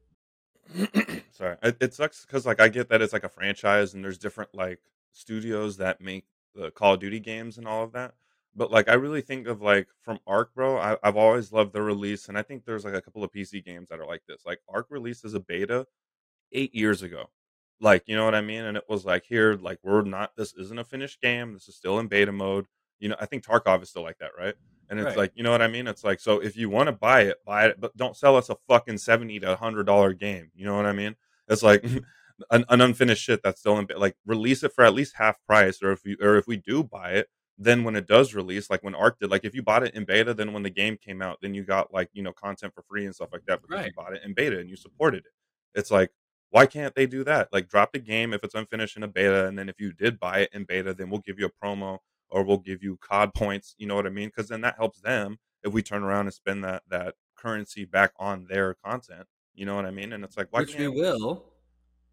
sorry, 1.32 1.56
it, 1.62 1.76
it 1.80 1.94
sucks 1.94 2.26
because 2.26 2.44
like 2.44 2.60
I 2.60 2.68
get 2.68 2.90
that 2.90 3.00
it's 3.00 3.12
like 3.12 3.24
a 3.24 3.30
franchise 3.30 3.94
and 3.94 4.04
there's 4.04 4.18
different 4.18 4.54
like 4.54 4.80
studios 5.12 5.78
that 5.78 6.00
make 6.00 6.26
the 6.54 6.70
Call 6.70 6.94
of 6.94 7.00
Duty 7.00 7.20
games 7.20 7.58
and 7.58 7.66
all 7.66 7.84
of 7.84 7.92
that. 7.92 8.14
But 8.58 8.72
like 8.72 8.88
I 8.90 8.94
really 8.94 9.22
think 9.22 9.48
of 9.48 9.62
like 9.62 9.88
from 10.02 10.20
Ark, 10.26 10.52
bro. 10.54 10.78
I, 10.78 10.98
I've 11.04 11.16
always 11.16 11.52
loved 11.52 11.72
the 11.74 11.82
release, 11.82 12.28
and 12.28 12.38
I 12.38 12.42
think 12.42 12.64
there's 12.66 12.84
like 12.84 12.94
a 12.94 13.02
couple 13.02 13.24
of 13.24 13.32
PC 13.32 13.62
games 13.62 13.90
that 13.90 14.00
are 14.00 14.06
like 14.06 14.22
this. 14.28 14.42
Like 14.46 14.60
Ark 14.68 14.88
released 14.90 15.24
as 15.24 15.34
a 15.34 15.40
beta 15.40 15.86
eight 16.52 16.74
years 16.74 17.02
ago, 17.02 17.26
Like, 17.80 18.04
you 18.06 18.16
know 18.16 18.24
what 18.24 18.34
I 18.34 18.40
mean? 18.40 18.64
And 18.64 18.76
it 18.76 18.84
was 18.88 19.04
like, 19.04 19.24
here, 19.26 19.54
like, 19.56 19.78
we're 19.82 20.02
not, 20.02 20.32
this 20.36 20.54
isn't 20.54 20.78
a 20.78 20.84
finished 20.84 21.20
game. 21.20 21.52
This 21.54 21.68
is 21.68 21.76
still 21.76 21.98
in 22.00 22.08
beta 22.08 22.32
mode. 22.32 22.66
You 23.00 23.10
know, 23.10 23.16
I 23.20 23.26
think 23.26 23.44
Tarkov 23.44 23.82
is 23.82 23.90
still 23.90 24.02
like 24.02 24.18
that, 24.18 24.32
right? 24.38 24.54
And 24.90 24.98
it's 24.98 25.08
Right. 25.10 25.16
like, 25.16 25.32
you 25.36 25.42
know 25.44 25.50
what 25.52 25.62
I 25.62 25.68
mean? 25.68 25.86
It's 25.86 26.04
like, 26.04 26.18
so 26.20 26.40
if 26.40 26.56
you 26.56 26.70
want 26.70 26.88
to 26.88 26.92
buy 26.92 27.22
it, 27.22 27.38
buy 27.44 27.66
it, 27.66 27.80
but 27.80 27.96
don't 27.96 28.16
sell 28.16 28.36
us 28.36 28.48
a 28.50 28.56
fucking 28.68 28.98
70 28.98 29.40
to 29.40 29.52
$100 29.52 30.14
game. 30.14 30.50
You 30.54 30.66
know 30.66 30.76
what 30.76 30.86
I 30.86 30.92
mean? 30.92 31.14
It's 31.48 31.62
like 31.62 31.84
an, 32.50 32.64
an 32.68 32.80
unfinished 32.80 33.22
shit 33.22 33.42
that's 33.44 33.60
still 33.60 33.78
in, 33.78 33.86
like, 33.96 34.16
release 34.26 34.62
it 34.64 34.72
for 34.74 34.84
at 34.84 34.94
least 34.94 35.14
half 35.16 35.36
price. 35.46 35.82
Or 35.82 35.92
if 35.92 36.04
you, 36.04 36.16
or 36.20 36.36
if 36.36 36.46
we 36.48 36.56
do 36.56 36.82
buy 36.82 37.12
it, 37.12 37.28
then 37.58 37.82
when 37.82 37.96
it 37.96 38.06
does 38.06 38.34
release, 38.34 38.70
like 38.70 38.84
when 38.84 38.94
Ark 38.94 39.18
did, 39.20 39.30
like 39.30 39.44
if 39.44 39.54
you 39.54 39.62
bought 39.62 39.82
it 39.82 39.94
in 39.94 40.04
beta, 40.04 40.32
then 40.32 40.52
when 40.52 40.62
the 40.62 40.70
game 40.70 40.96
came 40.96 41.20
out, 41.20 41.38
then 41.42 41.54
you 41.54 41.64
got 41.64 41.92
like, 41.92 42.08
you 42.12 42.22
know, 42.22 42.32
content 42.32 42.72
for 42.72 42.82
free 42.82 43.04
and 43.04 43.14
stuff 43.14 43.30
like 43.32 43.44
that 43.46 43.60
because 43.60 43.84
you 43.84 43.92
bought 43.92 44.14
it 44.14 44.22
in 44.24 44.32
beta 44.32 44.58
and 44.60 44.70
you 44.70 44.76
supported 44.76 45.24
it. 45.24 45.32
It's 45.74 45.90
like, 45.90 46.10
why 46.50 46.66
can't 46.66 46.94
they 46.94 47.06
do 47.06 47.24
that? 47.24 47.48
Like 47.52 47.68
drop 47.68 47.92
the 47.92 47.98
game 47.98 48.32
if 48.32 48.44
it's 48.44 48.54
unfinished 48.54 48.96
in 48.96 49.02
a 49.02 49.08
beta, 49.08 49.46
and 49.46 49.58
then 49.58 49.68
if 49.68 49.80
you 49.80 49.92
did 49.92 50.20
buy 50.20 50.40
it 50.40 50.50
in 50.52 50.64
beta, 50.64 50.94
then 50.94 51.10
we'll 51.10 51.20
give 51.20 51.38
you 51.38 51.46
a 51.46 51.66
promo 51.66 51.98
or 52.30 52.42
we'll 52.44 52.58
give 52.58 52.82
you 52.82 52.96
COD 53.00 53.34
points. 53.34 53.74
You 53.76 53.88
know 53.88 53.96
what 53.96 54.06
I 54.06 54.10
mean? 54.10 54.28
Because 54.28 54.48
then 54.48 54.60
that 54.60 54.76
helps 54.76 55.00
them 55.00 55.38
if 55.64 55.72
we 55.72 55.82
turn 55.82 56.04
around 56.04 56.26
and 56.26 56.34
spend 56.34 56.62
that 56.64 56.82
that 56.88 57.14
currency 57.36 57.84
back 57.84 58.12
on 58.18 58.46
their 58.48 58.74
content. 58.74 59.26
You 59.54 59.66
know 59.66 59.74
what 59.74 59.84
I 59.84 59.90
mean? 59.90 60.12
And 60.12 60.22
it's 60.22 60.36
like, 60.36 60.48
why 60.50 60.60
which 60.60 60.76
can't 60.76 60.94
we 60.94 61.00
will. 61.00 61.44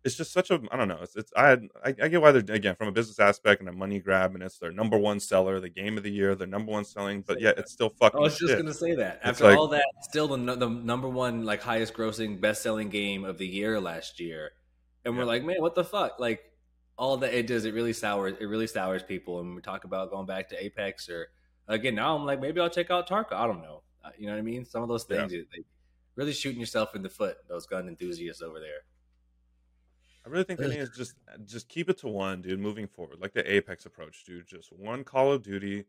It's 0.06 0.16
just 0.16 0.32
such 0.32 0.52
a 0.52 0.62
I 0.72 0.78
don't 0.78 0.88
know. 0.88 1.00
It's 1.02 1.16
it's 1.18 1.34
I 1.36 1.54
I, 1.84 1.96
I 2.04 2.08
get 2.08 2.22
why 2.22 2.32
they're 2.32 2.56
again 2.56 2.76
from 2.76 2.88
a 2.88 2.92
business 2.94 3.20
aspect 3.20 3.60
and 3.60 3.68
a 3.68 3.74
money 3.74 4.00
grab, 4.00 4.34
and 4.36 4.44
it's 4.44 4.58
their 4.60 4.72
number 4.72 4.98
one 4.98 5.20
seller, 5.20 5.60
the 5.60 5.70
game 5.70 5.98
of 5.98 6.04
the 6.04 6.12
year, 6.12 6.36
their 6.36 6.48
number 6.48 6.72
one 6.72 6.86
selling, 6.86 7.22
but 7.28 7.42
yeah, 7.42 7.52
it's 7.58 7.72
still 7.74 7.90
fucking 7.90 8.18
I 8.20 8.24
was 8.24 8.38
just 8.38 8.52
shit. 8.52 8.60
gonna 8.60 8.74
say 8.74 8.96
that. 8.96 9.16
It's 9.18 9.26
After 9.26 9.44
like- 9.46 9.58
all 9.58 9.68
that, 9.70 9.84
still 10.04 10.28
the 10.30 10.38
the 10.56 10.70
number 10.70 11.10
one 11.10 11.44
like 11.44 11.62
highest 11.62 11.94
grossing 11.94 12.40
best 12.40 12.62
selling 12.62 12.90
game 12.90 13.26
of 13.26 13.38
the 13.38 13.48
year 13.48 13.82
last 13.82 14.20
year, 14.20 14.52
and 15.04 15.18
we're 15.18 15.26
like, 15.26 15.44
man, 15.44 15.58
what 15.60 15.76
the 15.76 15.84
fuck? 15.84 16.20
Like 16.20 16.42
all 16.98 17.18
that 17.18 17.34
it 17.34 17.48
does, 17.48 17.66
it 17.66 17.74
really 17.74 17.92
sours 17.94 18.36
it 18.40 18.46
really 18.46 18.68
sours 18.68 19.04
people. 19.04 19.42
And 19.42 19.56
we 19.56 19.62
talk 19.62 19.84
about 19.84 20.12
going 20.12 20.26
back 20.28 20.48
to 20.50 20.64
Apex 20.64 21.10
or 21.10 21.28
again 21.68 21.96
now, 21.96 22.16
I'm 22.16 22.26
like 22.26 22.40
maybe 22.40 22.62
I'll 22.62 22.70
check 22.70 22.90
out 22.92 23.10
Tarka. 23.10 23.34
I 23.34 23.48
don't 23.48 23.62
know. 23.62 23.82
Uh, 24.04 24.12
You 24.18 24.28
know 24.28 24.34
what 24.34 24.40
I 24.40 24.44
mean? 24.44 24.64
Some 24.66 24.84
of 24.84 24.88
those 24.88 25.04
things, 25.04 25.32
they 25.32 25.44
really 26.16 26.32
shooting 26.32 26.60
yourself 26.62 26.96
in 26.96 27.02
the 27.02 27.10
foot. 27.10 27.38
Those 27.50 27.66
gun 27.66 27.88
enthusiasts 27.90 28.42
over 28.42 28.60
there. 28.62 28.84
I 30.26 30.30
really 30.30 30.44
think 30.44 30.60
the 30.60 30.66
Ugh. 30.68 30.72
is 30.78 30.90
just 30.90 31.14
uh, 31.32 31.38
just 31.46 31.70
keep 31.70 31.90
it 31.90 31.98
to 32.00 32.08
one, 32.08 32.42
dude. 32.42 32.60
Moving 32.60 32.88
forward, 32.88 33.20
like 33.22 33.34
the 33.34 33.50
Apex 33.52 33.86
approach, 33.86 34.24
dude. 34.26 34.48
Just 34.48 34.72
one 34.74 35.04
Call 35.04 35.32
of 35.32 35.44
Duty, 35.44 35.86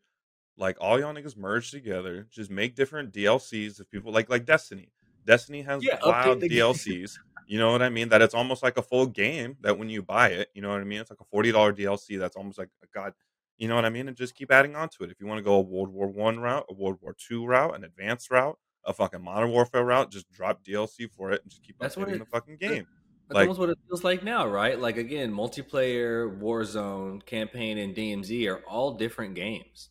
like 0.59 0.77
all 0.81 1.01
y'all 1.01 1.14
niggas 1.14 1.37
merge 1.37 1.70
together. 1.70 2.27
Just 2.31 2.51
make 2.51 2.75
different 2.75 3.12
DLCs 3.12 3.81
if 3.81 3.90
people 3.90 4.12
like 4.12 4.29
like 4.29 4.44
Destiny. 4.44 4.90
Destiny 5.25 5.62
has 5.62 5.83
Yeah, 5.83 5.99
wild 6.05 6.40
the. 6.40 6.49
DLCs. 6.51 7.18
You 7.49 7.59
know 7.59 7.70
what 7.72 7.81
I 7.83 7.88
mean? 7.88 8.09
That 8.11 8.22
it's 8.22 8.35
almost 8.35 8.62
like 8.62 8.77
a 8.77 8.83
full 8.83 9.07
game. 9.07 9.57
That 9.61 9.79
when 9.79 9.88
you 9.88 10.03
buy 10.03 10.29
it, 10.31 10.49
you 10.55 10.62
know 10.62 10.68
what 10.70 10.81
I 10.81 10.85
mean. 10.85 11.01
It's 11.01 11.11
like 11.11 11.20
a 11.20 11.25
forty 11.25 11.51
dollar 11.53 11.72
DLC. 11.72 12.18
That's 12.18 12.37
almost 12.37 12.59
like 12.59 12.68
a 12.83 12.87
god. 12.92 13.12
You 13.57 13.68
know 13.68 13.75
what 13.77 13.87
I 13.87 13.90
mean? 13.90 14.07
And 14.09 14.16
just 14.16 14.35
keep 14.35 14.53
adding 14.53 14.77
on 14.77 14.90
to 14.90 15.05
it. 15.05 15.11
If 15.11 15.18
you 15.18 15.27
want 15.27 15.38
to 15.38 15.42
go 15.44 15.55
a 15.55 15.61
World 15.62 15.88
War 15.88 16.09
One 16.09 16.40
route, 16.40 16.66
a 16.68 16.75
World 16.75 16.99
War 17.01 17.14
Two 17.18 17.46
route, 17.46 17.75
an 17.75 17.85
advanced 17.85 18.31
route, 18.31 18.59
a 18.85 18.92
fucking 18.92 19.22
Modern 19.22 19.51
Warfare 19.51 19.85
route, 19.85 20.11
just 20.11 20.31
drop 20.31 20.62
DLC 20.62 21.11
for 21.11 21.33
it 21.33 21.40
and 21.42 21.51
just 21.51 21.62
keep 21.62 21.79
That's 21.79 21.96
updating 21.96 22.14
it- 22.16 22.18
the 22.18 22.27
fucking 22.27 22.57
game. 22.59 22.87
That's 23.28 23.34
Like- 23.34 23.42
almost 23.48 23.58
what 23.60 23.70
it 23.70 23.78
feels 23.88 24.04
like 24.04 24.22
now, 24.22 24.46
right? 24.46 24.78
Like 24.78 24.96
again, 24.96 25.32
multiplayer, 25.32 26.40
Warzone, 26.40 27.24
campaign, 27.26 27.76
and 27.78 27.94
DMZ 27.94 28.46
are 28.48 28.58
all 28.68 28.92
different 28.94 29.34
games. 29.34 29.90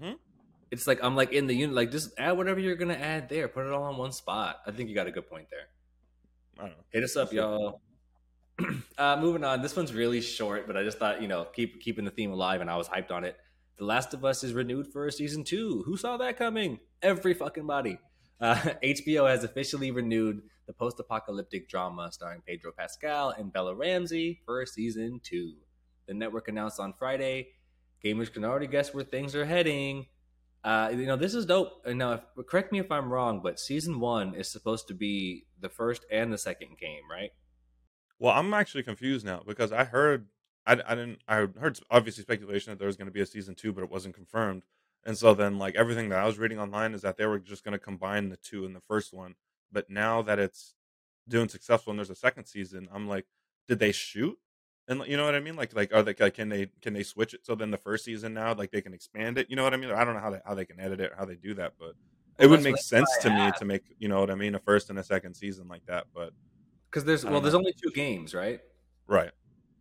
Mhm. 0.00 0.18
It's 0.70 0.86
like 0.86 1.02
I'm 1.02 1.16
like 1.16 1.32
in 1.32 1.46
the 1.46 1.54
unit, 1.54 1.74
like 1.74 1.90
just 1.90 2.10
add 2.18 2.32
whatever 2.36 2.60
you're 2.60 2.74
gonna 2.76 2.94
add 2.94 3.28
there, 3.28 3.48
put 3.48 3.64
it 3.66 3.72
all 3.72 3.84
on 3.84 3.96
one 3.96 4.12
spot. 4.12 4.60
I 4.66 4.70
think 4.70 4.88
you 4.88 4.94
got 4.94 5.06
a 5.06 5.10
good 5.12 5.28
point 5.28 5.48
there. 5.50 5.68
I 6.58 6.68
don't 6.68 6.76
know. 6.78 6.84
Hit 6.90 7.04
us 7.04 7.16
up, 7.16 7.32
y'all. 7.32 7.80
uh, 8.98 9.16
moving 9.20 9.44
on. 9.44 9.62
This 9.62 9.74
one's 9.76 9.92
really 9.94 10.20
short, 10.20 10.66
but 10.66 10.76
I 10.76 10.82
just 10.84 10.98
thought 10.98 11.22
you 11.22 11.28
know 11.28 11.44
keep 11.44 11.80
keeping 11.80 12.04
the 12.04 12.10
theme 12.10 12.32
alive, 12.32 12.60
and 12.60 12.70
I 12.70 12.76
was 12.76 12.88
hyped 12.88 13.10
on 13.10 13.24
it. 13.24 13.36
The 13.76 13.84
Last 13.84 14.14
of 14.14 14.24
Us 14.24 14.44
is 14.44 14.52
renewed 14.52 14.92
for 14.92 15.06
a 15.06 15.12
season 15.12 15.42
two. 15.42 15.82
Who 15.86 15.96
saw 15.96 16.16
that 16.18 16.36
coming? 16.36 16.78
Every 17.02 17.34
fucking 17.34 17.66
body. 17.66 17.98
Uh, 18.40 18.54
HBO 18.82 19.28
has 19.28 19.42
officially 19.42 19.90
renewed 19.90 20.42
the 20.66 20.72
post-apocalyptic 20.72 21.68
drama 21.68 22.10
starring 22.12 22.42
Pedro 22.46 22.72
Pascal 22.76 23.30
and 23.30 23.52
Bella 23.52 23.74
Ramsey 23.74 24.40
for 24.44 24.64
season 24.66 25.20
two. 25.22 25.54
The 26.06 26.14
network 26.14 26.48
announced 26.48 26.80
on 26.80 26.92
Friday. 26.92 27.48
Gamers 28.04 28.32
can 28.32 28.44
already 28.44 28.66
guess 28.66 28.92
where 28.92 29.04
things 29.04 29.34
are 29.34 29.44
heading. 29.44 30.06
Uh, 30.62 30.90
you 30.92 31.06
know, 31.06 31.16
this 31.16 31.34
is 31.34 31.46
dope. 31.46 31.82
And 31.84 31.98
Now, 31.98 32.12
if, 32.12 32.46
correct 32.46 32.72
me 32.72 32.78
if 32.78 32.90
I'm 32.90 33.12
wrong, 33.12 33.40
but 33.42 33.60
season 33.60 34.00
one 34.00 34.34
is 34.34 34.50
supposed 34.50 34.88
to 34.88 34.94
be 34.94 35.46
the 35.60 35.68
first 35.68 36.04
and 36.10 36.32
the 36.32 36.38
second 36.38 36.78
game, 36.78 37.02
right? 37.10 37.30
Well, 38.18 38.32
I'm 38.32 38.54
actually 38.54 38.82
confused 38.82 39.26
now 39.26 39.42
because 39.46 39.72
I 39.72 39.84
heard 39.84 40.28
I, 40.66 40.72
I 40.86 40.94
didn't 40.94 41.18
I 41.28 41.46
heard 41.58 41.78
obviously 41.90 42.22
speculation 42.22 42.72
that 42.72 42.78
there 42.78 42.86
was 42.86 42.96
going 42.96 43.06
to 43.06 43.12
be 43.12 43.20
a 43.20 43.26
season 43.26 43.54
two, 43.54 43.72
but 43.72 43.84
it 43.84 43.90
wasn't 43.90 44.14
confirmed. 44.14 44.62
And 45.04 45.18
so 45.18 45.34
then 45.34 45.58
like 45.58 45.74
everything 45.74 46.08
that 46.08 46.20
I 46.20 46.26
was 46.26 46.38
reading 46.38 46.58
online 46.58 46.94
is 46.94 47.02
that 47.02 47.18
they 47.18 47.26
were 47.26 47.38
just 47.38 47.64
going 47.64 47.72
to 47.72 47.78
combine 47.78 48.30
the 48.30 48.38
two 48.38 48.64
in 48.64 48.72
the 48.72 48.80
first 48.80 49.12
one. 49.12 49.34
But 49.74 49.90
now 49.90 50.22
that 50.22 50.38
it's 50.40 50.76
doing 51.28 51.48
successful 51.50 51.90
and 51.92 51.98
there's 51.98 52.10
a 52.10 52.16
second 52.16 52.46
season, 52.46 52.88
I'm 52.92 53.08
like, 53.08 53.26
did 53.68 53.80
they 53.80 53.92
shoot? 53.92 54.38
And 54.88 55.02
you 55.06 55.16
know 55.16 55.24
what 55.26 55.34
I 55.34 55.40
mean? 55.40 55.56
Like 55.56 55.74
like 55.74 55.94
are 55.94 56.02
they 56.02 56.14
like 56.18 56.34
can 56.34 56.50
they 56.50 56.68
can 56.82 56.94
they 56.94 57.02
switch 57.04 57.34
it 57.34 57.46
so 57.46 57.54
then 57.54 57.70
the 57.70 57.78
first 57.78 58.04
season 58.04 58.34
now 58.34 58.54
like 58.54 58.70
they 58.70 58.82
can 58.82 58.94
expand 58.94 59.38
it? 59.38 59.48
You 59.50 59.56
know 59.56 59.64
what 59.64 59.74
I 59.74 59.78
mean? 59.78 59.90
I 59.90 60.04
don't 60.04 60.14
know 60.14 60.20
how 60.20 60.30
they 60.30 60.40
how 60.46 60.54
they 60.54 60.66
can 60.66 60.80
edit 60.80 61.00
it 61.00 61.12
or 61.12 61.16
how 61.16 61.24
they 61.26 61.36
do 61.36 61.54
that, 61.54 61.74
but 61.78 61.94
it 62.38 62.48
Well, 62.48 62.48
would 62.48 62.60
make 62.60 62.78
sense 62.78 63.16
to 63.18 63.30
me 63.30 63.52
to 63.52 63.64
make 63.64 63.94
you 63.98 64.08
know 64.08 64.20
what 64.20 64.30
I 64.30 64.36
mean 64.36 64.54
a 64.54 64.60
first 64.60 64.90
and 64.90 64.98
a 64.98 65.04
second 65.04 65.34
season 65.34 65.68
like 65.68 65.84
that. 65.86 66.06
But 66.14 66.34
Because 66.90 67.04
there's 67.04 67.24
well, 67.26 67.40
don't 67.40 67.42
there's 67.42 67.54
know. 67.54 67.54
only 67.54 67.72
two 67.72 67.90
games, 67.90 68.34
right? 68.34 68.60
right, 69.06 69.32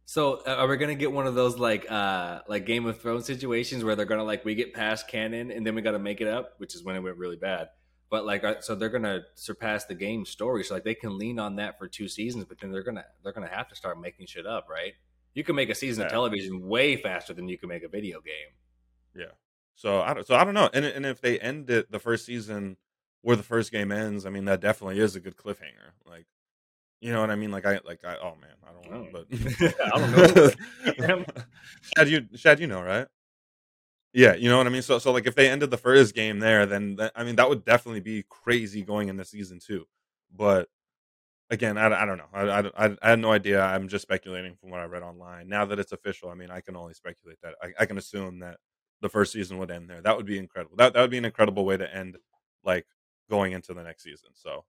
So 0.06 0.44
uh, 0.46 0.56
are 0.56 0.68
we 0.68 0.78
gonna 0.78 0.96
get 0.96 1.12
one 1.12 1.28
of 1.28 1.36
those 1.36 1.58
like 1.58 1.90
uh 1.90 2.42
like 2.48 2.66
Game 2.66 2.86
of 2.86 3.00
Thrones 3.02 3.26
situations 3.26 3.84
where 3.84 3.96
they're 3.96 4.06
gonna 4.06 4.24
like 4.24 4.44
we 4.46 4.56
get 4.56 4.74
past 4.74 5.08
canon 5.08 5.50
and 5.52 5.66
then 5.66 5.76
we 5.76 5.82
got 5.82 5.92
to 5.92 6.00
make 6.00 6.20
it 6.22 6.28
up, 6.28 6.56
which 6.58 6.76
is 6.76 6.84
when 6.84 6.96
it 6.96 7.00
went 7.00 7.18
really 7.18 7.38
bad. 7.38 7.70
But 8.14 8.28
like, 8.28 8.44
uh, 8.44 8.62
so 8.62 8.76
they're 8.76 8.90
gonna 8.90 9.24
surpass 9.34 9.86
the 9.86 9.96
game 9.96 10.24
story, 10.24 10.64
so 10.64 10.76
like 10.76 10.84
they 10.84 10.94
can 10.94 11.18
lean 11.18 11.40
on 11.40 11.56
that 11.56 11.80
for 11.80 11.88
two 11.88 12.08
seasons, 12.08 12.46
but 12.46 12.60
then 12.60 12.72
they're 12.72 12.84
gonna 12.84 13.06
they're 13.24 13.34
gonna 13.34 13.48
have 13.48 13.68
to 13.70 13.76
start 13.76 14.00
making 14.00 14.28
shit 14.28 14.46
up, 14.46 14.68
right? 14.70 14.94
You 15.34 15.44
can 15.44 15.56
make 15.56 15.72
a 15.72 15.74
season 15.74 16.06
of 16.06 16.12
television 16.12 16.68
way 16.68 16.96
faster 16.96 17.34
than 17.34 17.48
you 17.48 17.58
can 17.58 17.70
make 17.70 17.82
a 17.82 17.88
video 17.88 18.22
game. 18.22 18.54
Yeah. 19.16 19.32
So 19.74 20.00
I 20.02 20.14
don't, 20.14 20.28
so 20.28 20.36
I 20.36 20.44
don't 20.44 20.54
know. 20.54 20.70
And 20.72 20.86
and 20.86 21.08
if 21.08 21.22
they 21.22 21.40
end 21.40 21.72
it 21.72 21.92
the 21.92 21.98
first 21.98 22.28
season 22.28 22.78
where 23.24 23.36
the 23.36 23.42
first 23.42 23.72
game 23.72 23.92
ends, 23.92 24.28
I 24.28 24.30
mean 24.30 24.46
that 24.46 24.62
definitely 24.62 25.00
is 25.00 25.16
a 25.16 25.20
good 25.20 25.36
cliffhanger. 25.36 25.94
Like, 26.06 26.28
you 27.02 27.12
know 27.12 27.20
what 27.20 27.32
I 27.32 27.36
mean? 27.36 27.50
Like 27.50 27.66
I 27.66 27.80
like 27.84 28.06
I 28.06 28.18
oh 28.18 28.36
man, 28.40 28.58
I 28.64 28.74
don't 28.74 28.92
know, 28.92 29.08
but 29.12 29.26
I 29.92 29.98
don't 29.98 31.16
know. 31.16 31.26
Shad, 31.98 32.10
you 32.10 32.28
Shad, 32.36 32.60
you 32.60 32.68
know, 32.68 32.84
right? 32.84 33.08
Yeah, 34.14 34.36
you 34.36 34.50
know 34.50 34.58
what 34.58 34.68
I 34.68 34.70
mean. 34.70 34.84
So 34.84 35.00
so 35.00 35.12
like 35.12 35.26
if 35.26 35.36
they 35.36 35.50
ended 35.50 35.72
the 35.72 35.78
first 35.78 36.14
game 36.14 36.40
there, 36.40 36.66
then 36.66 36.98
I 37.16 37.24
mean 37.24 37.36
that 37.38 37.50
would 37.50 37.66
definitely 37.66 38.02
be 38.02 38.24
crazy 38.30 38.84
going 38.84 39.10
into 39.10 39.26
season 39.26 39.60
two. 39.60 39.86
But 40.36 40.70
again, 41.50 41.78
I, 41.78 41.88
I 42.02 42.06
don't 42.06 42.18
know. 42.18 42.30
I, 42.34 42.86
I, 42.86 42.96
I, 43.02 43.10
had 43.10 43.20
no 43.20 43.32
idea. 43.32 43.62
I'm 43.62 43.88
just 43.88 44.04
speculating 44.04 44.56
from 44.56 44.70
what 44.70 44.80
I 44.80 44.86
read 44.86 45.04
online. 45.04 45.48
Now 45.50 45.66
that 45.66 45.80
it's 45.80 45.92
official, 45.92 46.30
I 46.30 46.36
mean, 46.36 46.50
I 46.52 46.62
can 46.62 46.76
only 46.76 46.94
speculate 46.94 47.38
that. 47.42 47.56
I, 47.62 47.74
I 47.80 47.86
can 47.86 47.98
assume 47.98 48.40
that 48.40 48.58
the 49.02 49.10
first 49.10 49.34
season 49.34 49.58
would 49.58 49.72
end 49.72 49.90
there. 49.90 50.02
That 50.02 50.16
would 50.16 50.26
be 50.26 50.38
incredible. 50.38 50.76
That 50.78 50.94
that 50.94 51.02
would 51.02 51.12
be 51.12 51.18
an 51.18 51.26
incredible 51.26 51.66
way 51.66 51.78
to 51.78 51.96
end, 51.96 52.18
like 52.64 52.86
going 53.30 53.54
into 53.54 53.74
the 53.74 53.84
next 53.84 54.04
season. 54.04 54.30
So 54.34 54.64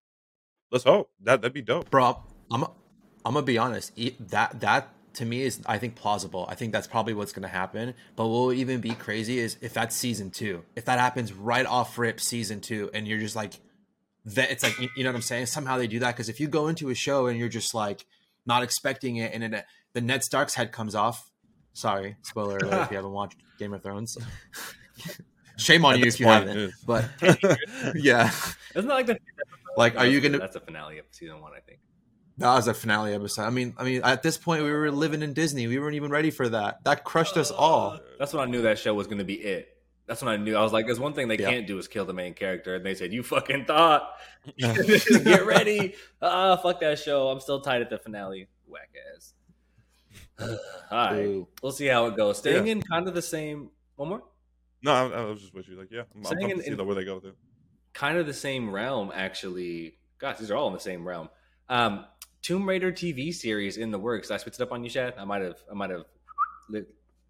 let's 0.71 0.85
hope 0.85 1.11
that 1.23 1.43
that'd 1.43 1.53
be 1.53 1.63
dope. 1.63 1.91
bro. 1.91 2.23
I'm 2.51 2.65
I'm 3.25 3.35
gonna 3.35 3.43
be 3.43 3.59
honest. 3.59 3.93
That 4.31 4.61
that 4.61 4.89
to 5.15 5.25
me 5.25 5.43
is 5.43 5.61
I 5.67 5.79
think 5.79 5.95
plausible. 5.97 6.47
I 6.49 6.55
think 6.55 6.73
that's 6.73 6.87
probably 6.87 7.15
what's 7.15 7.33
gonna 7.33 7.49
happen. 7.49 7.95
But 8.17 8.27
what 8.29 8.39
will 8.39 8.53
even 8.53 8.81
be 8.81 8.95
crazy 8.95 9.39
is 9.39 9.57
if 9.61 9.73
that's 9.75 9.95
season 9.97 10.31
two. 10.31 10.65
If 10.77 10.85
that 10.87 10.99
happens 10.99 11.33
right 11.33 11.67
off 11.67 11.99
rip 11.99 12.21
season 12.21 12.61
two, 12.61 12.91
and 12.95 13.07
you're 13.09 13.19
just 13.19 13.37
like, 13.37 13.55
that 14.27 14.51
it's 14.51 14.63
like 14.63 14.79
you, 14.81 14.89
you 14.97 15.05
know 15.05 15.11
what 15.11 15.17
I'm 15.17 15.23
saying. 15.23 15.47
Somehow 15.47 15.77
they 15.79 15.87
do 15.87 15.99
that 16.01 16.15
because 16.15 16.29
if 16.29 16.41
you 16.41 16.49
go 16.49 16.69
into 16.69 16.91
a 16.91 16.95
show 16.95 17.27
and 17.27 17.39
you're 17.39 17.49
just 17.49 17.75
like 17.75 18.05
not 18.47 18.63
expecting 18.63 19.17
it, 19.17 19.33
and 19.33 19.43
then 19.43 19.55
it- 19.55 19.65
the 19.93 20.01
Ned 20.01 20.23
Stark's 20.25 20.55
head 20.55 20.73
comes 20.73 20.95
off. 20.95 21.31
Sorry, 21.73 22.17
spoiler 22.23 22.59
alert 22.59 22.83
if 22.85 22.91
you 22.91 22.97
haven't 22.99 23.13
watched 23.13 23.37
Game 23.59 23.73
of 23.75 23.83
Thrones. 23.83 24.17
Shame 25.57 25.85
on 25.85 25.95
At 25.95 26.01
you 26.01 26.07
if 26.07 26.19
you 26.19 26.27
point, 26.27 26.47
haven't. 26.49 26.59
it 26.59 26.63
is. 26.71 26.75
But 26.85 27.05
yeah, 27.95 28.31
Isn't 28.75 28.89
that 28.89 28.95
like 28.95 29.07
the 29.07 29.19
like, 29.77 29.97
are 29.97 30.07
you 30.07 30.21
gonna? 30.21 30.39
That's 30.39 30.55
the 30.55 30.61
finale 30.61 30.99
of 30.99 31.05
season 31.13 31.41
one, 31.41 31.53
I 31.57 31.61
think. 31.61 31.79
That 32.39 32.55
was 32.55 32.67
a 32.67 32.75
finale 32.75 33.15
episode. 33.15 33.43
I 33.43 33.51
mean, 33.51 33.75
I 33.79 33.85
mean, 33.85 34.01
at 34.03 34.23
this 34.23 34.37
point, 34.37 34.65
we 34.65 34.71
were 34.73 34.91
living 34.91 35.23
in 35.23 35.35
Disney. 35.35 35.67
We 35.69 35.79
weren't 35.79 35.95
even 35.95 36.11
ready 36.11 36.31
for 36.33 36.49
that. 36.49 36.83
That 36.85 37.05
crushed 37.05 37.37
us 37.37 37.51
all. 37.53 38.01
That's 38.19 38.33
when 38.33 38.43
I 38.47 38.51
knew 38.51 38.63
that 38.63 38.79
show 38.79 38.93
was 38.95 39.07
going 39.07 39.19
to 39.19 39.25
be 39.25 39.35
it. 39.35 39.69
That's 40.07 40.21
when 40.21 40.33
I 40.33 40.37
knew. 40.37 40.57
I 40.57 40.63
was 40.63 40.73
like, 40.73 40.85
"There's 40.87 40.99
one 41.01 41.15
thing 41.15 41.29
they 41.29 41.39
Yeah. 41.39 41.49
can't 41.49 41.67
do 41.67 41.79
is 41.79 41.87
kill 41.89 42.05
the 42.05 42.13
main 42.13 42.35
character." 42.35 42.75
And 42.75 42.85
they 42.85 42.95
said, 42.95 43.13
"You 43.13 43.23
fucking 43.23 43.65
thought." 43.67 44.11
Get 44.59 45.47
ready. 45.47 45.95
Ah, 46.21 46.57
fuck 46.57 46.81
that 46.81 46.99
show. 46.99 47.29
I'm 47.29 47.41
still 47.41 47.61
tied 47.61 47.81
at 47.83 47.89
the 47.89 47.99
finale. 47.99 48.49
Whack 48.67 48.91
ass. 49.17 49.33
All 50.41 50.49
right, 50.91 51.23
Boo. 51.25 51.49
we'll 51.63 51.73
see 51.73 51.87
how 51.87 52.07
it 52.07 52.17
goes. 52.17 52.39
Staying 52.39 52.67
Yeah. 52.67 52.73
in 52.73 52.83
kind 52.83 53.09
of 53.09 53.15
the 53.15 53.23
same. 53.23 53.71
One 53.97 54.09
more. 54.09 54.23
No, 54.83 54.93
I, 54.93 55.05
I 55.21 55.25
was 55.25 55.41
just 55.41 55.55
with 55.55 55.69
you. 55.69 55.77
Like, 55.79 55.91
yeah, 55.91 56.03
I'm, 56.15 56.27
I'm 56.27 56.39
in- 56.51 56.57
to 56.59 56.63
see 56.65 56.71
in- 56.71 56.77
the- 56.77 56.85
where 56.85 56.95
they 56.97 57.05
go 57.05 57.15
with 57.15 57.25
it. 57.27 57.37
kind 57.95 58.19
of 58.19 58.27
the 58.27 58.35
same 58.35 58.71
realm, 58.71 59.11
actually. 59.15 59.97
Gosh, 60.19 60.39
these 60.39 60.51
are 60.51 60.57
all 60.57 60.67
in 60.67 60.75
the 60.75 60.81
same 60.81 61.07
realm. 61.07 61.29
Um, 61.71 62.05
Tomb 62.45 62.69
Raider 62.69 62.93
TV 62.93 63.35
series 63.35 63.79
in 63.79 63.91
the 63.91 63.99
works. 63.99 64.31
I 64.31 64.37
switched 64.37 64.61
it 64.61 64.63
up 64.63 64.71
on 64.71 64.85
you, 64.85 64.91
Chad. 64.91 65.15
I 65.19 65.25
might 65.25 65.41
have. 65.41 65.57
I 65.71 65.73
might 65.73 65.89
have. 65.89 66.05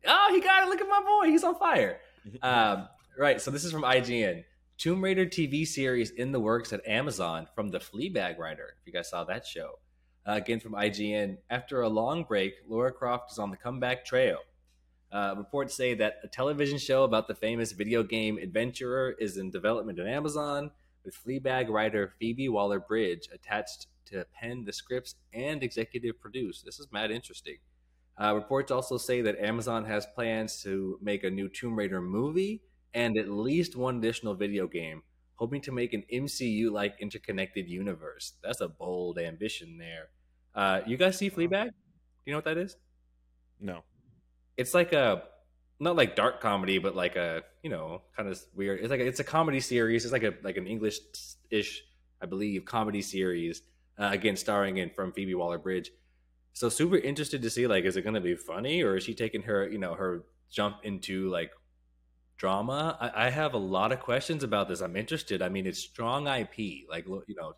Oh, 0.07 0.29
he 0.35 0.41
got 0.41 0.65
it! 0.65 0.69
Look 0.69 0.81
at 0.81 0.89
my 0.89 1.01
boy. 1.07 1.31
He's 1.31 1.45
on 1.45 1.55
fire. 1.57 2.01
Um, 2.43 2.89
right. 3.19 3.39
So 3.39 3.51
this 3.51 3.67
is 3.67 3.71
from 3.71 3.83
IGN. 3.83 4.45
Tomb 4.79 5.05
Raider 5.05 5.27
TV 5.27 5.67
series 5.67 6.11
in 6.11 6.33
the 6.33 6.41
works 6.41 6.73
at 6.73 6.81
Amazon 6.87 7.47
from 7.55 7.69
the 7.69 7.79
Fleabag 7.79 8.39
writer. 8.39 8.77
If 8.81 8.87
you 8.87 8.95
guys 8.95 9.11
saw 9.11 9.25
that 9.25 9.47
show, 9.47 9.79
uh, 10.27 10.33
again 10.33 10.59
from 10.59 10.73
IGN. 10.73 11.37
After 11.51 11.83
a 11.83 11.89
long 11.89 12.25
break, 12.25 12.55
Lara 12.67 12.93
Croft 12.93 13.31
is 13.31 13.39
on 13.39 13.51
the 13.51 13.59
comeback 13.59 14.07
trail. 14.07 14.39
Uh, 15.13 15.35
reports 15.37 15.77
say 15.77 15.93
that 15.95 16.15
a 16.25 16.29
television 16.29 16.79
show 16.79 17.05
about 17.05 17.29
the 17.29 17.35
famous 17.35 17.73
video 17.73 18.03
game 18.03 18.39
adventurer 18.39 19.15
is 19.21 19.37
in 19.37 19.51
development 19.51 19.99
at 19.99 20.07
Amazon, 20.07 20.71
with 21.05 21.15
Fleabag 21.15 21.69
writer 21.69 22.15
Phoebe 22.19 22.49
Waller 22.49 22.81
Bridge 22.81 23.29
attached 23.33 23.87
to 24.07 24.27
pen 24.39 24.65
the 24.65 24.73
scripts 24.73 25.15
and 25.33 25.63
executive 25.63 26.21
produce. 26.21 26.63
This 26.63 26.79
is 26.79 26.89
mad 26.93 27.11
interesting. 27.11 27.57
Uh, 28.21 28.35
reports 28.35 28.71
also 28.71 28.97
say 28.97 29.21
that 29.23 29.39
Amazon 29.39 29.85
has 29.85 30.07
plans 30.15 30.63
to 30.63 30.99
make 31.03 31.25
a 31.25 31.31
new 31.31 31.49
Tomb 31.49 31.77
Raider 31.77 32.01
movie 32.01 32.63
and 32.93 33.19
at 33.19 33.29
least 33.29 33.75
one 33.75 33.99
additional 33.99 34.35
video 34.35 34.69
game, 34.69 35.03
hoping 35.35 35.61
to 35.63 35.73
make 35.73 35.93
an 35.93 36.05
MCU 36.13 36.71
like 36.71 36.95
interconnected 37.01 37.69
universe. 37.69 38.35
That's 38.43 38.61
a 38.61 38.69
bold 38.69 39.19
ambition 39.19 39.79
there. 39.79 40.09
Uh, 40.55 40.81
you 40.87 40.97
guys 40.97 41.19
see 41.19 41.29
Fleabag? 41.29 41.65
Do 41.65 41.73
you 42.27 42.33
know 42.33 42.39
what 42.39 42.45
that 42.45 42.59
is? 42.59 42.77
No. 43.61 43.83
It's 44.57 44.75
like 44.75 44.93
a 44.93 45.25
not 45.81 45.97
like 45.97 46.15
dark 46.15 46.41
comedy, 46.41 46.79
but 46.79 46.95
like 46.95 47.17
a 47.17 47.43
you 47.63 47.71
know 47.71 48.03
kind 48.17 48.29
of 48.29 48.41
weird. 48.55 48.81
It's 48.81 48.91
like 48.91 49.01
a, 49.01 49.07
it's 49.07 49.21
a 49.21 49.25
comedy 49.25 49.61
series. 49.61 50.05
It's 50.05 50.13
like 50.13 50.23
a 50.23 50.35
like 50.43 50.57
an 50.57 50.67
English 50.67 50.99
ish, 51.51 51.83
I 52.23 52.27
believe, 52.27 52.65
comedy 52.65 53.03
series. 53.03 53.63
Uh, 53.99 54.11
again, 54.13 54.37
starring 54.37 54.79
in 54.79 54.91
from 54.91 55.13
Phoebe 55.13 55.35
Waller 55.35 55.59
Bridge. 55.59 55.91
So 56.53 56.69
super 56.69 56.97
interested 56.97 57.43
to 57.43 57.51
see 57.51 57.67
like 57.67 57.85
is 57.85 57.97
it 57.97 58.03
going 58.03 58.15
to 58.15 58.21
be 58.21 58.37
funny 58.37 58.83
or 58.83 58.97
is 58.97 59.05
she 59.05 59.15
taking 59.15 59.43
her 59.43 59.69
you 59.69 59.79
know 59.79 59.95
her 59.95 60.25
jump 60.51 60.79
into 60.85 61.29
like 61.29 61.51
drama. 62.37 62.97
I, 63.01 63.27
I, 63.27 63.31
have 63.31 63.55
a 63.55 63.59
lot 63.59 63.93
of 63.93 64.01
questions 64.01 64.43
about 64.43 64.69
this. 64.69 64.81
I'm 64.81 64.97
interested. 64.97 65.43
I 65.43 65.49
mean, 65.49 65.67
it's 65.67 65.79
strong 65.79 66.27
IP. 66.27 66.89
Like, 66.89 67.07
you 67.07 67.35
know, 67.37 67.55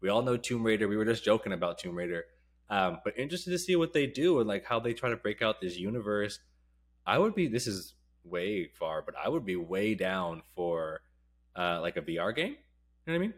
we 0.00 0.08
all 0.08 0.22
know 0.22 0.36
Tomb 0.36 0.64
Raider. 0.64 0.88
We 0.88 0.96
were 0.96 1.04
just 1.04 1.24
joking 1.24 1.52
about 1.52 1.78
Tomb 1.78 1.94
Raider, 1.94 2.24
um, 2.70 2.98
but 3.04 3.18
interested 3.18 3.50
to 3.50 3.58
see 3.58 3.76
what 3.76 3.92
they 3.92 4.06
do 4.06 4.38
and 4.38 4.48
like 4.48 4.64
how 4.64 4.80
they 4.80 4.92
try 4.92 5.10
to 5.10 5.16
break 5.16 5.42
out 5.42 5.60
this 5.60 5.76
universe. 5.76 6.38
I 7.06 7.18
would 7.18 7.34
be. 7.34 7.48
This 7.48 7.66
is 7.66 7.94
way 8.24 8.70
far, 8.78 9.02
but 9.02 9.14
I 9.22 9.28
would 9.28 9.44
be 9.44 9.56
way 9.56 9.94
down 9.94 10.42
for 10.54 11.00
uh, 11.56 11.80
like 11.80 11.96
a 11.96 12.02
VR 12.02 12.34
game. 12.34 12.56
You 13.06 13.12
know 13.12 13.12
what 13.12 13.14
I 13.14 13.18
mean? 13.18 13.34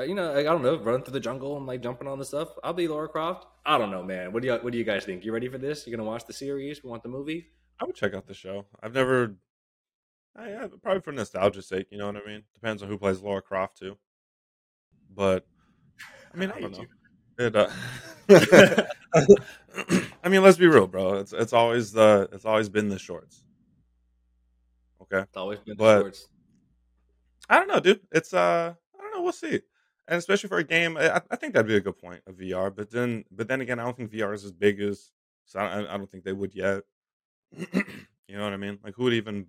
Uh, 0.00 0.04
you 0.04 0.14
know, 0.14 0.32
like, 0.32 0.46
I 0.46 0.50
don't 0.50 0.62
know, 0.62 0.78
run 0.78 1.02
through 1.02 1.12
the 1.12 1.20
jungle 1.20 1.58
and 1.58 1.66
like 1.66 1.82
jumping 1.82 2.08
on 2.08 2.18
the 2.18 2.24
stuff. 2.24 2.48
I'll 2.64 2.72
be 2.72 2.88
Lara 2.88 3.08
Croft. 3.08 3.46
I 3.66 3.76
don't 3.76 3.90
know, 3.90 4.02
man. 4.02 4.32
What 4.32 4.40
do 4.40 4.48
you 4.48 4.54
What 4.54 4.72
do 4.72 4.78
you 4.78 4.84
guys 4.84 5.04
think? 5.04 5.24
You 5.24 5.32
ready 5.32 5.48
for 5.48 5.58
this? 5.58 5.86
You 5.86 5.94
gonna 5.94 6.08
watch 6.08 6.24
the 6.26 6.32
series? 6.32 6.82
We 6.82 6.88
want 6.88 7.02
the 7.02 7.10
movie? 7.10 7.48
I 7.78 7.84
would 7.84 7.94
check 7.94 8.14
out 8.14 8.26
the 8.26 8.32
show. 8.32 8.64
I've 8.82 8.94
never, 8.94 9.36
I, 10.34 10.68
probably 10.82 11.02
for 11.02 11.12
nostalgia's 11.12 11.66
sake. 11.66 11.88
You 11.90 11.98
know 11.98 12.06
what 12.06 12.16
I 12.16 12.26
mean? 12.26 12.44
Depends 12.54 12.82
on 12.82 12.88
who 12.88 12.96
plays 12.96 13.20
Lara 13.20 13.42
Croft 13.42 13.78
too. 13.78 13.98
But 15.14 15.46
I 16.32 16.38
mean, 16.38 16.50
I, 16.54 16.56
I 16.56 16.60
don't 16.60 16.78
know. 16.78 16.86
It, 17.38 17.56
uh, 17.56 17.70
I 20.24 20.28
mean, 20.30 20.42
let's 20.42 20.58
be 20.58 20.66
real, 20.66 20.86
bro. 20.86 21.14
It's 21.16 21.34
it's 21.34 21.52
always 21.52 21.92
the 21.92 22.26
it's 22.32 22.46
always 22.46 22.70
been 22.70 22.88
the 22.88 22.98
shorts. 22.98 23.44
Okay, 25.02 25.20
it's 25.20 25.36
always 25.36 25.58
been 25.58 25.76
but, 25.76 25.96
the 25.96 26.00
shorts. 26.04 26.28
I 27.50 27.58
don't 27.58 27.68
know, 27.68 27.80
dude. 27.80 28.00
It's 28.12 28.32
uh, 28.32 28.72
I 28.98 29.02
don't 29.02 29.12
know. 29.12 29.22
We'll 29.22 29.32
see. 29.32 29.60
And 30.10 30.18
especially 30.18 30.48
for 30.48 30.58
a 30.58 30.64
game, 30.64 30.96
I, 30.96 31.22
I 31.30 31.36
think 31.36 31.54
that'd 31.54 31.68
be 31.68 31.76
a 31.76 31.80
good 31.80 31.96
point 31.96 32.22
of 32.26 32.34
VR. 32.34 32.74
But 32.74 32.90
then, 32.90 33.24
but 33.30 33.46
then 33.46 33.60
again, 33.60 33.78
I 33.78 33.84
don't 33.84 33.96
think 33.96 34.10
VR 34.10 34.34
is 34.34 34.44
as 34.44 34.50
big 34.50 34.80
as. 34.80 35.12
So 35.44 35.60
I, 35.60 35.94
I 35.94 35.96
don't 35.96 36.10
think 36.10 36.24
they 36.24 36.32
would 36.32 36.52
yet. 36.52 36.82
you 37.56 38.36
know 38.36 38.42
what 38.42 38.52
I 38.52 38.56
mean? 38.56 38.80
Like, 38.82 38.94
who 38.96 39.04
would 39.04 39.14
even? 39.14 39.46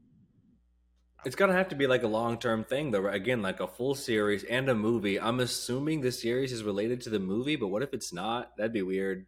It's 1.26 1.36
gonna 1.36 1.54
have 1.54 1.70
to 1.70 1.76
be 1.76 1.88
like 1.88 2.04
a 2.04 2.08
long 2.08 2.38
term 2.38 2.64
thing, 2.64 2.92
though. 2.92 3.08
Again, 3.08 3.42
like 3.42 3.60
a 3.60 3.68
full 3.68 3.96
series 3.96 4.44
and 4.44 4.70
a 4.70 4.76
movie. 4.76 5.20
I'm 5.20 5.40
assuming 5.40 6.02
the 6.02 6.12
series 6.12 6.52
is 6.52 6.64
related 6.64 7.02
to 7.02 7.10
the 7.10 7.20
movie, 7.20 7.56
but 7.56 7.70
what 7.70 7.82
if 7.82 7.92
it's 7.92 8.14
not? 8.14 8.56
That'd 8.58 8.72
be 8.72 8.84
weird. 8.84 9.26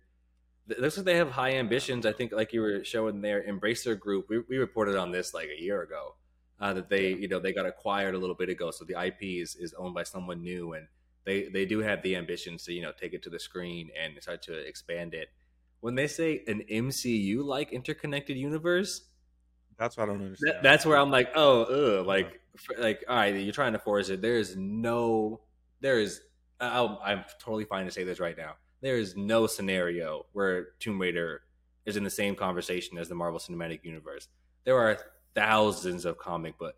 It 0.69 0.80
looks 0.80 0.98
like 0.98 1.08
they 1.08 1.17
have 1.17 1.32
high 1.32 1.54
ambitions. 1.54 2.06
I 2.06 2.13
think, 2.13 2.32
like 2.32 2.54
you 2.54 2.62
were 2.62 2.84
showing 2.84 3.22
there, 3.22 3.43
Embracer 3.43 4.00
Group. 4.00 4.28
We, 4.30 4.39
we 4.48 4.58
reported 4.58 4.98
on 4.98 5.12
this 5.12 5.34
like 5.34 5.50
a 5.50 5.60
year 5.60 5.82
ago 5.82 6.15
uh, 6.60 6.74
that 6.74 6.89
they, 6.89 7.10
you 7.10 7.28
know, 7.28 7.39
they 7.39 7.54
got 7.54 7.65
acquired 7.65 8.13
a 8.13 8.19
little 8.19 8.36
bit 8.36 8.50
ago. 8.50 8.69
So 8.69 8.86
the 8.86 9.04
IP 9.04 9.41
is, 9.41 9.56
is 9.56 9.74
owned 9.74 9.96
by 9.96 10.04
someone 10.04 10.43
new, 10.43 10.74
and 10.74 10.88
they 11.25 11.49
they 11.49 11.65
do 11.65 11.79
have 11.79 12.01
the 12.03 12.15
ambitions 12.15 12.63
to 12.65 12.73
you 12.73 12.81
know 12.81 12.91
take 12.99 13.13
it 13.13 13.23
to 13.23 13.29
the 13.29 13.39
screen 13.39 13.89
and 14.01 14.21
start 14.21 14.41
to 14.43 14.53
expand 14.53 15.13
it 15.13 15.29
when 15.83 15.95
they 15.95 16.07
say 16.07 16.41
an 16.47 16.63
MCU 16.71 17.43
like 17.43 17.73
interconnected 17.73 18.38
universe, 18.38 19.01
that's 19.77 19.97
what 19.97 20.03
I 20.03 20.13
don't 20.13 20.21
understand. 20.21 20.55
That, 20.55 20.63
that's 20.63 20.86
where 20.86 20.97
I'm 20.97 21.12
like, 21.12 21.31
oh, 21.36 21.63
ugh, 21.63 22.07
like, 22.07 22.39
like, 22.79 23.03
all 23.09 23.17
right, 23.17 23.36
you're 23.36 23.51
trying 23.51 23.73
to 23.73 23.79
force 23.79 24.07
it. 24.07 24.21
There 24.21 24.38
is 24.38 24.55
no, 24.55 25.41
there 25.81 25.99
is. 25.99 26.21
i 26.62 26.86
I'm 27.03 27.25
totally 27.38 27.65
fine 27.65 27.83
to 27.83 27.91
say 27.91 28.05
this 28.05 28.21
right 28.21 28.38
now. 28.38 28.53
There 28.79 28.95
is 28.95 29.17
no 29.17 29.45
scenario 29.45 30.25
where 30.31 30.67
Tomb 30.79 31.01
Raider 31.01 31.41
is 31.86 31.97
in 31.97 32.05
the 32.05 32.09
same 32.09 32.33
conversation 32.33 32.97
as 32.97 33.09
the 33.09 33.15
Marvel 33.15 33.38
Cinematic 33.38 33.83
Universe. 33.83 34.29
There 34.63 34.77
are 34.77 34.97
thousands 35.36 36.05
of 36.05 36.17
comic 36.17 36.57
book, 36.57 36.75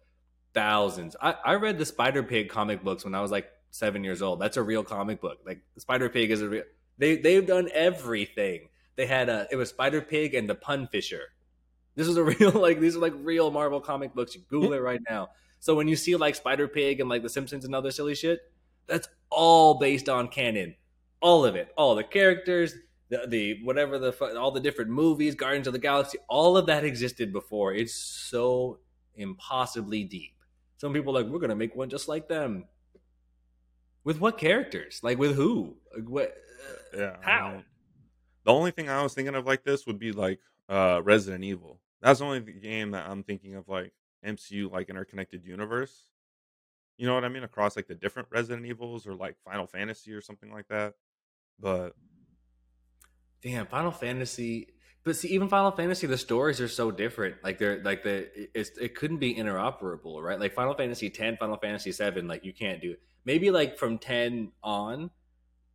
thousands. 0.55 1.15
I, 1.21 1.35
I 1.45 1.53
read 1.55 1.77
the 1.77 1.85
Spider 1.85 2.23
Pig 2.23 2.49
comic 2.49 2.83
books 2.83 3.05
when 3.05 3.13
I 3.13 3.21
was 3.21 3.29
like 3.29 3.51
seven 3.75 4.03
years 4.03 4.21
old. 4.21 4.39
That's 4.39 4.57
a 4.57 4.63
real 4.63 4.83
comic 4.83 5.21
book. 5.21 5.39
Like 5.45 5.61
Spider 5.77 6.09
Pig 6.09 6.31
is 6.31 6.41
a 6.41 6.49
real. 6.49 6.63
They 6.97 7.17
they've 7.17 7.45
done 7.45 7.69
everything 7.73 8.69
they 8.95 9.05
had 9.05 9.29
a 9.29 9.47
it 9.51 9.55
was 9.55 9.69
Spider 9.69 10.01
Pig 10.01 10.33
and 10.33 10.49
the 10.49 10.55
Pun 10.55 10.87
Fisher. 10.87 11.21
This 11.95 12.07
is 12.07 12.17
a 12.17 12.23
real 12.23 12.51
like 12.51 12.79
these 12.79 12.95
are 12.95 12.99
like 12.99 13.13
real 13.17 13.51
Marvel 13.51 13.81
comic 13.81 14.13
books. 14.13 14.35
You 14.35 14.41
Google 14.49 14.73
it 14.73 14.81
right 14.81 15.01
now. 15.09 15.29
So 15.59 15.75
when 15.75 15.87
you 15.87 15.95
see 15.95 16.15
like 16.15 16.35
Spider 16.35 16.67
Pig 16.67 16.99
and 16.99 17.09
like 17.09 17.23
The 17.23 17.29
Simpsons 17.29 17.65
and 17.65 17.75
other 17.75 17.91
silly 17.91 18.15
shit, 18.15 18.39
that's 18.87 19.07
all 19.29 19.79
based 19.79 20.09
on 20.09 20.27
canon. 20.27 20.75
All 21.21 21.45
of 21.45 21.55
it, 21.55 21.69
all 21.75 21.95
the 21.95 22.03
characters, 22.03 22.75
the, 23.09 23.25
the 23.27 23.63
whatever 23.63 23.97
the 23.97 24.13
all 24.39 24.51
the 24.51 24.59
different 24.59 24.91
movies, 24.91 25.35
Guardians 25.35 25.67
of 25.67 25.73
the 25.73 25.79
Galaxy, 25.79 26.17
all 26.29 26.57
of 26.57 26.67
that 26.67 26.83
existed 26.83 27.33
before. 27.33 27.73
It's 27.73 27.93
so 27.93 28.79
impossibly 29.15 30.03
deep. 30.03 30.33
Some 30.77 30.93
people 30.93 31.17
are 31.17 31.23
like 31.23 31.31
we're 31.31 31.39
gonna 31.39 31.55
make 31.55 31.75
one 31.75 31.89
just 31.89 32.07
like 32.07 32.27
them. 32.27 32.65
With 34.05 34.21
what 34.21 34.37
characters? 34.37 35.01
Like 35.03 35.17
with 35.17 35.35
who? 35.35 35.75
Like 35.93 36.07
what? 36.09 36.33
Yeah. 36.95 37.17
How? 37.21 37.63
The 38.45 38.53
only 38.53 38.71
thing 38.71 38.87
I 38.87 39.03
was 39.03 39.13
thinking 39.13 39.35
of 39.35 39.45
like 39.45 39.63
this 39.63 39.85
would 39.85 39.99
be 39.99 40.13
like 40.13 40.39
uh 40.69 41.01
Resident 41.03 41.43
Evil. 41.43 41.81
That's 42.01 42.19
the 42.19 42.25
only 42.25 42.39
game 42.39 42.91
that 42.91 43.09
I'm 43.09 43.23
thinking 43.23 43.55
of 43.55 43.67
like 43.67 43.91
MCU 44.25 44.71
like 44.71 44.89
interconnected 44.89 45.43
universe. 45.43 46.05
You 46.97 47.07
know 47.07 47.15
what 47.15 47.25
I 47.25 47.29
mean? 47.29 47.43
Across 47.43 47.75
like 47.75 47.87
the 47.87 47.95
different 47.95 48.29
Resident 48.31 48.65
Evils 48.65 49.05
or 49.05 49.15
like 49.15 49.35
Final 49.43 49.67
Fantasy 49.67 50.13
or 50.13 50.21
something 50.21 50.53
like 50.53 50.69
that. 50.69 50.93
But 51.59 51.95
damn, 53.41 53.65
Final 53.65 53.91
Fantasy 53.91 54.69
but 55.05 55.15
see, 55.15 55.27
even 55.29 55.49
Final 55.49 55.69
Fantasy, 55.69 56.07
the 56.07 56.17
stories 56.17 56.59
are 56.59 56.67
so 56.67 56.89
different. 56.89 57.35
Like 57.43 57.59
they're 57.59 57.81
like 57.83 58.01
the 58.01 58.27
it's, 58.59 58.71
it 58.79 58.95
couldn't 58.95 59.19
be 59.19 59.35
interoperable, 59.35 60.21
right? 60.21 60.39
Like 60.39 60.53
Final 60.55 60.73
Fantasy 60.73 61.11
ten, 61.11 61.37
Final 61.37 61.57
Fantasy 61.57 61.91
seven, 61.91 62.27
like 62.27 62.43
you 62.43 62.53
can't 62.53 62.81
do 62.81 62.91
it. 62.91 63.01
Maybe 63.25 63.51
like 63.51 63.77
from 63.77 63.97
ten 63.97 64.51
on, 64.63 65.09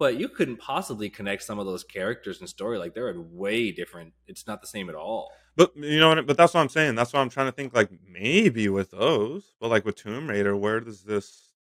but 0.00 0.18
you 0.18 0.28
couldn't 0.28 0.56
possibly 0.56 1.10
connect 1.10 1.42
some 1.44 1.60
of 1.60 1.66
those 1.66 1.84
characters 1.84 2.40
and 2.40 2.48
story 2.48 2.78
like 2.78 2.94
they're 2.94 3.14
way 3.20 3.70
different 3.70 4.12
it's 4.26 4.48
not 4.48 4.60
the 4.60 4.66
same 4.66 4.88
at 4.88 4.96
all 4.96 5.30
but 5.54 5.76
you 5.76 6.00
know 6.00 6.08
what 6.08 6.26
but 6.26 6.36
that's 6.36 6.54
what 6.54 6.60
i'm 6.60 6.68
saying 6.68 6.96
that's 6.96 7.12
what 7.12 7.20
i'm 7.20 7.28
trying 7.28 7.46
to 7.46 7.52
think 7.52 7.72
like 7.72 7.90
maybe 8.08 8.68
with 8.68 8.90
those 8.90 9.54
but 9.60 9.70
like 9.70 9.84
with 9.84 9.94
tomb 9.94 10.28
raider 10.28 10.56
where 10.56 10.80
does 10.80 11.02
this 11.02 11.52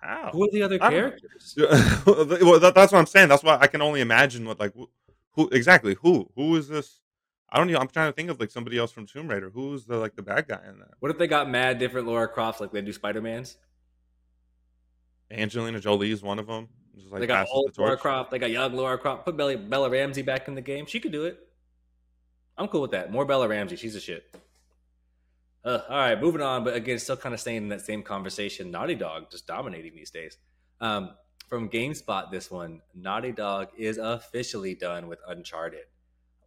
how 0.00 0.30
who 0.32 0.44
are 0.44 0.50
the 0.52 0.62
other 0.62 0.78
characters 0.78 1.54
well 2.06 2.58
that, 2.58 2.72
that's 2.74 2.92
what 2.92 2.98
i'm 2.98 3.06
saying 3.06 3.28
that's 3.28 3.42
why 3.42 3.58
i 3.60 3.66
can 3.66 3.82
only 3.82 4.00
imagine 4.00 4.46
what 4.46 4.58
like 4.58 4.72
who 5.32 5.48
exactly 5.50 5.94
who 6.00 6.30
who 6.34 6.56
is 6.56 6.68
this 6.68 6.96
I 7.52 7.58
don't 7.58 7.68
know. 7.68 7.80
I'm 7.80 7.88
trying 7.88 8.08
to 8.08 8.14
think 8.14 8.30
of 8.30 8.38
like 8.38 8.52
somebody 8.52 8.78
else 8.78 8.92
from 8.92 9.06
Tomb 9.06 9.26
Raider. 9.26 9.50
Who's 9.50 9.84
the 9.84 9.96
like 9.96 10.14
the 10.14 10.22
bad 10.22 10.46
guy 10.46 10.60
in 10.68 10.78
that? 10.78 10.90
What 11.00 11.10
if 11.10 11.18
they 11.18 11.26
got 11.26 11.50
mad 11.50 11.80
different 11.80 12.06
Lara 12.06 12.28
Crofts 12.28 12.60
like 12.60 12.70
they 12.70 12.80
do 12.80 12.92
Spider 12.92 13.20
Man's? 13.20 13.56
Angelina 15.30 15.80
Jolie 15.80 16.10
is 16.10 16.22
one 16.22 16.38
of 16.38 16.46
them. 16.46 16.68
Just 16.96 17.10
like 17.10 17.20
they 17.20 17.26
got 17.26 17.46
old 17.50 17.72
the 17.74 17.82
Lara 17.82 17.96
Croft. 17.96 18.30
They 18.30 18.38
got 18.38 18.50
young 18.50 18.74
Lara 18.74 18.98
Croft. 18.98 19.24
Put 19.24 19.36
Bella, 19.36 19.56
Bella 19.56 19.88
Ramsey 19.88 20.22
back 20.22 20.48
in 20.48 20.54
the 20.54 20.60
game. 20.60 20.86
She 20.86 21.00
could 21.00 21.12
do 21.12 21.24
it. 21.24 21.38
I'm 22.58 22.68
cool 22.68 22.82
with 22.82 22.90
that. 22.90 23.10
More 23.10 23.24
Bella 23.24 23.48
Ramsey. 23.48 23.76
She's 23.76 23.94
a 23.94 24.00
shit. 24.00 24.24
Uh, 25.64 25.80
all 25.88 25.96
right, 25.96 26.20
moving 26.20 26.40
on. 26.40 26.64
But 26.64 26.74
again, 26.74 26.98
still 26.98 27.16
kind 27.16 27.34
of 27.34 27.40
staying 27.40 27.58
in 27.58 27.68
that 27.68 27.82
same 27.82 28.02
conversation. 28.02 28.70
Naughty 28.70 28.94
Dog 28.94 29.30
just 29.30 29.46
dominating 29.46 29.94
these 29.94 30.10
days. 30.10 30.36
Um, 30.80 31.10
from 31.48 31.68
GameSpot, 31.68 32.30
this 32.30 32.50
one 32.50 32.80
Naughty 32.94 33.32
Dog 33.32 33.68
is 33.76 33.98
officially 33.98 34.74
done 34.74 35.08
with 35.08 35.18
Uncharted. 35.26 35.84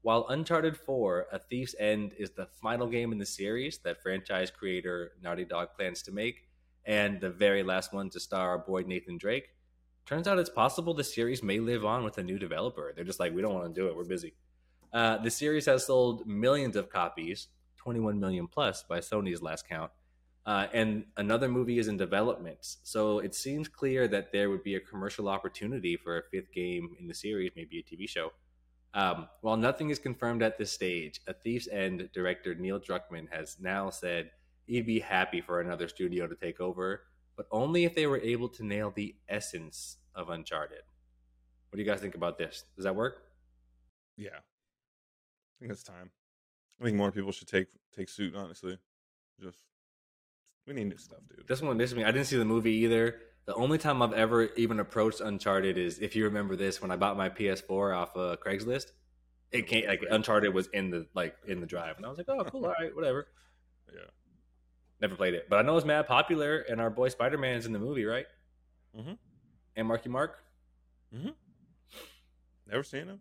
While 0.02 0.28
Uncharted 0.30 0.76
4, 0.76 1.28
A 1.32 1.40
Thief's 1.40 1.76
End 1.80 2.14
is 2.18 2.32
the 2.32 2.48
final 2.62 2.88
game 2.88 3.12
in 3.12 3.20
the 3.20 3.26
series 3.26 3.78
that 3.80 4.02
franchise 4.02 4.52
creator 4.52 5.14
Naughty 5.22 5.46
Dog 5.46 5.70
plans 5.78 6.02
to 6.04 6.12
make, 6.12 6.44
and 6.86 7.22
the 7.22 7.30
very 7.30 7.64
last 7.64 7.94
one 7.94 8.10
to 8.12 8.20
star 8.20 8.50
our 8.50 8.58
boy 8.58 8.84
Nathan 8.86 9.18
Drake, 9.18 9.50
turns 10.06 10.28
out 10.28 10.40
it's 10.40 10.50
possible 10.50 10.94
the 10.94 11.04
series 11.04 11.42
may 11.42 11.60
live 11.60 11.86
on 11.86 12.04
with 12.04 12.18
a 12.18 12.24
new 12.24 12.38
developer. 12.38 12.94
They're 12.96 13.06
just 13.06 13.20
like, 13.20 13.34
we 13.34 13.42
don't 13.42 13.54
want 13.54 13.74
to 13.74 13.82
do 13.82 13.88
it. 13.88 13.96
We're 13.96 14.04
busy. 14.04 14.34
Uh, 14.92 15.18
the 15.18 15.32
series 15.32 15.66
has 15.66 15.86
sold 15.86 16.28
millions 16.28 16.76
of 16.76 16.90
copies, 16.90 17.48
21 17.78 18.20
million 18.20 18.48
plus 18.48 18.84
by 18.84 19.00
Sony's 19.00 19.42
last 19.42 19.68
count. 19.68 19.92
Uh, 20.46 20.68
and 20.74 21.06
another 21.16 21.48
movie 21.48 21.80
is 21.80 21.88
in 21.88 21.96
development. 21.96 22.58
So 22.84 23.20
it 23.20 23.34
seems 23.34 23.70
clear 23.70 24.08
that 24.10 24.34
there 24.34 24.50
would 24.50 24.64
be 24.64 24.76
a 24.76 24.80
commercial 24.80 25.30
opportunity 25.30 25.96
for 25.96 26.18
a 26.18 26.24
fifth 26.32 26.52
game 26.52 26.96
in 27.00 27.08
the 27.08 27.14
series, 27.14 27.52
maybe 27.56 27.80
a 27.80 27.84
TV 27.84 28.08
show. 28.10 28.32
Um, 28.94 29.28
while 29.42 29.58
nothing 29.58 29.90
is 29.90 30.00
confirmed 30.00 30.44
at 30.44 30.58
this 30.58 30.72
stage, 30.72 31.22
A 31.28 31.34
Thief's 31.34 31.68
End 31.70 32.10
director 32.14 32.54
Neil 32.54 32.80
Druckmann 32.80 33.28
has 33.32 33.58
now 33.60 33.90
said 33.90 34.32
he'd 34.66 34.86
be 34.86 35.00
happy 35.00 35.42
for 35.42 35.60
another 35.60 35.88
studio 35.88 36.28
to 36.28 36.36
take 36.36 36.60
over, 36.60 37.04
but 37.36 37.48
only 37.52 37.86
if 37.86 37.96
they 37.96 38.08
were 38.08 38.20
able 38.20 38.50
to 38.50 38.66
nail 38.66 38.92
the 38.96 39.16
essence 39.28 39.98
of 40.16 40.30
Uncharted. 40.30 40.84
What 41.70 41.78
do 41.78 41.84
you 41.84 41.90
guys 41.90 42.02
think 42.02 42.16
about 42.16 42.38
this? 42.38 42.64
Does 42.76 42.86
that 42.86 42.96
work? 42.96 43.24
Yeah, 44.18 44.30
I 44.38 45.60
think 45.60 45.72
it's 45.72 45.84
time. 45.84 46.12
I 46.80 46.84
think 46.84 46.98
more 46.98 47.12
people 47.12 47.32
should 47.32 47.48
take 47.48 47.68
take 47.96 48.10
suit. 48.10 48.36
Honestly, 48.36 48.78
just 49.42 49.60
we 50.68 50.74
need 50.74 50.90
new 50.90 50.98
stuff, 50.98 51.20
dude. 51.30 51.48
This 51.48 51.62
one 51.62 51.78
misses 51.78 51.96
me. 51.96 52.04
I 52.04 52.12
didn't 52.12 52.28
see 52.28 52.38
the 52.38 52.46
movie 52.46 52.74
either. 52.74 53.20
The 53.46 53.56
only 53.56 53.78
time 53.78 54.02
I've 54.02 54.14
ever 54.14 54.44
even 54.56 54.80
approached 54.80 55.20
Uncharted 55.20 55.78
is 55.78 56.00
if 56.00 56.16
you 56.16 56.26
remember 56.26 56.56
this 56.56 56.82
when 56.82 56.92
I 56.92 56.96
bought 56.96 57.18
my 57.18 57.30
PS4 57.30 57.98
off 57.98 58.16
of 58.16 58.40
Craigslist. 58.40 58.92
It 59.52 59.68
came 59.68 59.88
like 59.88 60.04
Uncharted 60.10 60.54
was 60.54 60.68
in 60.74 60.90
the 60.90 61.08
like 61.14 61.36
in 61.48 61.60
the 61.60 61.68
drive, 61.68 61.98
and 61.98 62.06
I 62.06 62.10
was 62.10 62.18
like, 62.18 62.30
oh, 62.30 62.44
cool, 62.46 62.66
all 62.66 62.74
right, 62.80 62.96
whatever. 62.96 63.28
Yeah. 63.94 64.10
Never 65.04 65.16
played 65.18 65.34
it, 65.34 65.50
but 65.50 65.60
I 65.60 65.64
know 65.64 65.76
it's 65.76 65.86
mad 65.86 66.08
popular, 66.08 66.60
and 66.70 66.80
our 66.80 66.90
boy 66.90 67.10
Spider 67.10 67.38
Man's 67.38 67.66
in 67.66 67.74
the 67.74 67.80
movie, 67.80 68.06
right? 68.06 68.26
Mhm. 68.98 69.18
And 69.76 69.86
Marky 69.88 70.08
Mark. 70.08 70.42
Never 72.66 72.84
seen 72.84 73.08
him. 73.08 73.20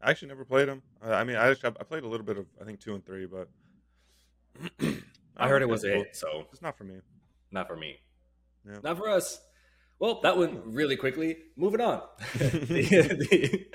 I 0.00 0.10
actually 0.10 0.28
never 0.28 0.44
played 0.44 0.68
him. 0.68 0.82
Uh, 1.04 1.10
I 1.12 1.24
mean, 1.24 1.34
I 1.36 1.48
actually, 1.50 1.74
I 1.80 1.82
played 1.82 2.04
a 2.04 2.06
little 2.08 2.24
bit 2.24 2.38
of 2.38 2.46
I 2.60 2.64
think 2.64 2.78
two 2.78 2.94
and 2.94 3.04
three, 3.04 3.26
but 3.26 3.48
I 5.36 5.48
heard 5.48 5.62
it 5.62 5.68
was 5.68 5.82
a 5.84 5.88
hit, 5.88 6.14
so 6.14 6.46
It's 6.52 6.62
not 6.62 6.78
for 6.78 6.84
me. 6.84 7.00
not 7.50 7.66
for 7.66 7.74
me. 7.76 7.96
Yeah. 8.64 8.78
Not 8.84 8.96
for 8.98 9.08
us. 9.10 9.40
Well, 9.98 10.20
that 10.22 10.36
went 10.38 10.64
really 10.66 10.96
quickly. 10.96 11.36
Moving 11.56 11.80
on. 11.80 12.02
The- 12.38 13.16
the- 13.30 13.66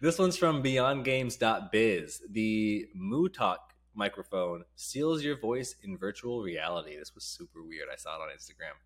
this 0.00 0.18
one's 0.18 0.38
from 0.38 0.62
BeyondGames.biz. 0.62 2.22
The 2.30 2.88
mutalk 2.96 3.58
microphone 3.94 4.64
seals 4.74 5.22
your 5.22 5.38
voice 5.38 5.74
in 5.82 5.98
virtual 5.98 6.42
reality. 6.42 6.96
This 6.96 7.14
was 7.14 7.24
super 7.24 7.62
weird. 7.62 7.88
I 7.92 7.96
saw 7.96 8.16
it 8.16 8.22
on 8.22 8.28
Instagram. 8.28 8.76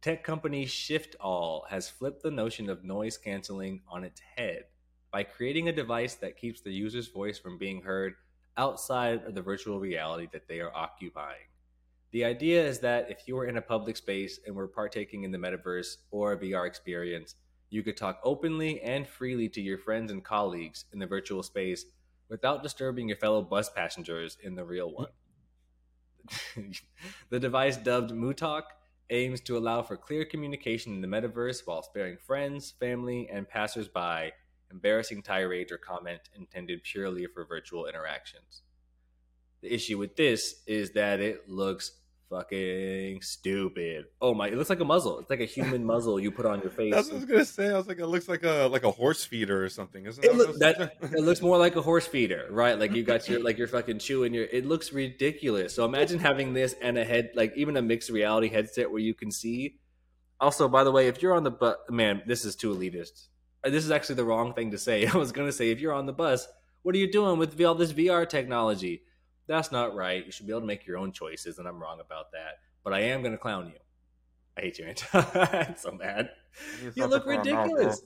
Tech 0.00 0.22
company 0.22 0.66
Shiftall 0.66 1.68
has 1.70 1.88
flipped 1.88 2.22
the 2.22 2.30
notion 2.30 2.68
of 2.68 2.84
noise 2.84 3.16
canceling 3.16 3.80
on 3.88 4.04
its 4.04 4.20
head 4.36 4.64
by 5.10 5.22
creating 5.22 5.68
a 5.68 5.72
device 5.72 6.14
that 6.16 6.36
keeps 6.36 6.60
the 6.60 6.72
user's 6.72 7.08
voice 7.08 7.38
from 7.38 7.56
being 7.56 7.82
heard 7.82 8.14
outside 8.56 9.24
of 9.24 9.34
the 9.34 9.42
virtual 9.42 9.80
reality 9.80 10.28
that 10.32 10.46
they 10.48 10.60
are 10.60 10.74
occupying. 10.74 11.46
The 12.12 12.24
idea 12.24 12.64
is 12.64 12.78
that 12.80 13.10
if 13.10 13.26
you 13.26 13.34
were 13.34 13.46
in 13.46 13.56
a 13.56 13.62
public 13.62 13.96
space 13.96 14.38
and 14.46 14.54
were 14.54 14.68
partaking 14.68 15.24
in 15.24 15.32
the 15.32 15.38
metaverse 15.38 15.96
or 16.10 16.32
a 16.32 16.36
VR 16.36 16.66
experience, 16.66 17.34
you 17.70 17.82
could 17.82 17.96
talk 17.96 18.20
openly 18.22 18.80
and 18.82 19.06
freely 19.06 19.48
to 19.48 19.60
your 19.60 19.78
friends 19.78 20.12
and 20.12 20.22
colleagues 20.22 20.84
in 20.92 20.98
the 21.00 21.06
virtual 21.06 21.42
space 21.42 21.86
without 22.28 22.62
disturbing 22.62 23.08
your 23.08 23.16
fellow 23.16 23.42
bus 23.42 23.68
passengers 23.68 24.36
in 24.42 24.54
the 24.54 24.64
real 24.64 24.92
one. 24.92 25.08
the 27.30 27.40
device 27.40 27.76
dubbed 27.76 28.12
mutalk 28.12 28.64
aims 29.10 29.40
to 29.42 29.58
allow 29.58 29.82
for 29.82 29.96
clear 29.96 30.24
communication 30.24 30.94
in 30.94 31.00
the 31.00 31.06
metaverse 31.08 31.66
while 31.66 31.82
sparing 31.82 32.16
friends, 32.16 32.72
family, 32.80 33.28
and 33.30 33.48
passersby 33.48 34.32
embarrassing 34.70 35.22
tirades 35.22 35.70
or 35.70 35.78
comment 35.78 36.20
intended 36.34 36.82
purely 36.82 37.26
for 37.26 37.44
virtual 37.44 37.86
interactions. 37.86 38.62
The 39.62 39.72
issue 39.72 39.98
with 39.98 40.16
this 40.16 40.62
is 40.66 40.90
that 40.92 41.20
it 41.20 41.48
looks 41.48 41.92
fucking 42.30 43.22
stupid. 43.22 44.06
Oh 44.20 44.34
my! 44.34 44.48
It 44.48 44.56
looks 44.56 44.70
like 44.70 44.80
a 44.80 44.84
muzzle. 44.84 45.18
It's 45.20 45.30
like 45.30 45.40
a 45.40 45.44
human 45.44 45.84
muzzle 45.92 46.18
you 46.20 46.30
put 46.30 46.46
on 46.46 46.60
your 46.60 46.70
face. 46.70 46.92
That's 46.94 47.08
what 47.08 47.14
I 47.14 47.18
was 47.18 47.24
gonna 47.26 47.44
say. 47.44 47.70
I 47.70 47.76
was 47.76 47.86
like, 47.86 47.98
it 47.98 48.06
looks 48.06 48.28
like 48.28 48.42
a 48.44 48.68
like 48.70 48.84
a 48.84 48.90
horse 48.90 49.24
feeder 49.24 49.64
or 49.64 49.68
something, 49.68 50.06
isn't 50.06 50.24
It, 50.24 50.28
that? 50.32 50.36
look, 50.36 50.58
that, 50.58 50.92
it 51.02 51.20
looks 51.22 51.40
more 51.42 51.58
like 51.58 51.76
a 51.76 51.82
horse 51.82 52.06
feeder, 52.06 52.46
right? 52.50 52.78
Like 52.78 52.92
you 52.92 53.02
got 53.02 53.28
your 53.28 53.40
like 53.44 53.58
you're 53.58 53.68
fucking 53.68 53.98
chewing 53.98 54.34
your. 54.34 54.44
It 54.44 54.66
looks 54.66 54.92
ridiculous. 54.92 55.74
So 55.74 55.84
imagine 55.84 56.18
having 56.18 56.52
this 56.52 56.74
and 56.80 56.98
a 56.98 57.04
head, 57.04 57.30
like 57.34 57.52
even 57.56 57.76
a 57.76 57.82
mixed 57.82 58.10
reality 58.10 58.48
headset 58.48 58.90
where 58.90 59.00
you 59.00 59.14
can 59.14 59.30
see. 59.30 59.78
Also, 60.40 60.68
by 60.68 60.84
the 60.84 60.90
way, 60.90 61.08
if 61.08 61.22
you're 61.22 61.32
on 61.34 61.44
the 61.44 61.50
bus, 61.50 61.76
man, 61.88 62.22
this 62.26 62.44
is 62.44 62.56
too 62.56 62.74
elitist. 62.74 63.28
Uh, 63.64 63.70
This 63.70 63.84
is 63.84 63.90
actually 63.90 64.16
the 64.16 64.24
wrong 64.24 64.52
thing 64.52 64.72
to 64.72 64.78
say. 64.78 65.06
I 65.12 65.16
was 65.16 65.32
gonna 65.32 65.52
say 65.52 65.70
if 65.70 65.80
you're 65.80 65.92
on 65.94 66.06
the 66.06 66.12
bus, 66.12 66.46
what 66.82 66.94
are 66.94 66.98
you 66.98 67.10
doing 67.10 67.38
with 67.38 67.58
all 67.62 67.74
this 67.74 67.92
VR 67.92 68.28
technology? 68.28 69.02
That's 69.46 69.70
not 69.72 69.94
right. 69.94 70.24
You 70.24 70.32
should 70.32 70.46
be 70.46 70.52
able 70.52 70.60
to 70.62 70.66
make 70.66 70.86
your 70.86 70.96
own 70.98 71.12
choices, 71.12 71.58
and 71.58 71.68
I'm 71.68 71.80
wrong 71.80 72.00
about 72.00 72.32
that. 72.32 72.58
But 72.82 72.92
I 72.94 73.00
am 73.00 73.22
gonna 73.22 73.36
clown 73.38 73.66
you. 73.66 73.78
I 74.56 74.62
hate 74.62 74.78
you, 74.78 74.86
Anton. 74.86 75.26
I'm 75.34 75.76
so 75.76 75.92
mad. 75.92 76.30
You 76.94 77.06
look 77.06 77.26
ridiculous. 77.26 78.02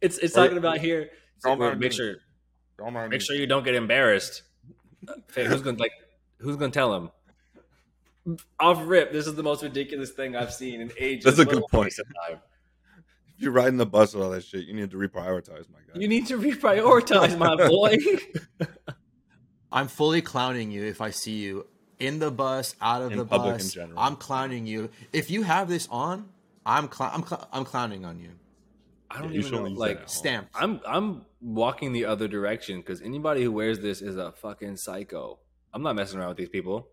It's 0.00 0.18
it's 0.18 0.36
Or- 0.36 0.42
talking 0.44 0.58
about 0.58 0.78
here. 0.78 1.10
Don't 1.42 1.58
Wait, 1.58 1.68
mind 1.68 1.80
make 1.80 1.90
me. 1.92 1.96
sure 1.96 2.14
Don't 2.78 2.92
mind 2.92 3.10
make 3.10 3.20
me. 3.20 3.24
sure 3.24 3.36
you 3.36 3.46
don't 3.46 3.64
get 3.64 3.74
embarrassed. 3.74 4.42
Uh, 5.08 5.14
Faye, 5.28 5.44
who's 5.44 5.60
gonna 5.62 5.78
like? 5.78 5.92
Who's 6.38 6.56
gonna 6.56 6.70
tell 6.72 6.94
him? 6.94 7.10
Off 8.58 8.80
rip, 8.84 9.12
this 9.12 9.26
is 9.26 9.34
the 9.36 9.42
most 9.42 9.62
ridiculous 9.62 10.10
thing 10.10 10.34
I've 10.34 10.52
seen 10.52 10.80
in 10.80 10.90
ages. 10.98 11.24
That's 11.24 11.38
a 11.38 11.44
good 11.44 11.62
point. 11.70 11.92
time. 12.28 12.40
If 13.36 13.42
you're 13.42 13.52
riding 13.52 13.76
the 13.76 13.86
bus 13.86 14.14
with 14.14 14.24
all 14.24 14.30
that 14.30 14.44
shit, 14.44 14.64
you 14.66 14.74
need 14.74 14.90
to 14.90 14.96
reprioritize, 14.96 15.68
my 15.70 15.78
guy. 15.86 16.00
You 16.00 16.08
need 16.08 16.26
to 16.28 16.38
reprioritize, 16.38 17.38
my 17.38 17.54
boy. 17.68 17.96
I'm 19.72 19.88
fully 19.88 20.22
clowning 20.22 20.70
you 20.70 20.84
if 20.84 21.00
I 21.00 21.10
see 21.10 21.36
you 21.36 21.66
in 21.98 22.18
the 22.18 22.30
bus, 22.30 22.76
out 22.80 23.02
of 23.02 23.12
In 23.12 23.18
the 23.18 23.24
public 23.24 23.52
in 23.52 23.58
bus. 23.58 23.72
general. 23.72 23.98
I'm 23.98 24.16
clowning 24.16 24.66
you. 24.66 24.90
If 25.12 25.30
you 25.30 25.42
have 25.42 25.68
this 25.68 25.88
on, 25.90 26.28
I'm 26.64 26.90
cl- 26.90 27.10
I'm 27.12 27.26
cl- 27.26 27.48
I'm 27.52 27.64
clowning 27.64 28.04
on 28.04 28.20
you. 28.20 28.30
I 29.10 29.22
don't 29.22 29.32
yeah, 29.32 29.40
even 29.40 29.52
know, 29.52 29.62
like 29.80 30.08
stamp. 30.08 30.48
I'm 30.54 30.80
I'm 30.86 31.24
walking 31.40 31.92
the 31.92 32.04
other 32.04 32.28
direction 32.28 32.80
because 32.80 33.00
anybody 33.02 33.42
who 33.42 33.52
wears 33.52 33.80
this 33.80 34.02
is 34.02 34.16
a 34.16 34.32
fucking 34.32 34.76
psycho. 34.76 35.38
I'm 35.72 35.82
not 35.82 35.94
messing 35.94 36.18
around 36.18 36.30
with 36.30 36.38
these 36.38 36.48
people. 36.48 36.88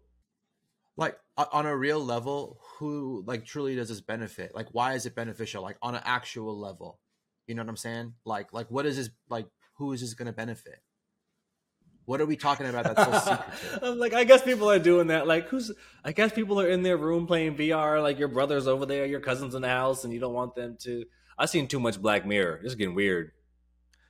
Like 0.95 1.17
on 1.38 1.65
a 1.65 1.76
real 1.76 2.03
level, 2.03 2.59
who 2.78 3.24
like 3.26 3.45
truly 3.45 3.76
does 3.76 3.89
this 3.89 4.01
benefit? 4.01 4.53
Like, 4.53 4.67
why 4.71 4.93
is 4.93 5.05
it 5.05 5.15
beneficial? 5.15 5.63
Like 5.63 5.78
on 5.82 5.95
an 5.95 6.03
actual 6.05 6.57
level, 6.57 6.99
you 7.47 7.55
know 7.55 7.63
what 7.63 7.69
I'm 7.69 7.78
saying? 7.78 8.13
Like, 8.26 8.53
like 8.53 8.69
what 8.69 8.86
is 8.86 8.97
this? 8.97 9.09
Like, 9.30 9.47
who 9.78 9.91
is 9.93 10.01
this 10.01 10.13
going 10.13 10.28
to 10.28 10.34
benefit? 10.34 10.80
What 12.06 12.20
are 12.20 12.26
we 12.26 12.36
talking 12.36 12.68
about? 12.68 12.84
That's 12.84 13.04
so 13.04 13.36
secretive. 13.38 13.84
I'm 13.84 13.97
like, 13.97 14.14
I 14.14 14.24
guess 14.24 14.41
people 14.41 14.70
are 14.70 14.80
doing 14.80 15.08
that. 15.08 15.26
Like, 15.28 15.47
who's? 15.47 15.72
I 16.04 16.12
guess 16.12 16.32
people 16.34 16.60
are 16.60 16.68
in 16.68 16.84
their 16.84 16.97
room 16.97 17.28
playing 17.28 17.56
VR. 17.56 18.01
Like, 18.01 18.20
your 18.20 18.28
brother's 18.28 18.68
over 18.68 18.86
there, 18.86 19.06
your 19.06 19.22
cousin's 19.22 19.56
in 19.56 19.62
the 19.62 19.70
house, 19.70 20.04
and 20.04 20.14
you 20.14 20.20
don't 20.20 20.34
want 20.34 20.56
them 20.56 20.78
to. 20.82 21.06
I've 21.38 21.49
seen 21.49 21.68
too 21.68 21.80
much 21.80 22.01
Black 22.01 22.26
Mirror. 22.26 22.60
This 22.62 22.72
is 22.72 22.76
getting 22.76 22.95
weird. 22.95 23.32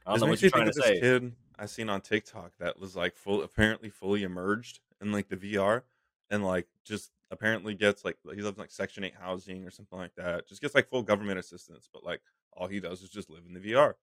I 0.05 0.09
don't 0.11 0.15
This 0.15 0.23
know 0.23 0.29
what 0.31 0.41
you're 0.41 0.51
trying 0.51 0.65
to 0.65 0.73
say. 0.73 0.99
kid 0.99 1.33
I 1.57 1.65
seen 1.65 1.89
on 1.89 2.01
TikTok 2.01 2.51
that 2.59 2.79
was 2.79 2.95
like 2.95 3.15
full, 3.15 3.41
apparently 3.41 3.89
fully 3.89 4.23
emerged 4.23 4.79
in 5.01 5.11
like 5.11 5.29
the 5.29 5.37
VR, 5.37 5.83
and 6.29 6.43
like 6.43 6.67
just 6.83 7.11
apparently 7.31 7.73
gets 7.73 8.03
like 8.03 8.17
he 8.23 8.41
lives 8.41 8.57
in 8.57 8.61
like 8.61 8.71
Section 8.71 9.03
Eight 9.03 9.13
housing 9.19 9.63
or 9.65 9.71
something 9.71 9.97
like 9.97 10.15
that. 10.15 10.47
Just 10.47 10.61
gets 10.61 10.75
like 10.75 10.89
full 10.89 11.03
government 11.03 11.39
assistance, 11.39 11.87
but 11.91 12.03
like 12.03 12.21
all 12.53 12.67
he 12.67 12.79
does 12.79 13.01
is 13.01 13.09
just 13.09 13.29
live 13.29 13.43
in 13.47 13.53
the 13.53 13.59
VR. 13.59 13.93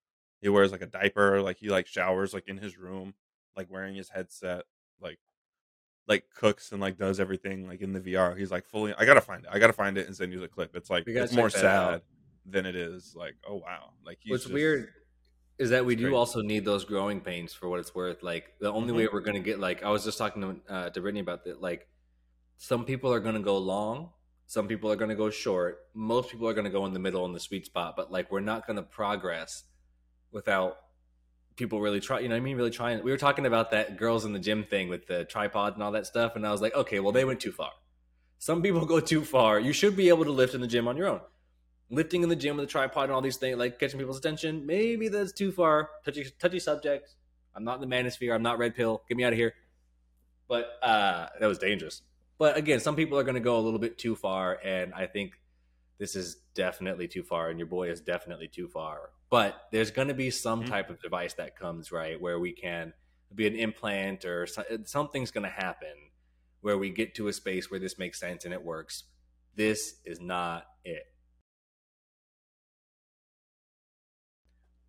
He 0.41 0.49
wears 0.49 0.73
like 0.73 0.83
a 0.83 0.87
diaper, 0.87 1.43
like 1.43 1.59
he 1.59 1.69
like 1.69 1.87
showers 1.87 2.33
like 2.33 2.49
in 2.49 2.57
his 2.57 2.79
room, 2.79 3.15
like 3.57 3.71
wearing 3.71 3.95
his 3.95 4.09
headset, 4.09 4.65
like 5.01 5.19
like 6.07 6.25
cooks 6.35 6.73
and 6.73 6.81
like 6.81 6.99
does 6.99 7.21
everything 7.21 7.67
like 7.69 7.81
in 7.81 7.93
the 7.93 8.01
VR. 8.01 8.37
He's 8.37 8.51
like 8.51 8.65
fully. 8.67 8.95
I 8.99 9.05
gotta 9.05 9.21
find 9.21 9.45
it. 9.45 9.51
I 9.53 9.59
gotta 9.59 9.73
find 9.73 9.97
it 9.99 10.07
and 10.07 10.17
send 10.17 10.33
you 10.33 10.41
the 10.41 10.49
clip. 10.49 10.75
It's 10.75 10.91
like 10.91 11.05
it's 11.07 11.33
more 11.33 11.47
out. 11.47 11.53
sad 11.53 12.03
than 12.47 12.67
it 12.67 12.75
is 12.77 13.15
like 13.15 13.35
oh 13.49 13.57
wow. 13.57 13.91
Like 14.05 14.19
he's 14.21 14.31
What's 14.31 14.45
just- 14.45 14.55
weird 14.55 14.89
is 15.59 15.71
that 15.71 15.85
we 15.85 15.95
do 15.95 16.05
crazy. 16.05 16.15
also 16.17 16.41
need 16.41 16.65
those 16.65 16.87
growing 16.87 17.21
pains 17.21 17.53
for 17.53 17.69
what 17.69 17.81
it's 17.81 17.95
worth. 17.95 18.23
Like 18.23 18.55
the 18.61 18.73
only 18.73 18.93
Mhm. 18.93 18.97
way 18.97 19.09
we're 19.13 19.21
gonna 19.21 19.41
get 19.41 19.61
like 19.61 19.83
I 19.83 19.91
was 19.91 20.05
just 20.05 20.17
talking 20.19 20.41
to 20.43 20.73
uh, 20.75 20.91
to 20.91 21.01
Brittany 21.01 21.21
about 21.21 21.45
that. 21.45 21.61
Like 21.61 21.87
some 22.57 22.85
people 22.85 23.13
are 23.13 23.21
gonna 23.21 23.41
go 23.41 23.59
long, 23.59 24.11
some 24.47 24.67
people 24.67 24.91
are 24.91 24.97
gonna 24.97 25.15
go 25.15 25.29
short. 25.31 25.81
Most 25.95 26.31
people 26.31 26.49
are 26.49 26.55
gonna 26.55 26.71
go 26.71 26.87
in 26.87 26.93
the 26.95 26.99
middle 26.99 27.25
in 27.27 27.33
the 27.35 27.41
sweet 27.41 27.67
spot. 27.67 27.95
But 27.95 28.11
like 28.11 28.33
we're 28.33 28.41
not 28.41 28.67
gonna 28.67 28.83
progress 28.83 29.65
without 30.33 30.77
people 31.61 31.81
really 31.81 32.01
try. 32.01 32.19
You 32.19 32.29
know, 32.29 32.35
I 32.35 32.41
mean, 32.41 32.57
really 32.57 32.71
trying. 32.71 33.05
We 33.05 33.13
were 33.13 33.17
talking 33.17 33.47
about 33.47 33.71
that 33.71 33.97
girls 33.97 34.25
in 34.25 34.33
the 34.33 34.41
gym 34.41 34.65
thing 34.65 34.89
with 34.89 35.07
the 35.07 35.25
tripod 35.25 35.75
and 35.75 35.83
all 35.85 35.93
that 35.93 36.07
stuff, 36.07 36.35
and 36.35 36.45
I 36.45 36.51
was 36.51 36.61
like, 36.61 36.75
okay, 36.75 36.99
well 36.99 37.13
they 37.13 37.25
went 37.25 37.39
too 37.39 37.53
far. 37.53 37.71
Some 38.39 38.63
people 38.63 38.85
go 38.95 38.99
too 38.99 39.25
far. 39.25 39.61
You 39.61 39.73
should 39.73 39.97
be 39.97 40.09
able 40.09 40.25
to 40.25 40.33
lift 40.33 40.55
in 40.55 40.61
the 40.61 40.67
gym 40.67 40.89
on 40.89 40.97
your 40.97 41.07
own 41.07 41.21
lifting 41.91 42.23
in 42.23 42.29
the 42.29 42.37
gym 42.37 42.57
with 42.57 42.65
a 42.65 42.69
tripod 42.69 43.05
and 43.05 43.13
all 43.13 43.21
these 43.21 43.37
things, 43.37 43.59
like 43.59 43.79
catching 43.79 43.99
people's 43.99 44.19
attention. 44.19 44.65
Maybe 44.65 45.09
that's 45.09 45.33
too 45.33 45.53
far. 45.53 45.91
Touchy, 46.05 46.27
touchy 46.39 46.61
subject. 46.61 47.15
I'm 47.55 47.65
not 47.65 47.83
in 47.83 47.89
the 47.89 47.95
manosphere. 47.95 48.35
I'm 48.35 48.43
not 48.43 48.59
red 48.59 48.75
pill. 48.75 49.03
Get 49.09 49.17
me 49.17 49.25
out 49.25 49.33
of 49.33 49.39
here. 49.39 49.55
But 50.49 50.79
uh, 50.83 51.27
that 51.39 51.47
was 51.47 51.59
dangerous. 51.59 52.03
But 52.39 52.57
again, 52.57 52.81
some 52.81 52.97
people 52.97 53.19
are 53.19 53.23
going 53.23 53.35
to 53.35 53.41
go 53.41 53.59
a 53.59 53.61
little 53.61 53.79
bit 53.79 53.99
too 53.99 54.17
far, 54.17 54.59
and 54.65 54.95
I 54.95 55.07
think 55.07 55.39
this 55.99 56.17
is 56.17 56.37
definitely 56.55 57.07
too 57.07 57.23
far, 57.23 57.51
and 57.51 57.59
your 57.59 57.67
boy 57.67 57.91
is 57.91 58.01
definitely 58.01 58.49
too 58.49 58.67
far. 58.67 59.11
But 59.31 59.69
there's 59.71 59.91
going 59.93 60.09
to 60.09 60.15
be 60.15 60.31
some 60.31 60.65
Mhm. 60.65 60.69
type 60.69 60.91
of 60.91 61.01
device 61.01 61.35
that 61.35 61.57
comes 61.57 61.93
right 61.93 62.21
where 62.21 62.39
we 62.39 62.53
can 62.53 62.93
be 63.35 63.47
an 63.47 63.55
implant 63.55 64.25
or 64.25 64.45
so- 64.47 64.65
something's 64.85 65.31
going 65.31 65.45
to 65.45 65.49
happen 65.51 66.11
where 66.63 66.77
we 66.77 66.91
get 66.91 67.15
to 67.15 67.29
a 67.29 67.33
space 67.33 67.71
where 67.71 67.79
this 67.81 67.97
makes 67.97 68.19
sense 68.19 68.45
and 68.45 68.53
it 68.53 68.63
works. 68.63 69.05
This 69.55 70.01
is 70.05 70.21
not 70.21 70.67
it. 70.85 71.05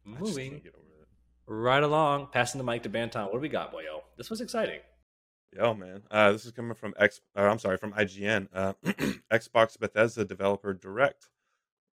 I 0.05 0.09
Moving 0.09 0.51
can't 0.51 0.63
get 0.63 0.75
over 0.75 1.03
it. 1.03 1.07
right 1.45 1.83
along, 1.83 2.29
passing 2.31 2.57
the 2.57 2.63
mic 2.65 2.83
to 2.83 2.89
Banton. 2.89 3.25
What 3.25 3.33
do 3.33 3.39
we 3.39 3.49
got, 3.49 3.71
boyo? 3.71 4.01
This 4.17 4.29
was 4.29 4.41
exciting. 4.41 4.81
Yo, 5.53 5.73
man. 5.73 6.01
Uh, 6.09 6.31
this 6.31 6.45
is 6.45 6.51
coming 6.51 6.73
from 6.73 6.93
X. 6.97 7.21
Or 7.35 7.47
I'm 7.47 7.59
sorry, 7.59 7.77
from 7.77 7.93
IGN. 7.93 8.47
Uh, 8.53 8.73
Xbox 9.31 9.77
Bethesda 9.77 10.25
Developer 10.25 10.73
Direct. 10.73 11.29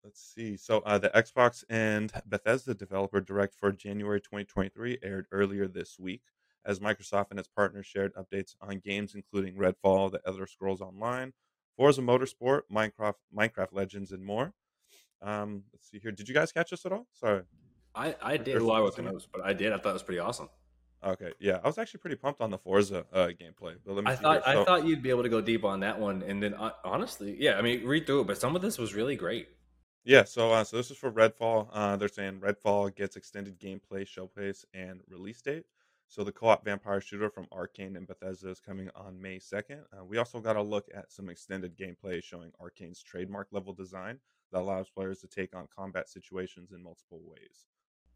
Let's 0.08 0.34
see. 0.34 0.56
So 0.56 0.80
uh, 0.86 0.98
the 0.98 1.10
Xbox 1.10 1.66
and 1.70 2.14
Bethesda 2.26 2.74
Developer 2.74 3.20
Direct 3.20 3.54
for 3.54 3.74
January 3.74 4.22
2023 4.22 5.00
aired 5.04 5.28
earlier 5.34 5.68
this 5.68 6.00
week, 6.00 6.22
as 6.66 6.80
Microsoft 6.80 7.26
and 7.30 7.38
its 7.38 7.50
partners 7.50 7.86
shared 7.86 8.14
updates 8.16 8.56
on 8.62 8.80
games 8.80 9.16
including 9.16 9.56
Redfall, 9.56 10.10
The 10.10 10.22
Elder 10.26 10.48
Scrolls 10.48 10.80
Online, 10.80 11.34
Forza 11.76 12.02
Motorsport, 12.02 12.62
Minecraft, 12.74 13.16
Minecraft 13.38 13.74
Legends, 13.74 14.14
and 14.14 14.24
more. 14.24 14.54
Um, 15.22 15.64
let's 15.74 15.92
see 15.92 16.00
here. 16.00 16.14
Did 16.14 16.30
you 16.30 16.34
guys 16.34 16.54
catch 16.54 16.70
this 16.70 16.86
at 16.86 16.94
all? 16.94 17.06
Sorry. 17.12 17.42
I, 17.94 18.16
I 18.22 18.38
did 18.38 18.62
well, 18.62 18.82
I 18.82 18.86
something. 18.86 19.04
notes, 19.04 19.28
but 19.30 19.44
I 19.44 19.52
did. 19.52 19.74
I 19.74 19.78
thought 19.78 19.90
it 19.90 19.94
was 19.94 20.04
pretty 20.04 20.20
awesome. 20.20 20.48
Okay, 21.04 21.34
yeah, 21.42 21.60
I 21.62 21.68
was 21.68 21.78
actually 21.78 22.00
pretty 22.00 22.16
pumped 22.16 22.40
on 22.40 22.50
the 22.50 22.58
Forza 22.58 23.06
uh, 23.12 23.28
gameplay. 23.28 23.76
But 23.86 23.94
let 23.96 24.06
me 24.06 24.12
I 24.12 24.16
thought 24.16 24.46
here. 24.46 24.62
I 24.62 24.64
thought 24.64 24.86
you'd 24.86 25.04
be 25.04 25.10
able 25.10 25.24
to 25.24 25.30
go 25.30 25.42
deep 25.42 25.66
on 25.66 25.82
that 25.82 26.00
one, 26.00 26.24
and 26.24 26.42
then 26.42 26.54
uh, 26.54 26.72
honestly, 26.86 27.36
yeah, 27.38 27.58
I 27.58 27.62
mean, 27.62 27.86
read 27.86 28.08
through 28.08 28.22
it, 28.22 28.28
but 28.28 28.38
some 28.38 28.56
of 28.56 28.62
this 28.62 28.78
was 28.78 28.94
really 28.94 29.18
great. 29.18 29.50
Yeah, 30.08 30.24
so 30.24 30.54
uh, 30.54 30.64
so 30.64 30.78
this 30.78 30.90
is 30.90 30.96
for 30.96 31.12
Redfall. 31.12 31.68
Uh, 31.74 31.98
they're 31.98 32.08
saying 32.08 32.40
Redfall 32.40 32.96
gets 32.96 33.18
extended 33.18 33.60
gameplay, 33.60 34.08
showcase, 34.08 34.66
and 34.74 35.02
release 35.10 35.42
date. 35.42 35.66
So 36.08 36.24
the 36.24 36.32
co-op 36.32 36.64
vampire 36.64 37.02
shooter 37.02 37.30
from 37.30 37.46
Arcane 37.52 37.98
and 37.98 38.08
Bethesda 38.08 38.50
is 38.50 38.62
coming 38.62 38.90
on 38.96 39.22
May 39.22 39.38
second. 39.38 39.82
Uh, 39.92 40.06
we 40.06 40.18
also 40.18 40.40
got 40.40 40.56
a 40.56 40.62
look 40.62 40.88
at 40.96 41.12
some 41.12 41.28
extended 41.28 41.78
gameplay 41.78 42.24
showing 42.24 42.52
Arcane's 42.58 43.04
trademark 43.04 43.50
level 43.52 43.74
design 43.74 44.18
that 44.54 44.60
allows 44.60 44.88
players 44.88 45.20
to 45.20 45.28
take 45.28 45.54
on 45.54 45.68
combat 45.76 46.08
situations 46.08 46.72
in 46.72 46.82
multiple 46.82 47.20
ways. 47.26 47.68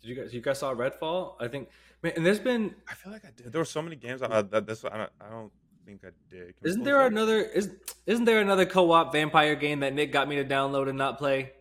Did 0.02 0.08
you 0.08 0.16
guys 0.16 0.34
you 0.34 0.40
guys 0.40 0.60
saw 0.60 0.74
Redfall? 0.74 1.36
I 1.42 1.50
think, 1.50 1.68
man, 2.04 2.14
and 2.16 2.26
there's 2.26 2.40
been 2.40 2.74
I 2.90 2.94
feel 2.94 3.12
like 3.12 3.26
I 3.26 3.32
did. 3.36 3.52
There 3.52 3.60
were 3.60 3.66
so 3.66 3.82
many 3.82 3.98
games 3.98 4.22
uh, 4.22 4.42
that 4.44 4.66
this 4.66 4.86
I 4.86 4.96
don't, 4.96 5.12
I 5.20 5.30
don't 5.30 5.52
think 5.86 6.06
I 6.06 6.12
did. 6.30 6.56
Can 6.56 6.70
isn't 6.70 6.84
there 6.86 7.06
another 7.06 7.42
is 7.42 7.76
isn't 8.06 8.24
there 8.24 8.40
another 8.40 8.66
co-op 8.66 9.12
vampire 9.12 9.56
game 9.56 9.82
that 9.82 9.94
Nick 9.94 10.14
got 10.14 10.30
me 10.30 10.38
to 10.38 10.46
download 10.46 10.88
and 10.88 10.98
not 10.98 11.18
play? 11.18 11.52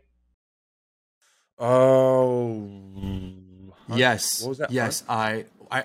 Oh, 1.60 2.68
Hunt- 3.88 3.98
Yes. 3.98 4.42
What 4.42 4.48
was 4.50 4.58
that? 4.58 4.70
Yes, 4.70 5.04
Hunt? 5.06 5.46
I, 5.70 5.78
I, 5.78 5.84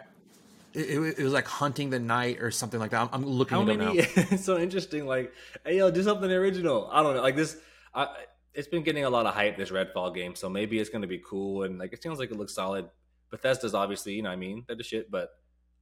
it, 0.73 1.19
it 1.19 1.23
was 1.23 1.33
like 1.33 1.47
hunting 1.47 1.89
the 1.89 1.99
night 1.99 2.39
or 2.41 2.51
something 2.51 2.79
like 2.79 2.91
that. 2.91 3.01
I'm, 3.01 3.09
I'm 3.11 3.25
looking 3.25 3.55
How 3.57 3.63
it 3.63 3.69
up 3.71 3.77
many? 3.77 3.97
now. 3.97 4.03
it's 4.15 4.45
so 4.51 4.57
interesting. 4.57 5.05
Like, 5.05 5.33
hey, 5.65 5.77
yo, 5.77 5.91
do 5.91 6.03
something 6.03 6.31
original. 6.31 6.89
I 6.91 7.03
don't 7.03 7.15
know. 7.15 7.21
Like 7.21 7.35
this, 7.35 7.57
I, 7.93 8.07
it's 8.53 8.67
been 8.67 8.83
getting 8.83 9.03
a 9.05 9.09
lot 9.09 9.25
of 9.25 9.33
hype. 9.33 9.57
This 9.57 9.69
Redfall 9.71 10.13
game, 10.15 10.35
so 10.35 10.49
maybe 10.49 10.79
it's 10.79 10.89
going 10.89 11.01
to 11.01 11.07
be 11.07 11.19
cool. 11.19 11.63
And 11.63 11.77
like, 11.77 11.93
it 11.93 12.01
sounds 12.01 12.19
like 12.19 12.31
it 12.31 12.37
looks 12.37 12.53
solid. 12.53 12.89
Bethesda's 13.31 13.73
obviously, 13.73 14.13
you 14.13 14.21
know, 14.21 14.29
what 14.29 14.33
I 14.33 14.37
mean, 14.37 14.63
they're 14.67 14.75
the 14.77 14.83
shit. 14.83 15.09
But 15.11 15.29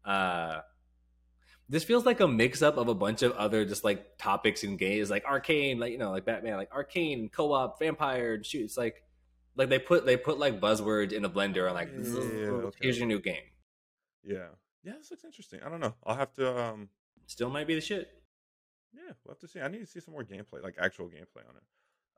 uh 0.05 0.61
this 1.69 1.83
feels 1.83 2.05
like 2.05 2.19
a 2.19 2.27
mix 2.27 2.61
up 2.61 2.77
of 2.77 2.87
a 2.89 2.93
bunch 2.93 3.21
of 3.21 3.31
other 3.33 3.63
just 3.65 3.83
like 3.83 4.17
topics 4.17 4.63
and 4.63 4.77
games, 4.77 5.09
like 5.09 5.25
arcane, 5.25 5.79
like 5.79 5.91
you 5.91 5.97
know, 5.97 6.11
like 6.11 6.25
Batman, 6.25 6.57
like 6.57 6.71
arcane, 6.73 7.29
co-op, 7.29 7.79
vampire, 7.79 8.33
and 8.33 8.45
shoot. 8.45 8.63
It's 8.63 8.77
like, 8.77 9.02
like 9.55 9.69
they 9.69 9.79
put 9.79 10.05
they 10.05 10.17
put 10.17 10.39
like 10.39 10.59
buzzwords 10.59 11.11
in 11.11 11.25
a 11.25 11.29
blender 11.29 11.65
and 11.65 11.73
like, 11.75 11.89
Yeah, 11.93 12.51
okay. 12.67 12.77
here's 12.81 12.97
your 12.97 13.07
new 13.07 13.19
game. 13.19 13.43
Yeah, 14.23 14.47
yeah. 14.83 14.93
This 14.97 15.11
looks 15.11 15.23
interesting. 15.23 15.59
I 15.65 15.69
don't 15.69 15.79
know. 15.79 15.95
I'll 16.05 16.15
have 16.15 16.33
to 16.33 16.57
um. 16.57 16.89
Still 17.25 17.49
might 17.49 17.67
be 17.67 17.75
the 17.75 17.81
shit. 17.81 18.09
Yeah, 18.93 19.13
we'll 19.23 19.33
have 19.33 19.39
to 19.39 19.47
see. 19.47 19.59
I 19.61 19.67
need 19.69 19.79
to 19.79 19.85
see 19.87 19.99
some 19.99 20.13
more 20.13 20.23
gameplay, 20.23 20.61
like 20.61 20.75
actual 20.79 21.07
gameplay 21.07 21.47
on 21.47 21.55
it. 21.55 21.63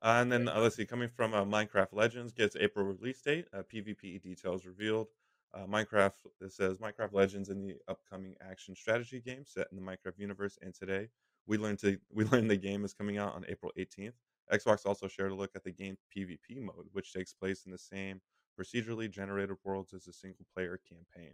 Uh, 0.02 0.22
and 0.22 0.32
then 0.32 0.50
uh, 0.50 0.60
let's 0.60 0.76
see, 0.76 0.86
coming 0.86 1.10
from 1.10 1.34
uh, 1.34 1.46
Minecraft 1.46 1.94
Legends 1.94 2.34
gets 2.34 2.56
April 2.56 2.86
release 2.86 3.22
date. 3.22 3.46
Uh, 3.54 3.64
PvP 3.72 4.22
details 4.22 4.66
revealed. 4.66 5.08
Uh, 5.54 5.66
Minecraft 5.66 6.12
it 6.42 6.52
says 6.52 6.80
Minecraft 6.80 7.14
Legends 7.14 7.50
in 7.50 7.62
the 7.62 7.76
upcoming 7.88 8.36
action 8.42 8.76
strategy 8.76 9.22
game 9.22 9.44
set 9.46 9.68
in 9.72 9.78
the 9.78 9.84
Minecraft 9.84 10.18
universe. 10.20 10.58
And 10.62 10.74
today 10.74 11.10
we 11.48 11.58
learned 11.58 11.80
to 11.80 11.98
we 12.12 12.24
learned 12.32 12.50
the 12.50 12.58
game 12.58 12.84
is 12.84 12.94
coming 12.94 13.18
out 13.18 13.36
on 13.36 13.46
April 13.48 13.72
18th. 13.78 14.14
Xbox 14.54 14.86
also 14.86 15.08
shared 15.08 15.32
a 15.32 15.36
look 15.36 15.52
at 15.56 15.64
the 15.64 15.72
game 15.72 15.98
PvP 16.16 16.62
mode, 16.62 16.88
which 16.92 17.12
takes 17.14 17.34
place 17.34 17.66
in 17.66 17.72
the 17.72 17.78
same 17.78 18.22
procedurally 18.60 19.10
generated 19.10 19.56
worlds 19.64 19.94
as 19.94 20.08
a 20.08 20.14
single 20.14 20.46
player 20.54 20.80
campaign. 20.88 21.34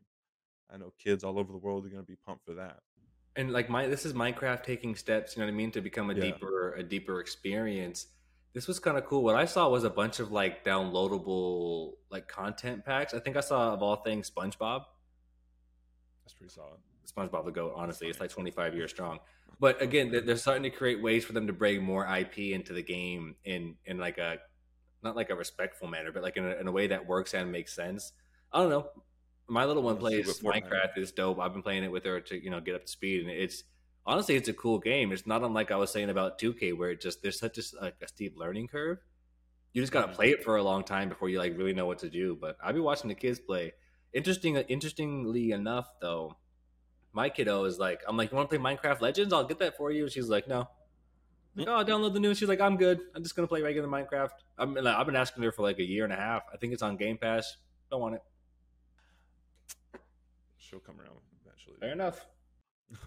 I 0.74 0.78
know 0.78 0.94
kids 0.98 1.24
all 1.24 1.38
over 1.38 1.52
the 1.52 1.58
world 1.60 1.86
are 1.86 1.90
going 1.90 2.02
to 2.04 2.08
be 2.08 2.18
pumped 2.26 2.46
for 2.46 2.54
that. 2.56 2.80
and 3.36 3.52
like 3.52 3.70
my 3.70 3.88
this 3.88 4.06
is 4.06 4.14
minecraft 4.14 4.64
taking 4.64 4.96
steps 4.96 5.36
you 5.36 5.40
know 5.42 5.46
what 5.46 5.54
i 5.54 5.56
mean 5.56 5.72
to 5.72 5.82
become 5.82 6.10
a 6.10 6.14
Yeah. 6.14 6.22
deeper 6.32 6.74
a 6.74 6.84
deeper 6.84 7.20
experience 7.22 8.08
this 8.54 8.68
was 8.68 8.78
kind 8.80 8.98
of 8.98 9.06
cool 9.06 9.24
what 9.24 9.36
i 9.38 9.46
saw 9.46 9.70
was 9.70 9.86
a 9.86 9.90
bunch 9.90 10.20
of 10.20 10.32
like 10.34 10.66
downloadable 10.66 11.94
like 12.10 12.28
content 12.28 12.84
packs 12.84 13.14
i 13.14 13.20
think 13.20 13.38
i 13.38 13.40
saw 13.40 13.74
of 13.74 13.82
all 13.82 13.96
things 13.98 14.30
spongebob 14.30 14.82
That's 16.24 16.34
pretty 16.34 16.54
solid. 16.54 16.80
spongebob 17.08 17.46
the 17.46 17.52
goat 17.52 17.74
honestly 17.76 18.08
it's 18.10 18.20
like 18.20 18.30
25 18.32 18.76
years 18.76 18.92
strong 18.92 19.20
but 19.62 19.82
again 19.82 20.12
they're, 20.12 20.22
they're 20.22 20.38
starting 20.38 20.64
to 20.64 20.72
create 20.72 21.02
ways 21.04 21.26
for 21.26 21.34
them 21.34 21.48
to 21.48 21.54
bring 21.54 21.84
more 21.84 22.06
ip 22.18 22.38
into 22.40 22.74
the 22.74 22.84
game 22.84 23.38
in 23.46 23.78
in 23.86 24.00
like 24.00 24.20
a 24.20 24.40
not 25.04 25.16
like 25.16 25.30
a 25.32 25.36
respectful 25.36 25.88
manner 25.88 26.12
but 26.14 26.24
like 26.24 26.38
in 26.38 26.46
a, 26.46 26.52
in 26.56 26.68
a 26.68 26.74
way 26.74 26.88
that 26.88 27.08
works 27.08 27.34
and 27.36 27.52
makes 27.52 27.74
sense. 27.76 28.14
I 28.54 28.60
don't 28.60 28.70
know. 28.70 28.90
My 29.48 29.66
little 29.66 29.84
one 29.84 29.98
plays 29.98 30.42
minecraft 30.42 30.98
is 30.98 31.12
dope. 31.14 31.40
I've 31.40 31.54
been 31.54 31.64
playing 31.64 31.84
it 31.86 31.92
with 31.92 32.06
her 32.06 32.22
to 32.22 32.44
you 32.44 32.52
know 32.52 32.62
get 32.62 32.76
up 32.76 32.84
to 32.86 32.92
speed 32.92 33.22
and 33.22 33.32
it's 33.32 33.64
honestly 34.06 34.36
it's 34.36 34.50
a 34.50 34.54
cool 34.54 34.80
game. 34.80 35.14
It's 35.14 35.28
not 35.28 35.44
unlike 35.44 35.72
i 35.72 35.78
was 35.78 35.92
saying 35.92 36.10
about 36.12 36.40
2k 36.40 36.74
where 36.74 36.92
it 36.92 37.02
just 37.02 37.24
there's 37.24 37.40
such 37.40 37.58
a, 37.60 37.64
like 37.82 37.98
a 38.04 38.08
steep 38.10 38.36
learning 38.38 38.70
curve. 38.70 39.00
You 39.74 39.82
just 39.82 39.94
gotta 39.94 40.08
Mhm. 40.08 40.16
play 40.16 40.32
it 40.32 40.44
for 40.44 40.58
a 40.58 40.64
long 40.64 40.84
time 40.84 41.10
before 41.10 41.30
you 41.30 41.40
like 41.40 41.58
really 41.58 41.74
know 41.74 41.86
what 41.88 42.00
to 42.00 42.10
do 42.10 42.36
but 42.36 42.58
i've 42.64 42.76
been 42.76 42.84
watching 42.84 43.10
the 43.10 43.16
kids 43.16 43.40
play. 43.40 43.74
Interesting 44.14 44.58
interestingly 44.58 45.52
enough 45.52 45.90
though 46.02 46.38
my 47.14 47.30
kiddo 47.30 47.66
is 47.66 47.78
like 47.78 48.02
i'm 48.08 48.18
like 48.18 48.32
you 48.32 48.38
want 48.38 48.50
to 48.50 48.58
play 48.58 48.76
minecraft 48.76 49.02
legends 49.02 49.34
i'll 49.34 49.44
get 49.44 49.60
that 49.60 49.76
for 49.78 49.92
you 49.92 50.10
she's 50.10 50.30
like 50.30 50.48
no 50.48 50.68
I'm 51.56 51.66
like, 51.66 51.68
oh, 51.68 51.92
download 51.92 52.14
the 52.14 52.20
new. 52.20 52.34
She's 52.34 52.48
like, 52.48 52.62
I'm 52.62 52.78
good. 52.78 53.02
I'm 53.14 53.24
just 53.24 53.36
gonna 53.36 53.48
play 53.48 53.62
regular 53.62 53.88
Minecraft. 53.88 54.30
I'm, 54.58 54.74
like, 54.74 54.96
I've 54.96 55.06
been 55.06 55.18
asking 55.18 55.44
her 55.44 55.52
for 55.52 55.64
like 55.64 55.80
a 55.80 55.84
year 55.84 56.06
and 56.06 56.14
a 56.14 56.16
half. 56.16 56.44
I 56.52 56.58
think 56.58 56.72
it's 56.72 56.82
on 56.82 56.96
Game 56.96 57.18
Pass. 57.18 57.58
Don't 57.90 58.00
want 58.00 58.16
it. 58.16 58.22
She'll 60.58 60.80
come 60.80 61.00
around 61.00 61.20
eventually. 61.46 61.76
Fair 61.82 61.92
enough. 61.92 62.26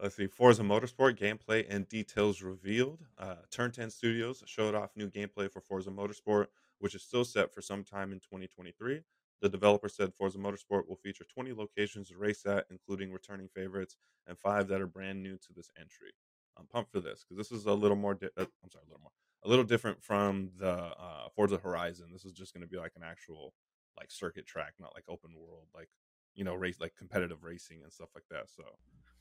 Let's 0.00 0.14
see. 0.14 0.28
Forza 0.28 0.62
Motorsport 0.62 1.18
gameplay 1.18 1.66
and 1.68 1.88
details 1.88 2.40
revealed. 2.40 3.00
Uh, 3.18 3.36
Turn 3.50 3.72
10 3.72 3.90
Studios 3.90 4.44
showed 4.46 4.76
off 4.76 4.90
new 4.94 5.10
gameplay 5.10 5.50
for 5.50 5.60
Forza 5.60 5.90
Motorsport, 5.90 6.46
which 6.78 6.94
is 6.94 7.02
still 7.02 7.24
set 7.24 7.52
for 7.52 7.62
some 7.62 7.82
time 7.82 8.12
in 8.12 8.20
2023. 8.20 9.00
The 9.42 9.48
developer 9.48 9.88
said 9.88 10.14
Forza 10.14 10.38
Motorsport 10.38 10.88
will 10.88 10.96
feature 10.96 11.24
20 11.32 11.52
locations 11.52 12.08
to 12.08 12.16
race 12.16 12.46
at, 12.46 12.66
including 12.70 13.12
returning 13.12 13.48
favorites, 13.48 13.96
and 14.26 14.38
five 14.38 14.68
that 14.68 14.80
are 14.80 14.86
brand 14.86 15.22
new 15.22 15.36
to 15.36 15.52
this 15.54 15.70
entry. 15.78 16.12
I'm 16.58 16.66
pumped 16.66 16.90
for 16.90 17.00
this 17.00 17.22
because 17.22 17.36
this 17.36 17.56
is 17.58 17.66
a 17.66 17.72
little 17.74 17.96
more. 17.96 18.14
Di- 18.14 18.28
uh, 18.36 18.46
I'm 18.62 18.70
sorry, 18.70 18.84
a 18.86 18.88
little 18.88 19.02
more, 19.02 19.10
a 19.44 19.48
little 19.48 19.64
different 19.64 20.02
from 20.02 20.50
the 20.58 20.70
uh, 20.70 21.28
Forza 21.34 21.58
Horizon. 21.58 22.06
This 22.12 22.24
is 22.24 22.32
just 22.32 22.54
going 22.54 22.62
to 22.62 22.66
be 22.68 22.78
like 22.78 22.92
an 22.96 23.02
actual 23.04 23.52
like 23.98 24.10
circuit 24.10 24.46
track, 24.46 24.72
not 24.80 24.94
like 24.94 25.04
open 25.08 25.30
world, 25.34 25.66
like 25.74 25.88
you 26.34 26.44
know, 26.44 26.54
race 26.54 26.80
like 26.80 26.94
competitive 26.96 27.44
racing 27.44 27.80
and 27.82 27.92
stuff 27.92 28.08
like 28.14 28.24
that. 28.30 28.48
So 28.48 28.62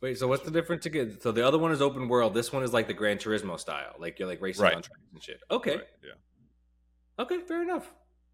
Wait, 0.01 0.17
so 0.17 0.27
what's 0.27 0.43
the 0.43 0.51
difference 0.51 0.85
again? 0.85 1.17
So 1.21 1.31
the 1.31 1.45
other 1.45 1.57
one 1.57 1.71
is 1.71 1.81
open 1.81 2.07
world. 2.07 2.33
This 2.33 2.51
one 2.53 2.63
is 2.63 2.73
like 2.73 2.87
the 2.87 2.93
Gran 2.93 3.17
Turismo 3.17 3.59
style. 3.59 3.95
Like 3.99 4.17
you're 4.19 4.27
like 4.27 4.41
racing 4.41 4.63
Right. 4.63 4.75
on 4.75 4.81
tracks 4.81 5.01
and 5.13 5.23
shit. 5.23 5.39
Okay. 5.51 5.75
right, 5.77 5.87
yeah. 6.03 7.23
Okay. 7.23 7.39
Fair 7.39 7.61
enough. 7.63 7.89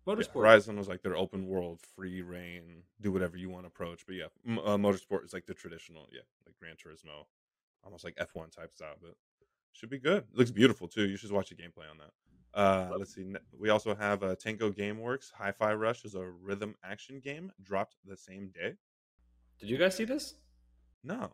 Yeah, 0.06 0.14
Motorsport. 0.14 0.34
Horizon 0.34 0.78
was 0.78 0.88
like 0.88 1.02
their 1.02 1.16
open 1.16 1.48
world, 1.48 1.80
free 1.96 2.22
reign, 2.22 2.84
do 3.00 3.12
whatever 3.12 3.38
you 3.38 3.50
want 3.50 3.66
approach. 3.66 4.06
But 4.06 4.16
yeah, 4.16 4.26
m- 4.48 4.60
uh, 4.60 4.78
Motorsport 4.78 5.24
is 5.26 5.34
like 5.34 5.46
the 5.46 5.54
traditional, 5.54 6.08
yeah, 6.12 6.22
like 6.46 6.56
Gran 6.60 6.76
Turismo, 6.76 7.26
almost 7.84 8.04
like 8.04 8.16
F1 8.16 8.56
type 8.56 8.74
style. 8.74 8.96
But 9.02 9.16
should 9.74 9.90
be 9.90 10.00
good. 10.00 10.26
It 10.32 10.38
looks 10.38 10.52
beautiful 10.52 10.88
too. 10.88 11.08
You 11.08 11.18
should 11.18 11.32
watch 11.32 11.50
the 11.50 11.56
gameplay 11.56 11.90
on 11.90 11.98
that. 12.00 12.12
Uh, 12.54 12.96
let's 12.98 13.16
see. 13.16 13.34
We 13.58 13.70
also 13.70 13.96
have 13.96 14.24
uh, 14.24 14.36
Tango 14.36 14.72
GameWorks. 14.72 15.32
Hi-Fi 15.38 15.74
Rush 15.76 16.04
is 16.04 16.16
a 16.16 16.26
rhythm 16.26 16.76
action 16.84 17.22
game 17.22 17.52
dropped 17.62 17.96
the 18.06 18.18
same 18.18 18.50
day. 18.54 18.74
Did 19.60 19.70
you 19.70 19.78
guys 19.78 19.96
see 19.96 20.04
this? 20.04 20.34
No, 21.04 21.32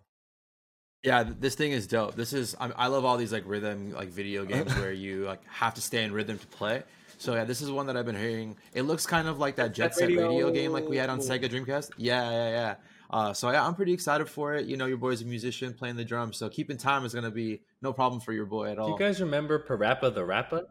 Yeah, 1.03 1.23
this 1.23 1.55
thing 1.55 1.71
is 1.71 1.87
dope. 1.87 2.15
This 2.15 2.33
is 2.33 2.55
I, 2.59 2.69
I 2.71 2.87
love 2.87 3.03
all 3.05 3.17
these 3.17 3.31
like 3.33 3.43
rhythm 3.47 3.91
like 3.93 4.09
video 4.09 4.45
games 4.53 4.73
where 4.75 4.91
you 4.91 5.25
like 5.25 5.43
have 5.47 5.73
to 5.75 5.81
stay 5.81 6.03
in 6.03 6.11
rhythm 6.11 6.37
to 6.37 6.47
play. 6.47 6.83
So 7.17 7.33
yeah, 7.33 7.43
this 7.45 7.61
is 7.61 7.71
one 7.71 7.87
that 7.87 7.97
I've 7.97 8.05
been 8.05 8.15
hearing. 8.15 8.55
It 8.73 8.83
looks 8.83 9.05
kind 9.05 9.27
of 9.27 9.39
like 9.39 9.55
that 9.55 9.73
Jet 9.73 9.95
Set 9.95 10.07
Radio. 10.09 10.27
Radio 10.29 10.51
game 10.51 10.71
like 10.71 10.87
we 10.87 10.97
had 10.97 11.09
on 11.09 11.19
Sega 11.19 11.49
Dreamcast. 11.49 11.91
Yeah, 11.97 12.29
yeah, 12.29 12.49
yeah. 12.49 12.75
Uh, 13.09 13.33
so 13.33 13.49
yeah, 13.49 13.65
I'm 13.65 13.73
pretty 13.73 13.93
excited 13.93 14.29
for 14.29 14.53
it. 14.53 14.65
You 14.67 14.77
know, 14.77 14.85
your 14.85 14.97
boy's 14.97 15.21
a 15.21 15.25
musician 15.25 15.73
playing 15.73 15.95
the 15.95 16.05
drums, 16.05 16.37
so 16.37 16.49
keeping 16.49 16.77
time 16.77 17.05
is 17.05 17.13
gonna 17.13 17.31
be 17.31 17.61
no 17.81 17.91
problem 17.93 18.21
for 18.21 18.33
your 18.33 18.45
boy 18.45 18.69
at 18.69 18.77
all. 18.79 18.87
Do 18.87 18.93
you 18.93 18.99
guys 19.09 19.19
remember 19.21 19.59
PaRappa 19.59 20.13
the 20.13 20.25
Rapper? 20.25 20.67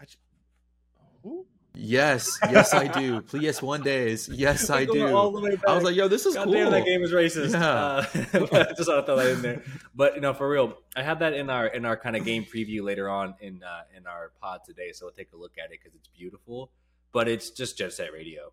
I, 0.00 0.04
j- 0.04 0.16
Yes, 1.74 2.36
yes, 2.50 2.74
I 2.74 2.88
do. 2.88 3.20
Please, 3.22 3.62
one 3.62 3.82
days. 3.82 4.28
Yes, 4.28 4.70
I 4.70 4.84
do. 4.84 5.14
all 5.14 5.30
the 5.30 5.40
way 5.40 5.56
I 5.66 5.74
was 5.74 5.84
like, 5.84 5.94
yo, 5.94 6.08
this 6.08 6.26
is 6.26 6.34
God 6.34 6.44
cool. 6.44 6.52
damn, 6.54 6.70
that 6.72 6.84
game 6.84 7.02
is 7.02 7.12
racist. 7.12 7.52
Yeah. 7.52 8.40
Uh, 8.50 8.64
just 8.76 8.90
throw 8.90 9.02
that 9.16 9.26
in 9.28 9.42
there. 9.42 9.62
But 9.94 10.16
you 10.16 10.20
know, 10.20 10.34
for 10.34 10.48
real, 10.48 10.76
I 10.96 11.02
have 11.02 11.20
that 11.20 11.32
in 11.32 11.48
our 11.48 11.68
in 11.68 11.84
our 11.84 11.96
kind 11.96 12.16
of 12.16 12.24
game 12.24 12.44
preview 12.44 12.82
later 12.82 13.08
on 13.08 13.34
in 13.40 13.62
uh, 13.62 13.82
in 13.96 14.06
our 14.08 14.32
pod 14.42 14.60
today. 14.66 14.90
So 14.92 15.06
we'll 15.06 15.12
take 15.14 15.32
a 15.32 15.36
look 15.36 15.52
at 15.58 15.66
it 15.66 15.78
because 15.80 15.94
it's 15.94 16.08
beautiful. 16.08 16.70
But 17.12 17.28
it's 17.28 17.50
just 17.50 17.78
Jet 17.78 17.92
Set 17.92 18.12
Radio, 18.12 18.52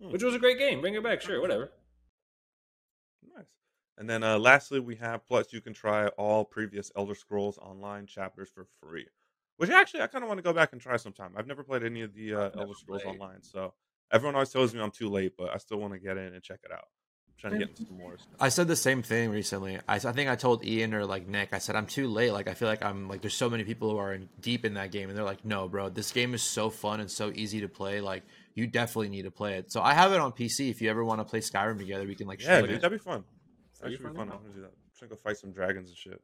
Hmm. 0.00 0.12
which 0.12 0.22
was 0.22 0.34
a 0.34 0.38
great 0.38 0.58
game. 0.58 0.80
Bring 0.80 0.94
it 0.94 1.02
back, 1.02 1.20
sure, 1.20 1.40
whatever. 1.40 1.72
Nice. 3.36 3.46
And 3.98 4.08
then 4.08 4.22
uh, 4.22 4.38
lastly, 4.38 4.80
we 4.80 4.96
have 4.96 5.26
plus 5.26 5.52
you 5.52 5.60
can 5.60 5.72
try 5.74 6.06
all 6.08 6.44
previous 6.44 6.90
Elder 6.96 7.14
Scrolls 7.14 7.58
Online 7.58 8.06
chapters 8.06 8.48
for 8.54 8.66
free. 8.80 9.06
Which 9.62 9.70
actually, 9.70 10.00
I 10.02 10.08
kind 10.08 10.24
of 10.24 10.28
want 10.28 10.38
to 10.38 10.42
go 10.42 10.52
back 10.52 10.72
and 10.72 10.80
try 10.80 10.96
sometime. 10.96 11.34
I've 11.36 11.46
never 11.46 11.62
played 11.62 11.84
any 11.84 12.02
of 12.02 12.12
the 12.14 12.34
uh, 12.34 12.50
Elder 12.58 12.74
Scrolls 12.74 13.02
played. 13.02 13.14
Online, 13.14 13.42
so 13.42 13.74
everyone 14.10 14.34
always 14.34 14.50
tells 14.50 14.74
me 14.74 14.80
I'm 14.80 14.90
too 14.90 15.08
late, 15.08 15.34
but 15.38 15.54
I 15.54 15.58
still 15.58 15.78
want 15.78 15.92
to 15.92 16.00
get 16.00 16.16
in 16.16 16.34
and 16.34 16.42
check 16.42 16.58
it 16.64 16.72
out. 16.72 16.86
I'm 17.28 17.34
trying 17.38 17.52
to 17.52 17.58
get 17.60 17.68
into 17.68 17.86
some 17.86 17.96
more. 17.96 18.18
stuff. 18.18 18.34
I 18.40 18.48
said 18.48 18.66
the 18.66 18.74
same 18.76 19.02
thing 19.02 19.30
recently. 19.30 19.78
I, 19.88 19.94
I 19.94 19.98
think 19.98 20.28
I 20.28 20.34
told 20.34 20.64
Ian 20.64 20.94
or 20.94 21.06
like 21.06 21.28
Nick. 21.28 21.50
I 21.52 21.58
said 21.58 21.76
I'm 21.76 21.86
too 21.86 22.08
late. 22.08 22.32
Like 22.32 22.48
I 22.48 22.54
feel 22.54 22.66
like 22.68 22.84
I'm 22.84 23.08
like 23.08 23.20
there's 23.22 23.34
so 23.34 23.48
many 23.48 23.62
people 23.64 23.90
who 23.90 23.98
are 23.98 24.12
in, 24.14 24.28
deep 24.40 24.64
in 24.64 24.74
that 24.74 24.90
game, 24.90 25.08
and 25.08 25.16
they're 25.16 25.24
like, 25.24 25.44
no, 25.44 25.68
bro, 25.68 25.88
this 25.88 26.10
game 26.12 26.34
is 26.34 26.42
so 26.42 26.68
fun 26.68 26.98
and 27.00 27.08
so 27.10 27.30
easy 27.34 27.60
to 27.60 27.68
play. 27.68 28.00
Like 28.00 28.24
you 28.54 28.66
definitely 28.66 29.10
need 29.10 29.22
to 29.22 29.30
play 29.30 29.54
it. 29.58 29.70
So 29.72 29.80
I 29.80 29.94
have 29.94 30.12
it 30.12 30.18
on 30.20 30.32
PC. 30.32 30.70
If 30.70 30.82
you 30.82 30.90
ever 30.90 31.04
want 31.04 31.20
to 31.20 31.24
play 31.24 31.38
Skyrim 31.40 31.78
together, 31.78 32.04
we 32.06 32.14
can 32.16 32.26
like 32.26 32.42
Yeah, 32.42 32.60
dude, 32.62 32.70
it. 32.72 32.80
that'd 32.82 32.98
be 32.98 33.02
fun. 33.02 33.22
That'd 33.80 33.98
That'd 33.98 33.98
be 33.98 34.02
be 34.02 34.02
fun 34.08 34.16
fun. 34.16 34.28
I 34.28 34.30
now. 34.32 34.36
want 34.40 34.48
to 34.50 34.54
do 34.56 34.60
that. 34.62 34.66
I'm 34.72 34.92
trying 34.98 35.08
to 35.10 35.14
go 35.16 35.20
fight 35.22 35.36
some 35.38 35.52
dragons 35.52 35.88
and 35.88 35.96
shit. 35.96 36.20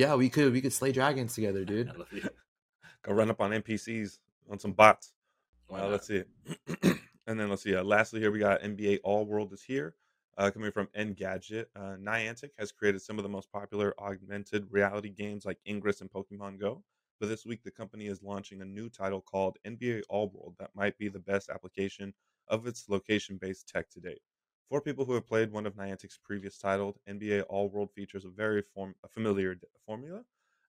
Yeah, 0.00 0.14
we 0.14 0.30
could 0.30 0.54
we 0.54 0.62
could 0.62 0.72
slay 0.72 0.92
dragons 0.92 1.34
together, 1.34 1.62
dude. 1.62 1.90
I 1.90 1.92
love 1.92 2.10
you. 2.10 2.26
Go 3.02 3.12
run 3.12 3.28
up 3.28 3.38
on 3.38 3.50
NPCs 3.50 4.18
on 4.50 4.58
some 4.58 4.72
bots. 4.72 5.12
Why 5.66 5.80
Uh, 5.80 5.88
let's 5.88 6.06
see. 6.06 6.22
and 7.26 7.38
then 7.38 7.50
let's 7.50 7.62
see. 7.62 7.76
Uh, 7.76 7.84
lastly, 7.84 8.18
here 8.18 8.30
we 8.30 8.38
got 8.38 8.62
NBA 8.62 9.00
All 9.04 9.26
World 9.26 9.52
is 9.52 9.62
here. 9.62 9.94
Uh, 10.38 10.50
coming 10.50 10.72
from 10.72 10.88
Engadget, 10.96 11.66
uh, 11.76 11.96
Niantic 12.00 12.48
has 12.58 12.72
created 12.72 13.02
some 13.02 13.18
of 13.18 13.24
the 13.24 13.28
most 13.28 13.52
popular 13.52 13.92
augmented 14.00 14.66
reality 14.70 15.10
games 15.10 15.44
like 15.44 15.58
Ingress 15.68 16.00
and 16.00 16.10
Pokemon 16.10 16.58
Go. 16.58 16.82
But 17.18 17.28
this 17.28 17.44
week, 17.44 17.62
the 17.62 17.70
company 17.70 18.06
is 18.06 18.22
launching 18.22 18.62
a 18.62 18.64
new 18.64 18.88
title 18.88 19.20
called 19.20 19.58
NBA 19.66 20.04
All 20.08 20.30
World 20.30 20.54
that 20.58 20.70
might 20.74 20.96
be 20.96 21.08
the 21.08 21.18
best 21.18 21.50
application 21.50 22.14
of 22.48 22.66
its 22.66 22.88
location 22.88 23.36
based 23.36 23.68
tech 23.68 23.90
to 23.90 24.00
date. 24.00 24.22
For 24.70 24.80
people 24.80 25.04
who 25.04 25.12
have 25.12 25.26
played 25.26 25.52
one 25.52 25.66
of 25.66 25.74
Niantic's 25.74 26.16
previous 26.16 26.56
titles, 26.56 26.98
NBA 27.06 27.42
All 27.42 27.68
World 27.68 27.92
features 27.92 28.24
a 28.24 28.30
very 28.30 28.62
form- 28.62 28.96
a 29.02 29.08
familiar 29.08 29.54
d- 29.54 29.66
formula. 29.84 30.24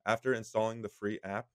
After 0.06 0.34
installing 0.34 0.82
the 0.82 0.90
free 0.90 1.22
app, 1.24 1.50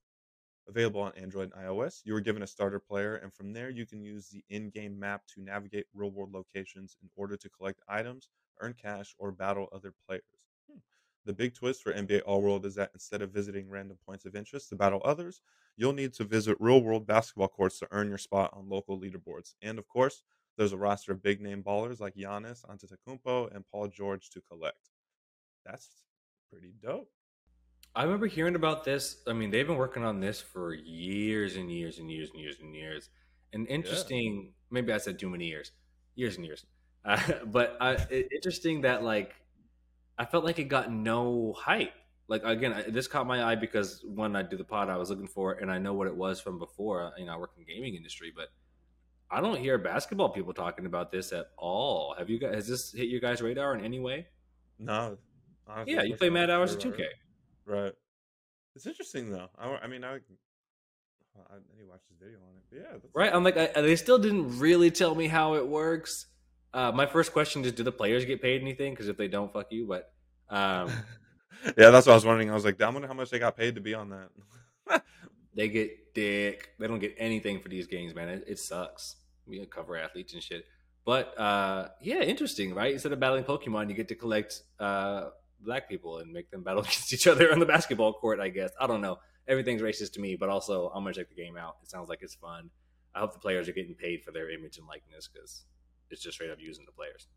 available 0.66 1.00
on 1.00 1.14
Android 1.14 1.52
and 1.52 1.62
iOS. 1.62 2.02
You 2.04 2.14
are 2.16 2.20
given 2.20 2.42
a 2.42 2.46
starter 2.46 2.80
player, 2.80 3.16
and 3.16 3.32
from 3.34 3.52
there, 3.52 3.70
you 3.70 3.86
can 3.86 4.02
use 4.02 4.28
the 4.30 4.44
in 4.48 4.70
game 4.70 4.98
map 4.98 5.26
to 5.28 5.40
navigate 5.40 5.86
real 5.92 6.10
world 6.10 6.32
locations 6.32 6.96
in 7.02 7.10
order 7.16 7.36
to 7.36 7.50
collect 7.50 7.82
items, 7.88 8.30
earn 8.60 8.74
cash, 8.74 9.14
or 9.18 9.32
battle 9.32 9.68
other 9.72 9.92
players. 10.06 10.46
Hmm. 10.70 10.78
The 11.24 11.34
big 11.34 11.54
twist 11.54 11.82
for 11.82 11.92
NBA 11.92 12.20
All 12.22 12.42
World 12.42 12.64
is 12.66 12.74
that 12.76 12.90
instead 12.94 13.22
of 13.22 13.32
visiting 13.32 13.68
random 13.68 13.98
points 14.04 14.24
of 14.24 14.36
interest 14.36 14.68
to 14.70 14.76
battle 14.76 15.02
others, 15.04 15.40
you'll 15.76 15.92
need 15.92 16.12
to 16.14 16.24
visit 16.24 16.56
real 16.60 16.82
world 16.82 17.06
basketball 17.06 17.48
courts 17.48 17.78
to 17.80 17.88
earn 17.90 18.08
your 18.08 18.18
spot 18.18 18.52
on 18.54 18.68
local 18.68 18.98
leaderboards. 18.98 19.54
And 19.60 19.78
of 19.78 19.88
course, 19.88 20.22
there's 20.56 20.72
a 20.72 20.76
roster 20.76 21.12
of 21.12 21.22
big 21.22 21.40
name 21.40 21.62
ballers 21.62 22.00
like 22.00 22.14
Giannis 22.14 22.64
Antetokounmpo 22.66 23.54
and 23.54 23.64
Paul 23.70 23.88
George 23.88 24.30
to 24.30 24.40
collect. 24.40 24.90
That's 25.64 25.88
pretty 26.50 26.72
dope. 26.82 27.10
I 27.94 28.04
remember 28.04 28.26
hearing 28.26 28.56
about 28.56 28.84
this. 28.84 29.22
I 29.26 29.32
mean, 29.32 29.50
they've 29.50 29.66
been 29.66 29.76
working 29.76 30.04
on 30.04 30.20
this 30.20 30.40
for 30.40 30.74
years 30.74 31.56
and 31.56 31.70
years 31.70 31.98
and 31.98 32.10
years 32.10 32.30
and 32.30 32.40
years 32.40 32.56
and 32.60 32.74
years. 32.74 33.08
And 33.52 33.66
interesting, 33.68 34.52
maybe 34.70 34.92
I 34.92 34.98
said 34.98 35.18
too 35.18 35.30
many 35.30 35.46
years, 35.46 35.72
years 36.14 36.36
and 36.36 36.44
years. 36.44 36.66
Uh, 37.04 37.18
but 37.46 37.76
I, 37.80 37.92
it, 38.10 38.28
interesting 38.34 38.82
that 38.82 39.02
like 39.02 39.34
I 40.18 40.24
felt 40.24 40.44
like 40.44 40.58
it 40.58 40.64
got 40.64 40.90
no 40.92 41.54
hype. 41.56 41.92
Like 42.28 42.44
again, 42.44 42.72
I, 42.72 42.82
this 42.82 43.06
caught 43.06 43.26
my 43.26 43.44
eye 43.44 43.54
because 43.54 44.04
when 44.04 44.36
I 44.36 44.42
do 44.42 44.56
the 44.56 44.64
pod, 44.64 44.90
I 44.90 44.96
was 44.96 45.10
looking 45.10 45.28
for 45.28 45.54
it, 45.54 45.62
and 45.62 45.70
I 45.70 45.78
know 45.78 45.94
what 45.94 46.06
it 46.06 46.16
was 46.16 46.40
from 46.40 46.58
before. 46.58 47.12
You 47.16 47.26
know, 47.26 47.34
I 47.34 47.36
work 47.36 47.52
in 47.56 47.64
gaming 47.64 47.94
industry, 47.94 48.32
but 48.34 48.48
I 49.30 49.40
don't 49.40 49.58
hear 49.58 49.78
basketball 49.78 50.28
people 50.28 50.52
talking 50.54 50.86
about 50.86 51.10
this 51.10 51.32
at 51.32 51.46
all. 51.56 52.14
Have 52.16 52.30
you 52.30 52.38
guys? 52.38 52.54
Has 52.54 52.68
this 52.68 52.92
hit 52.92 53.08
your 53.08 53.20
guys' 53.20 53.42
radar 53.42 53.74
in 53.74 53.84
any 53.84 53.98
way? 53.98 54.26
No. 54.78 55.18
honestly, 55.66 55.94
Yeah, 55.94 56.02
you 56.02 56.16
play 56.16 56.30
Mad 56.30 56.50
Hours 56.50 56.72
heard 56.72 56.80
two 56.80 56.92
K. 56.92 57.04
Right. 57.64 57.92
It's 58.74 58.86
interesting 58.86 59.30
though. 59.30 59.48
I, 59.58 59.78
I 59.82 59.86
mean, 59.86 60.04
I, 60.04 60.14
I 60.14 61.56
need 61.76 61.82
to 61.82 61.88
watch 61.88 62.00
this 62.08 62.18
video 62.20 62.38
on 62.38 62.56
it. 62.56 62.62
But 62.70 62.76
yeah, 62.78 62.92
that's, 62.92 63.14
Right. 63.14 63.34
I'm 63.34 63.42
like, 63.42 63.56
I, 63.56 63.80
they 63.80 63.96
still 63.96 64.18
didn't 64.18 64.58
really 64.58 64.90
tell 64.90 65.14
me 65.14 65.26
how 65.26 65.54
it 65.54 65.66
works. 65.66 66.26
Uh, 66.72 66.92
my 66.92 67.06
first 67.06 67.32
question 67.32 67.64
is, 67.64 67.72
do 67.72 67.82
the 67.82 67.92
players 67.92 68.24
get 68.24 68.42
paid 68.42 68.60
anything? 68.60 68.92
Because 68.92 69.08
if 69.08 69.16
they 69.16 69.28
don't, 69.28 69.52
fuck 69.52 69.68
you. 69.70 69.86
But 69.86 70.12
um, 70.50 70.90
yeah, 71.76 71.90
that's 71.90 72.06
what 72.06 72.12
I 72.12 72.16
was 72.16 72.26
wondering. 72.26 72.50
I 72.50 72.54
was 72.54 72.64
like, 72.64 72.80
I 72.80 72.88
wonder 72.88 73.08
how 73.08 73.14
much 73.14 73.30
they 73.30 73.38
got 73.38 73.56
paid 73.56 73.74
to 73.76 73.80
be 73.80 73.94
on 73.94 74.10
that. 74.10 74.28
they 75.56 75.68
get 75.68 76.14
dick. 76.14 76.70
They 76.78 76.86
don't 76.86 76.98
get 77.00 77.14
anything 77.18 77.60
for 77.60 77.68
these 77.68 77.86
games, 77.86 78.14
man. 78.14 78.28
It, 78.28 78.44
it 78.46 78.58
sucks. 78.58 79.16
We 79.46 79.64
cover 79.66 79.96
athletes 79.96 80.34
and 80.34 80.42
shit. 80.42 80.64
But 81.04 81.38
uh, 81.38 81.88
yeah, 82.00 82.20
interesting, 82.20 82.74
right? 82.74 82.92
Instead 82.92 83.12
of 83.12 83.20
battling 83.20 83.44
Pokemon, 83.44 83.88
you 83.88 83.94
get 83.94 84.08
to 84.08 84.14
collect 84.14 84.62
uh, 84.80 85.30
black 85.60 85.88
people 85.88 86.18
and 86.18 86.32
make 86.32 86.50
them 86.50 86.62
battle 86.62 86.82
against 86.82 87.12
each 87.12 87.26
other 87.26 87.52
on 87.52 87.58
the 87.58 87.66
basketball 87.66 88.12
court. 88.12 88.40
I 88.40 88.48
guess 88.48 88.70
I 88.80 88.86
don't 88.86 89.00
know. 89.00 89.18
Everything's 89.48 89.82
racist 89.82 90.12
to 90.14 90.20
me, 90.20 90.36
but 90.36 90.48
also 90.48 90.88
I'm 90.88 91.04
gonna 91.04 91.14
check 91.14 91.28
the 91.28 91.36
game 91.36 91.56
out. 91.56 91.76
It 91.82 91.90
sounds 91.90 92.08
like 92.08 92.20
it's 92.22 92.34
fun. 92.34 92.70
I 93.14 93.20
hope 93.20 93.32
the 93.32 93.38
players 93.38 93.68
are 93.68 93.72
getting 93.72 93.94
paid 93.94 94.22
for 94.22 94.32
their 94.32 94.50
image 94.50 94.76
and 94.78 94.86
likeness 94.86 95.28
because 95.32 95.64
it's 96.10 96.20
just 96.22 96.34
straight 96.34 96.50
up 96.50 96.58
using 96.60 96.84
the 96.84 96.92
players. 96.92 97.28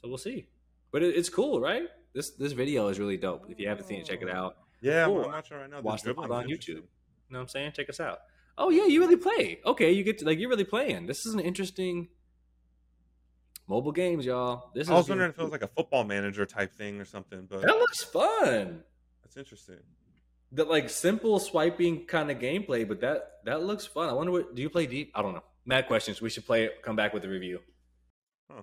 So 0.00 0.08
we'll 0.08 0.18
see. 0.18 0.48
But 0.92 1.02
it, 1.02 1.16
it's 1.16 1.28
cool, 1.28 1.60
right? 1.60 1.88
This 2.14 2.30
this 2.30 2.52
video 2.52 2.86
is 2.88 2.98
really 3.00 3.16
dope. 3.16 3.46
If 3.50 3.58
you 3.58 3.68
haven't 3.68 3.86
seen 3.86 4.00
it, 4.00 4.06
check 4.06 4.22
it 4.22 4.30
out. 4.30 4.56
yeah, 4.80 5.04
I'm, 5.04 5.10
Cool. 5.10 5.24
I'm 5.24 5.32
watching 5.32 5.56
right 5.56 5.68
now. 5.70 5.80
Watch 5.80 6.02
the 6.02 6.14
pod 6.14 6.30
on. 6.30 6.46
YouTube. 6.46 6.84
You 7.28 7.34
know 7.34 7.38
what 7.38 7.42
I'm 7.42 7.48
saying? 7.48 7.72
Check 7.72 7.88
us 7.88 8.00
out. 8.00 8.20
Oh 8.58 8.70
yeah, 8.70 8.86
you 8.86 9.00
really 9.00 9.16
play. 9.16 9.60
Okay, 9.64 9.92
you 9.92 10.02
get 10.02 10.18
to 10.18 10.24
like 10.24 10.38
you're 10.38 10.48
really 10.48 10.64
playing. 10.64 11.06
This 11.06 11.26
is 11.26 11.34
an 11.34 11.40
interesting 11.40 12.08
mobile 13.66 13.92
games, 13.92 14.24
y'all. 14.24 14.70
This 14.74 14.88
I 14.88 14.94
was 14.94 15.06
is 15.06 15.08
wondering 15.10 15.30
if 15.30 15.38
it 15.38 15.42
was 15.42 15.52
like 15.52 15.62
a 15.62 15.68
football 15.68 16.04
manager 16.04 16.46
type 16.46 16.72
thing 16.72 17.00
or 17.00 17.04
something, 17.04 17.46
but 17.48 17.62
that 17.62 17.76
looks 17.76 18.02
fun. 18.02 18.82
that's 19.22 19.36
interesting. 19.36 19.78
That 20.52 20.68
like 20.68 20.88
simple 20.88 21.38
swiping 21.38 22.06
kind 22.06 22.30
of 22.30 22.38
gameplay, 22.38 22.88
but 22.88 23.00
that 23.00 23.40
that 23.44 23.62
looks 23.62 23.84
fun. 23.84 24.08
I 24.08 24.12
wonder 24.12 24.32
what 24.32 24.54
do 24.54 24.62
you 24.62 24.70
play 24.70 24.86
deep? 24.86 25.12
I 25.14 25.22
don't 25.22 25.34
know. 25.34 25.44
Mad 25.66 25.86
questions. 25.86 26.22
We 26.22 26.30
should 26.30 26.46
play 26.46 26.64
it. 26.64 26.82
Come 26.82 26.96
back 26.96 27.12
with 27.12 27.24
a 27.24 27.28
review. 27.28 27.60
Huh. 28.50 28.62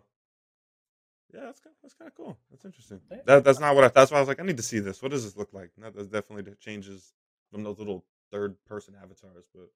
Yeah, 1.34 1.42
that's 1.44 1.60
kind 1.60 1.76
that's 1.84 1.94
kind 1.94 2.08
of 2.08 2.16
cool. 2.16 2.38
That's 2.50 2.66
interesting. 2.66 3.02
That, 3.26 3.44
that's 3.44 3.60
not 3.60 3.76
what 3.76 3.84
I. 3.84 3.88
That's 3.90 4.10
why 4.10 4.18
I 4.18 4.22
was 4.22 4.30
like, 4.30 4.40
I 4.40 4.44
need 4.44 4.58
to 4.58 4.64
see 4.64 4.80
this. 4.80 5.04
What 5.04 5.12
does 5.12 5.24
this 5.24 5.38
look 5.38 5.54
like? 5.54 5.72
That, 5.78 5.94
that 5.96 6.12
definitely 6.12 6.52
changes 6.60 7.14
from 7.52 7.64
those 7.64 7.78
little 7.78 8.06
third 8.34 8.56
person 8.66 8.96
avatars, 9.02 9.46
but 9.54 9.70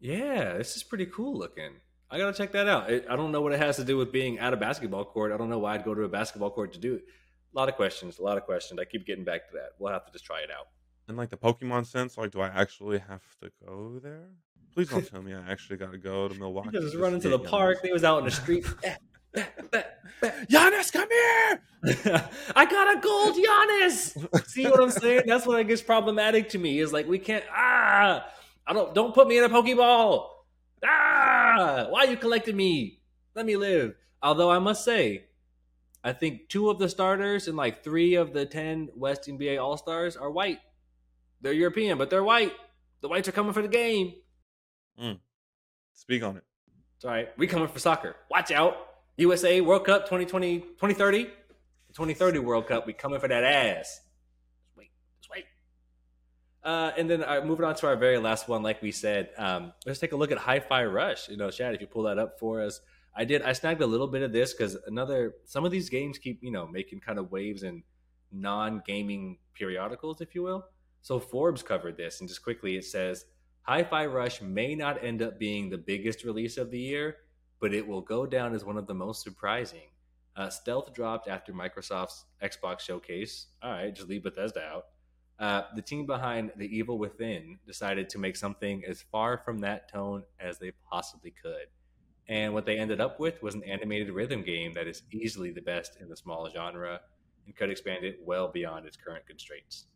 Yeah, 0.00 0.58
this 0.58 0.76
is 0.76 0.82
pretty 0.82 1.06
cool 1.06 1.38
looking. 1.38 1.72
I 2.10 2.18
gotta 2.18 2.34
check 2.36 2.52
that 2.52 2.68
out. 2.68 2.90
I 2.90 3.16
don't 3.16 3.32
know 3.32 3.40
what 3.40 3.52
it 3.52 3.58
has 3.60 3.76
to 3.76 3.84
do 3.84 3.96
with 3.96 4.12
being 4.12 4.38
at 4.38 4.52
a 4.52 4.56
basketball 4.56 5.04
court. 5.04 5.32
I 5.32 5.36
don't 5.38 5.48
know 5.48 5.60
why 5.60 5.74
I'd 5.76 5.84
go 5.84 5.94
to 5.94 6.02
a 6.02 6.08
basketball 6.08 6.50
court 6.50 6.72
to 6.74 6.78
do 6.78 6.94
it. 6.96 7.04
A 7.54 7.58
lot 7.58 7.68
of 7.70 7.76
questions. 7.76 8.18
A 8.18 8.22
lot 8.22 8.36
of 8.36 8.44
questions. 8.44 8.78
I 8.80 8.84
keep 8.84 9.06
getting 9.06 9.24
back 9.24 9.48
to 9.48 9.54
that. 9.54 9.70
We'll 9.78 9.92
have 9.92 10.04
to 10.06 10.12
just 10.12 10.24
try 10.26 10.40
it 10.40 10.50
out. 10.50 10.66
And 11.08 11.16
like 11.16 11.30
the 11.30 11.36
Pokemon 11.36 11.86
sense, 11.86 12.18
like, 12.18 12.30
do 12.32 12.40
I 12.40 12.48
actually 12.48 12.98
have 12.98 13.22
to 13.42 13.50
go 13.66 13.98
there? 14.02 14.28
Please 14.74 14.88
don't 14.90 15.06
tell 15.08 15.22
me 15.22 15.32
I 15.34 15.50
actually 15.50 15.76
got 15.76 15.92
to 15.92 15.98
go 15.98 16.28
to 16.28 16.34
Milwaukee. 16.38 16.70
He 16.72 16.80
just 16.80 16.96
run 16.96 17.14
into 17.14 17.28
the 17.28 17.38
Giannis. 17.38 17.46
park. 17.46 17.78
He 17.82 17.92
was 17.92 18.04
out 18.04 18.18
in 18.18 18.24
the 18.26 18.30
street. 18.30 18.66
Giannis, 20.50 20.92
come 20.92 21.08
here! 21.10 21.62
I 22.54 22.64
got 22.66 22.96
a 22.96 23.00
gold 23.00 23.36
Giannis. 23.36 24.48
See 24.48 24.64
what 24.64 24.80
I'm 24.80 24.90
saying? 24.90 25.22
That's 25.26 25.46
what 25.46 25.56
I 25.58 25.62
gets 25.62 25.82
problematic 25.82 26.50
to 26.50 26.58
me. 26.58 26.78
Is 26.78 26.92
like 26.92 27.08
we 27.08 27.18
can't. 27.18 27.44
Ah, 27.50 27.81
I 27.92 28.72
don't. 28.72 28.94
Don't 28.94 29.14
put 29.14 29.28
me 29.28 29.38
in 29.38 29.44
a 29.44 29.48
Pokeball. 29.48 30.28
Ah, 30.84 31.86
why 31.90 32.04
you 32.04 32.16
collecting 32.16 32.56
me? 32.56 33.00
Let 33.34 33.46
me 33.46 33.56
live. 33.56 33.94
Although 34.22 34.50
I 34.50 34.58
must 34.58 34.84
say, 34.84 35.24
I 36.02 36.12
think 36.12 36.48
two 36.48 36.70
of 36.70 36.78
the 36.78 36.88
starters 36.88 37.48
and 37.48 37.56
like 37.56 37.84
three 37.84 38.14
of 38.14 38.32
the 38.32 38.46
ten 38.46 38.88
West 38.96 39.28
NBA 39.28 39.62
All 39.62 39.76
Stars 39.76 40.16
are 40.16 40.30
white. 40.30 40.58
They're 41.40 41.52
European, 41.52 41.98
but 41.98 42.08
they're 42.10 42.24
white. 42.24 42.52
The 43.00 43.08
whites 43.08 43.28
are 43.28 43.32
coming 43.32 43.52
for 43.52 43.62
the 43.62 43.68
game. 43.68 44.14
Speak 45.94 46.22
on 46.22 46.36
it. 46.36 46.44
It's 46.96 47.04
all 47.04 47.10
right. 47.10 47.28
We 47.36 47.46
coming 47.46 47.68
for 47.68 47.78
soccer. 47.78 48.16
Watch 48.30 48.50
out. 48.52 48.76
USA 49.16 49.60
World 49.60 49.84
Cup 49.84 50.04
2020, 50.04 50.60
2030. 50.60 51.24
The 51.24 51.30
2030 51.94 52.38
World 52.38 52.68
Cup. 52.68 52.86
We 52.86 52.92
coming 52.92 53.20
for 53.20 53.28
that 53.28 53.44
ass. 53.44 54.00
Just 54.66 54.76
wait. 54.76 54.90
Just 55.20 55.30
wait. 55.30 55.44
Uh, 56.64 56.92
and 56.96 57.10
then 57.10 57.24
uh, 57.24 57.40
moving 57.44 57.64
on 57.64 57.74
to 57.74 57.86
our 57.86 57.96
very 57.96 58.18
last 58.18 58.48
one, 58.48 58.62
like 58.62 58.80
we 58.80 58.92
said, 58.92 59.30
um, 59.36 59.72
let's 59.84 59.98
take 59.98 60.12
a 60.12 60.16
look 60.16 60.30
at 60.30 60.38
Hi-Fi 60.38 60.84
Rush. 60.84 61.28
You 61.28 61.36
know, 61.36 61.50
Shad, 61.50 61.74
if 61.74 61.80
you 61.80 61.88
pull 61.88 62.04
that 62.04 62.18
up 62.18 62.38
for 62.38 62.60
us, 62.60 62.80
I 63.14 63.24
did. 63.24 63.42
I 63.42 63.52
snagged 63.52 63.82
a 63.82 63.86
little 63.86 64.06
bit 64.06 64.22
of 64.22 64.32
this 64.32 64.54
because 64.54 64.76
another. 64.86 65.34
Some 65.44 65.64
of 65.64 65.70
these 65.70 65.90
games 65.90 66.18
keep 66.18 66.42
you 66.42 66.50
know 66.50 66.66
making 66.66 67.00
kind 67.00 67.18
of 67.18 67.30
waves 67.30 67.62
in 67.62 67.82
non-gaming 68.30 69.38
periodicals, 69.54 70.20
if 70.20 70.34
you 70.34 70.42
will. 70.42 70.64
So 71.02 71.18
Forbes 71.18 71.62
covered 71.62 71.96
this, 71.96 72.20
and 72.20 72.28
just 72.28 72.42
quickly 72.42 72.76
it 72.76 72.84
says 72.84 73.26
Hi-Fi 73.62 74.06
Rush 74.06 74.40
may 74.40 74.74
not 74.74 75.04
end 75.04 75.20
up 75.20 75.38
being 75.38 75.68
the 75.68 75.78
biggest 75.78 76.24
release 76.24 76.56
of 76.56 76.70
the 76.70 76.78
year, 76.78 77.16
but 77.60 77.74
it 77.74 77.86
will 77.86 78.00
go 78.00 78.24
down 78.24 78.54
as 78.54 78.64
one 78.64 78.78
of 78.78 78.86
the 78.86 78.94
most 78.94 79.22
surprising. 79.22 79.90
Uh, 80.34 80.48
Stealth 80.48 80.94
dropped 80.94 81.28
after 81.28 81.52
Microsoft's 81.52 82.24
Xbox 82.42 82.80
showcase. 82.80 83.48
All 83.62 83.72
right, 83.72 83.94
just 83.94 84.08
leave 84.08 84.22
Bethesda 84.22 84.62
out. 84.62 84.84
Uh, 85.42 85.64
the 85.74 85.82
team 85.82 86.06
behind 86.06 86.52
The 86.54 86.66
Evil 86.66 86.98
Within 86.98 87.58
decided 87.66 88.08
to 88.10 88.18
make 88.18 88.36
something 88.36 88.84
as 88.86 89.02
far 89.10 89.38
from 89.38 89.58
that 89.58 89.90
tone 89.90 90.22
as 90.38 90.60
they 90.60 90.70
possibly 90.88 91.32
could. 91.32 91.66
And 92.28 92.54
what 92.54 92.64
they 92.64 92.78
ended 92.78 93.00
up 93.00 93.18
with 93.18 93.42
was 93.42 93.56
an 93.56 93.64
animated 93.64 94.10
rhythm 94.10 94.44
game 94.44 94.72
that 94.74 94.86
is 94.86 95.02
easily 95.10 95.50
the 95.50 95.60
best 95.60 95.96
in 96.00 96.08
the 96.08 96.16
small 96.16 96.48
genre 96.48 97.00
and 97.44 97.56
could 97.56 97.70
expand 97.70 98.04
it 98.04 98.20
well 98.24 98.52
beyond 98.52 98.86
its 98.86 98.96
current 98.96 99.26
constraints. 99.26 99.86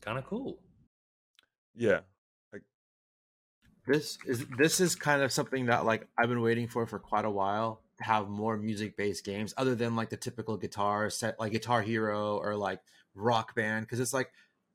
Kind 0.00 0.16
of 0.16 0.24
cool. 0.26 0.60
Yeah, 1.74 2.02
This 3.84 4.16
is 4.26 4.46
this 4.56 4.78
is 4.78 4.94
kind 4.94 5.22
of 5.22 5.32
something 5.32 5.66
that 5.66 5.84
like 5.84 6.06
I've 6.16 6.28
been 6.28 6.40
waiting 6.40 6.68
for 6.68 6.86
for 6.86 7.00
quite 7.00 7.24
a 7.24 7.30
while 7.30 7.82
to 7.98 8.04
have 8.04 8.28
more 8.28 8.56
music 8.56 8.96
based 8.96 9.24
games 9.24 9.52
other 9.56 9.74
than 9.74 9.96
like 9.96 10.10
the 10.10 10.16
typical 10.16 10.56
guitar 10.56 11.10
set 11.10 11.38
like 11.40 11.50
Guitar 11.50 11.82
Hero 11.82 12.38
or 12.38 12.54
like 12.54 12.80
Rock 13.14 13.54
Band 13.54 13.86
because 13.86 14.00
it's 14.00 14.12
like 14.14 14.30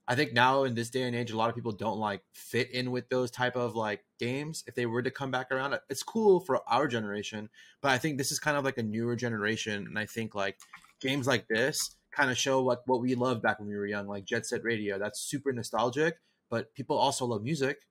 I 0.07 0.15
think 0.15 0.33
now 0.33 0.63
in 0.63 0.73
this 0.73 0.89
day 0.89 1.03
and 1.03 1.15
age 1.15 1.31
a 1.31 1.37
lot 1.37 1.49
of 1.49 1.55
people 1.55 1.71
don't 1.71 1.99
like 1.99 2.21
fit 2.33 2.71
in 2.71 2.91
with 2.91 3.09
those 3.09 3.29
type 3.29 3.55
of 3.55 3.75
like 3.75 4.03
games 4.17 4.63
if 4.67 4.75
they 4.75 4.85
were 4.85 5.03
to 5.03 5.11
come 5.11 5.29
back 5.31 5.51
around 5.51 5.73
uh, 5.73 5.79
it's 5.89 6.03
cool 6.03 6.39
for 6.39 6.61
our 6.67 6.87
generation 6.87 7.49
but 7.81 7.91
I 7.91 7.97
think 7.97 8.17
this 8.17 8.31
is 8.31 8.39
kind 8.39 8.57
of 8.57 8.63
like 8.63 8.77
a 8.77 8.83
newer 8.83 9.15
generation 9.15 9.85
and 9.87 9.99
I 9.99 10.05
think 10.05 10.33
like 10.35 10.57
games 10.99 11.27
like 11.27 11.47
this 11.47 11.95
kind 12.11 12.31
of 12.31 12.37
show 12.37 12.61
what 12.63 12.81
what 12.87 13.01
we 13.01 13.13
loved 13.15 13.41
back 13.41 13.59
when 13.59 13.67
we 13.69 13.75
were 13.75 13.85
young 13.85 14.07
like 14.07 14.25
Jet 14.25 14.45
Set 14.47 14.63
Radio 14.63 14.97
that's 14.97 15.19
super 15.19 15.51
nostalgic 15.53 16.17
but 16.49 16.73
people 16.73 16.97
also 16.97 17.25
love 17.25 17.43
music 17.43 17.85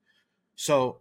so 0.55 0.99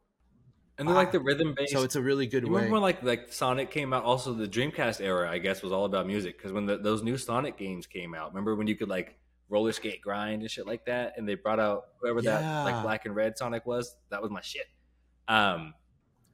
And 0.79 0.87
they're 0.87 0.95
like 0.95 1.11
the 1.11 1.19
rhythm 1.21 1.55
based. 1.57 1.73
so 1.73 1.83
it's 1.83 1.97
a 1.97 2.03
really 2.03 2.29
good 2.29 2.45
You 2.47 2.53
way. 2.53 2.57
remember 2.63 2.75
when 2.75 2.83
like 2.83 3.03
like 3.03 3.33
Sonic 3.33 3.71
came 3.73 3.93
out? 3.93 4.05
Also, 4.05 4.33
the 4.33 4.47
Dreamcast 4.47 5.01
era, 5.01 5.29
I 5.29 5.39
guess, 5.39 5.61
was 5.63 5.73
all 5.73 5.85
about 5.85 6.07
music 6.07 6.37
because 6.39 6.53
when 6.53 6.67
the, 6.67 6.79
those 6.79 7.03
new 7.03 7.17
Sonic 7.19 7.57
games 7.59 7.87
came 7.89 8.15
out, 8.15 8.31
remember 8.31 8.55
when 8.55 8.69
you 8.69 8.77
could 8.77 8.89
like 8.89 9.19
roller 9.49 9.73
skate 9.73 10.01
grind 10.03 10.43
and 10.43 10.51
shit 10.51 10.67
like 10.67 10.85
that, 10.87 11.15
and 11.17 11.29
they 11.29 11.35
brought 11.35 11.59
out 11.61 11.85
whoever 12.01 12.21
that 12.23 12.65
like 12.65 12.83
black 12.83 13.07
and 13.07 13.15
red 13.15 13.37
Sonic 13.39 13.65
was. 13.67 13.97
That 14.11 14.21
was 14.23 14.31
my 14.31 14.41
shit. 14.41 14.67
Um, 15.27 15.75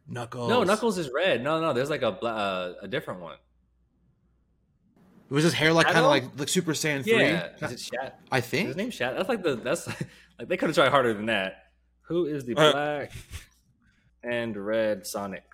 Knuckles. 0.09 0.49
no, 0.49 0.65
Knuckles 0.65 0.99
is 0.99 1.11
red. 1.15 1.43
No, 1.43 1.61
no, 1.61 1.73
there's 1.73 1.91
like 1.91 2.03
a 2.03 2.09
uh, 2.09 2.75
a 2.83 2.89
different 2.89 3.21
one. 3.21 3.37
It 5.31 5.33
was 5.35 5.45
his 5.45 5.55
hair 5.55 5.73
like 5.73 5.87
kind 5.87 5.99
of 5.99 6.05
like 6.07 6.25
like 6.39 6.49
Super 6.49 6.73
Saiyan 6.73 7.03
three? 7.03 7.13
Yeah, 7.15 7.49
is 7.63 7.73
it 7.73 7.81
Shat? 7.81 8.21
I 8.31 8.39
Is 8.39 8.45
think. 8.47 8.69
his 8.69 8.77
name 8.77 8.91
Shat? 8.91 9.17
That's 9.17 9.29
like 9.29 9.43
the 9.43 9.57
that's 9.57 9.87
like 10.39 10.49
they 10.49 10.57
could 10.57 10.69
have 10.69 10.75
tried 10.77 10.91
harder 10.91 11.15
than 11.15 11.27
that. 11.27 11.65
Who 12.03 12.27
is 12.27 12.45
the 12.45 12.55
Uh. 12.57 12.73
black 12.73 13.13
and 14.23 14.57
red 14.57 15.07
Sonic? 15.07 15.45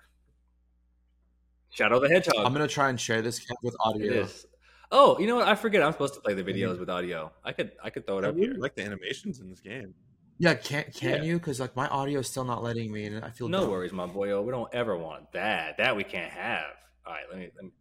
Shadow 1.69 1.99
the 2.01 2.09
Hedgehog. 2.09 2.45
I'm 2.45 2.51
gonna 2.51 2.67
try 2.67 2.89
and 2.89 2.99
share 2.99 3.21
this 3.21 3.39
with 3.63 3.73
It 3.73 3.79
audio. 3.79 4.13
is. 4.23 4.45
Oh, 4.91 5.17
you 5.19 5.27
know 5.27 5.35
what? 5.35 5.47
I 5.47 5.55
forget. 5.55 5.81
I'm 5.81 5.93
supposed 5.93 6.15
to 6.15 6.19
play 6.21 6.33
the 6.33 6.43
videos 6.43 6.79
with 6.79 6.89
audio. 6.89 7.31
I 7.43 7.53
could 7.53 7.71
I 7.83 7.89
could 7.89 8.05
throw 8.05 8.17
it 8.19 8.25
I 8.25 8.29
up 8.29 8.35
really 8.35 8.47
here. 8.47 8.55
like 8.57 8.75
the 8.75 8.83
animations 8.83 9.39
in 9.39 9.49
this 9.49 9.61
game. 9.61 9.93
Yeah, 10.37 10.55
can 10.55 10.85
can 10.93 11.23
Yeah. 11.23 11.23
you? 11.23 11.37
Because 11.39 11.59
like 11.59 11.75
my 11.75 11.87
audio 11.87 12.19
is 12.19 12.27
still 12.27 12.43
not 12.43 12.63
letting 12.63 12.91
me, 12.91 13.05
and 13.05 13.23
I 13.23 13.29
feel 13.29 13.47
No 13.47 13.61
dumb. 13.61 13.69
worries, 13.69 13.93
my 13.93 14.07
boyo. 14.07 14.43
We 14.43 14.51
don't 14.51 14.73
ever 14.73 14.97
want 14.97 15.31
that. 15.31 15.77
That 15.77 15.95
we 15.95 16.03
can't 16.03 16.31
have. 16.31 16.71
All 17.05 17.13
right, 17.13 17.23
let 17.29 17.39
me. 17.39 17.49
Let 17.55 17.65
me 17.65 17.71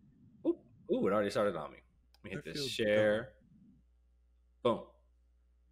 ooh, 0.46 0.58
ooh, 0.94 1.06
it 1.08 1.12
already 1.12 1.30
started 1.30 1.56
on 1.56 1.72
me. 1.72 1.78
Let 2.22 2.24
me 2.24 2.30
hit 2.30 2.44
I 2.46 2.52
this 2.52 2.58
feel 2.58 2.68
share. 2.68 3.28
Boom, 4.62 4.80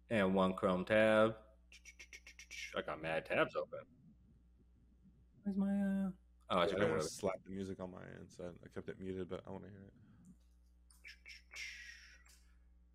and 0.09 0.33
one 0.35 0.53
Chrome 0.53 0.83
tab. 0.83 1.35
I 2.75 2.81
got 2.81 3.01
mad 3.01 3.25
tabs 3.25 3.55
open. 3.55 3.79
Where's 5.43 5.57
my? 5.57 5.67
uh 5.67 6.09
Oh, 6.51 6.57
I 6.57 6.63
I 6.63 6.67
should 6.67 6.79
don't 6.79 6.89
want 6.89 7.01
to 7.03 7.07
to 7.07 7.13
slap 7.13 7.35
the 7.45 7.51
music 7.51 7.79
on 7.79 7.91
my 7.91 8.01
end, 8.01 8.27
so 8.35 8.45
I 8.45 8.67
kept 8.73 8.89
it 8.89 8.99
muted, 8.99 9.29
but 9.29 9.41
I 9.47 9.51
want 9.51 9.63
to 9.65 9.69
hear 9.69 9.81
it. 9.85 9.93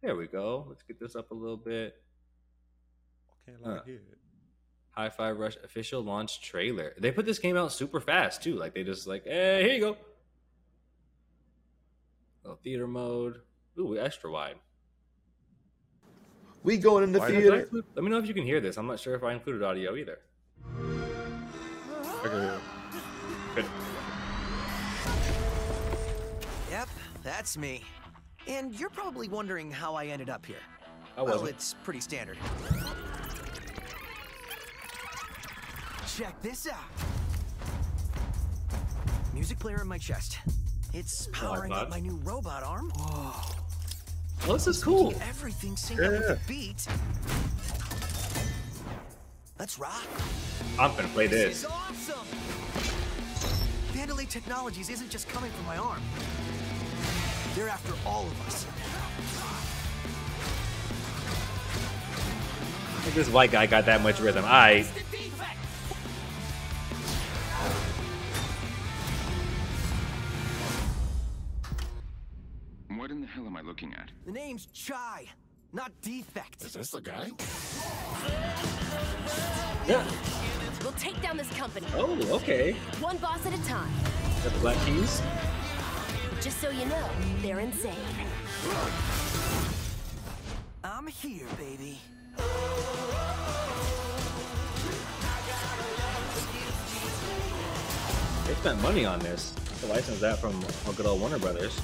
There 0.05 0.17
we 0.17 0.27
go. 0.27 0.67
Let's 0.69 0.83
get 0.83 1.01
this 1.01 1.17
up 1.17 1.31
a 1.31 1.35
little 1.35 1.57
bit. 1.57 1.97
Can't 3.47 3.63
like 3.63 3.81
Uh. 3.81 3.85
hear 3.85 3.95
it. 3.97 4.19
Hi-Fi 4.91 5.31
Rush 5.33 5.57
official 5.65 6.03
launch 6.03 6.43
trailer. 6.43 6.93
They 6.99 7.11
put 7.11 7.25
this 7.25 7.39
game 7.39 7.57
out 7.57 7.73
super 7.73 8.01
fast 8.01 8.43
too. 8.43 8.55
Like 8.57 8.75
they 8.75 8.85
just 8.85 9.07
like, 9.07 9.25
hey, 9.25 9.63
here 9.65 9.73
you 9.75 9.81
go. 9.81 9.97
Little 12.43 12.59
theater 12.63 12.87
mode. 12.87 13.41
Ooh, 13.79 13.97
extra 13.99 14.31
wide. 14.31 14.57
We 16.63 16.77
going 16.77 17.03
in 17.03 17.13
the 17.13 17.19
Why 17.21 17.31
did 17.31 17.37
Did 17.37 17.39
I 17.39 17.43
theater. 17.51 17.61
include- 17.65 17.85
let 17.95 18.05
me 18.05 18.11
know 18.11 18.19
if 18.19 18.29
you 18.29 18.35
can 18.35 18.45
hear 18.45 18.61
this. 18.61 18.77
I'm 18.77 18.87
not 18.87 19.01
sure 19.01 19.15
if 19.15 19.23
I 19.25 19.33
included 19.33 19.63
audio 19.63 19.97
either. 19.97 20.19
I 20.67 22.29
can 22.29 22.41
hear. 22.43 22.61
Good. 23.55 23.65
Yep, 26.71 26.89
that's 27.23 27.57
me. 27.57 27.83
And 28.47 28.78
you're 28.78 28.90
probably 28.90 29.28
wondering 29.28 29.70
how 29.70 29.95
I 29.95 30.07
ended 30.07 30.28
up 30.28 30.45
here. 30.45 30.59
I 31.16 31.22
well, 31.22 31.47
it's 31.47 31.74
pretty 31.84 32.01
standard. 32.01 32.36
Check 36.16 36.40
this 36.42 36.68
out. 36.68 36.84
Music 39.32 39.59
player 39.59 39.80
in 39.80 39.88
my 39.88 39.99
chest. 39.99 40.38
It's 40.92 41.28
powering 41.32 41.72
up 41.72 41.90
my 41.90 42.01
new 42.01 42.16
robot 42.22 42.62
arm. 42.62 42.92
Oh, 42.99 44.53
this 44.53 44.66
is 44.66 44.82
cool. 44.82 45.12
Everything 45.28 45.74
synced 45.74 46.05
up 46.05 46.12
with 46.12 46.28
the 46.28 46.38
beat. 46.47 46.86
Let's 49.59 49.78
rock. 49.78 50.07
I'm 50.78 50.95
gonna 50.95 51.09
play 51.09 51.26
This 51.26 51.45
this. 51.45 51.59
is 51.59 51.64
awesome. 51.64 52.26
Vandelay 53.92 54.28
Technologies 54.28 54.90
isn't 54.90 55.11
just 55.11 55.28
coming 55.28 55.51
for 55.53 55.62
my 55.62 55.78
arm. 55.78 56.03
They're 57.55 57.69
after 57.69 57.93
all 58.07 58.27
of 58.27 58.41
us. 58.47 58.67
This 63.15 63.29
white 63.29 63.53
guy 63.53 63.67
got 63.67 63.87
that 63.87 64.03
much 64.03 64.19
rhythm. 64.19 64.45
I. 64.47 64.85
What 72.89 73.11
in 73.11 73.21
the 73.21 73.27
hell 73.27 73.47
am 73.47 73.57
I 73.57 73.63
looking 73.63 73.95
at? 73.95 74.11
The 74.27 74.33
name's 74.33 74.67
Chai, 74.67 75.27
not 75.73 75.93
Defect. 76.03 76.65
Is 76.65 76.75
this 76.75 76.91
the 76.91 77.01
guy? 77.01 77.31
Yeah. 79.87 80.05
We'll 80.83 80.93
take 80.93 81.21
down 81.23 81.37
this 81.37 81.51
company, 81.57 81.87
Oh, 81.95 82.17
okay. 82.37 82.73
one 83.01 83.17
boss 83.19 83.45
at 83.47 83.59
a 83.59 83.65
time. 83.65 83.93
The 84.43 84.51
black 84.61 84.77
keys. 84.87 85.23
Just 86.45 86.61
so 86.61 86.68
you 86.68 86.84
know, 86.84 87.09
they're 87.40 87.61
insane. 87.61 87.95
I'm 90.84 91.07
here, 91.07 91.47
baby. 91.57 91.99
They 98.47 98.55
spent 98.57 98.82
money 98.82 99.07
on 99.07 99.20
this. 99.20 99.55
To 99.80 99.86
license 99.86 100.20
that 100.20 100.38
from 100.38 100.62
our 100.86 100.92
good 100.92 101.07
old 101.07 101.22
Warner 101.22 101.38
Brothers. 101.38 101.80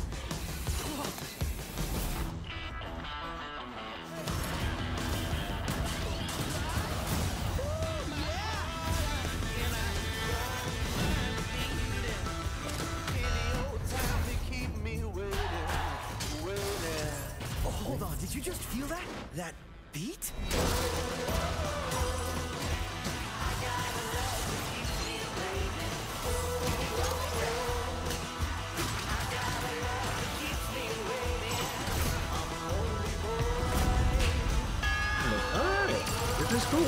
Is 36.61 36.67
cool. 36.67 36.81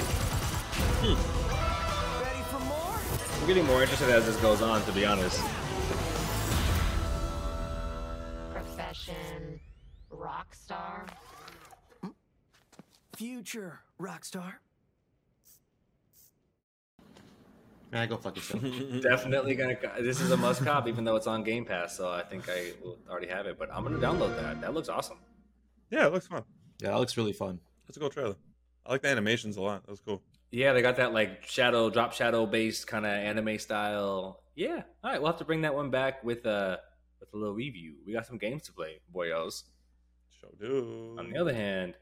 Ready 2.22 2.42
for 2.50 2.60
more? 2.60 3.00
I'm 3.40 3.46
getting 3.46 3.66
more 3.66 3.82
interested 3.82 4.10
as 4.10 4.26
this 4.26 4.36
goes 4.36 4.60
on, 4.60 4.84
to 4.84 4.92
be 4.92 5.04
honest. 5.06 5.40
Profession 8.52 9.60
rock 10.10 10.54
star. 10.54 11.06
Future 13.16 13.80
rockstar. 14.00 14.54
Man, 17.92 18.08
go 18.08 18.16
fuck 18.16 18.36
yourself. 18.36 18.62
Definitely 19.02 19.54
gonna. 19.54 19.76
This 20.00 20.20
is 20.20 20.30
a 20.30 20.36
must 20.36 20.64
cop, 20.64 20.88
even 20.88 21.04
though 21.04 21.16
it's 21.16 21.26
on 21.26 21.44
Game 21.44 21.64
Pass. 21.64 21.96
So 21.96 22.10
I 22.10 22.22
think 22.22 22.48
I 22.48 22.72
will 22.82 22.98
already 23.08 23.28
have 23.28 23.46
it. 23.46 23.58
But 23.58 23.68
I'm 23.72 23.82
gonna 23.84 23.98
download 23.98 24.34
that. 24.40 24.60
That 24.62 24.72
looks 24.72 24.88
awesome. 24.88 25.18
Yeah, 25.90 26.06
it 26.06 26.12
looks 26.12 26.26
fun. 26.26 26.42
yeah, 26.80 26.90
that 26.90 26.98
looks 26.98 27.18
really 27.18 27.34
fun. 27.34 27.60
Let's 27.86 27.98
go 27.98 28.08
trailer. 28.08 28.36
I 28.84 28.92
like 28.92 29.02
the 29.02 29.08
animations 29.08 29.56
a 29.56 29.62
lot. 29.62 29.84
That 29.84 29.90
was 29.90 30.00
cool. 30.00 30.22
Yeah, 30.50 30.72
they 30.72 30.82
got 30.82 30.96
that 30.96 31.12
like 31.12 31.46
shadow, 31.46 31.88
drop 31.88 32.12
shadow 32.12 32.46
based 32.46 32.86
kind 32.86 33.06
of 33.06 33.12
anime 33.12 33.58
style. 33.58 34.42
Yeah. 34.54 34.82
All 35.02 35.10
right, 35.10 35.20
we'll 35.20 35.30
have 35.30 35.38
to 35.38 35.44
bring 35.44 35.62
that 35.62 35.74
one 35.74 35.90
back 35.90 36.22
with 36.24 36.44
uh 36.46 36.76
with 37.20 37.32
a 37.32 37.36
little 37.36 37.54
review. 37.54 37.94
We 38.06 38.12
got 38.12 38.26
some 38.26 38.38
games 38.38 38.64
to 38.64 38.72
play, 38.72 39.00
boyos. 39.14 39.62
Show 40.40 40.48
do. 40.60 41.16
On 41.18 41.30
the 41.30 41.38
other 41.38 41.54
hand, 41.54 41.94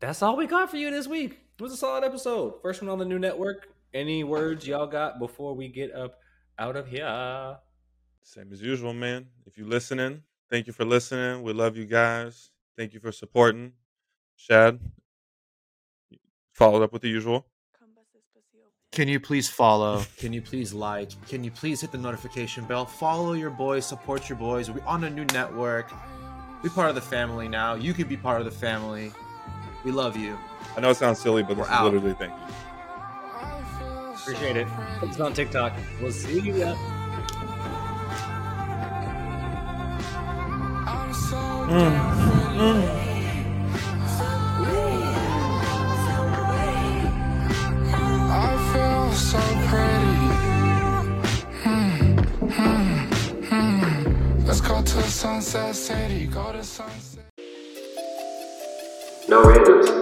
that's 0.00 0.22
all 0.22 0.36
we 0.36 0.46
got 0.46 0.70
for 0.70 0.76
you 0.76 0.90
this 0.90 1.06
week. 1.06 1.38
It 1.58 1.62
was 1.62 1.72
a 1.72 1.76
solid 1.76 2.04
episode. 2.04 2.60
First 2.62 2.82
one 2.82 2.90
on 2.90 2.98
the 2.98 3.04
new 3.04 3.18
network. 3.18 3.68
Any 3.92 4.24
words 4.24 4.66
y'all 4.66 4.86
got 4.86 5.18
before 5.18 5.54
we 5.54 5.68
get 5.68 5.92
up 5.94 6.18
out 6.58 6.76
of 6.76 6.86
here? 6.88 7.56
Same 8.22 8.52
as 8.52 8.62
usual, 8.62 8.92
man. 8.92 9.26
If 9.46 9.58
you're 9.58 9.66
listening, 9.66 10.22
thank 10.50 10.66
you 10.66 10.72
for 10.72 10.84
listening. 10.84 11.42
We 11.42 11.52
love 11.52 11.76
you 11.76 11.86
guys. 11.86 12.50
Thank 12.76 12.94
you 12.94 13.00
for 13.00 13.12
supporting. 13.12 13.72
Shad, 14.36 14.78
followed 16.60 16.82
up 16.82 16.92
with 16.92 17.00
the 17.00 17.08
usual. 17.08 17.46
Can 18.92 19.08
you 19.08 19.18
please 19.18 19.48
follow? 19.48 20.02
Can 20.18 20.34
you 20.34 20.42
please 20.42 20.74
like? 20.74 21.10
Can 21.26 21.42
you 21.42 21.50
please 21.50 21.80
hit 21.80 21.90
the 21.90 21.96
notification 21.96 22.64
bell? 22.64 22.84
Follow 22.84 23.32
your 23.32 23.48
boys, 23.48 23.86
support 23.86 24.28
your 24.28 24.36
boys. 24.36 24.70
We're 24.70 24.84
on 24.84 25.04
a 25.04 25.10
new 25.10 25.24
network. 25.32 25.90
We're 26.62 26.68
part 26.68 26.90
of 26.90 26.94
the 26.96 27.00
family 27.00 27.48
now. 27.48 27.76
You 27.76 27.94
could 27.94 28.10
be 28.10 28.16
part 28.18 28.40
of 28.40 28.44
the 28.44 28.50
family. 28.50 29.10
We 29.84 29.90
love 29.90 30.18
you. 30.18 30.36
I 30.76 30.80
know 30.80 30.90
it 30.90 30.96
sounds 30.98 31.18
silly, 31.18 31.42
but 31.42 31.56
We're 31.56 31.64
is 31.64 31.70
out. 31.70 31.84
literally 31.84 32.12
thank 32.14 32.34
you. 32.34 32.54
Appreciate 34.12 34.56
it. 34.58 34.66
It's 35.02 35.18
on 35.18 35.32
TikTok. 35.32 35.72
We'll 36.02 36.12
see 36.12 36.40
you. 36.40 36.56
ya. 36.56 36.74
I 42.52 43.09
Sunset 55.10 55.74
City. 55.74 56.26
Go 56.26 56.52
to 56.52 56.62
Sunset. 56.62 57.24
No 59.28 59.42
random 59.42 59.99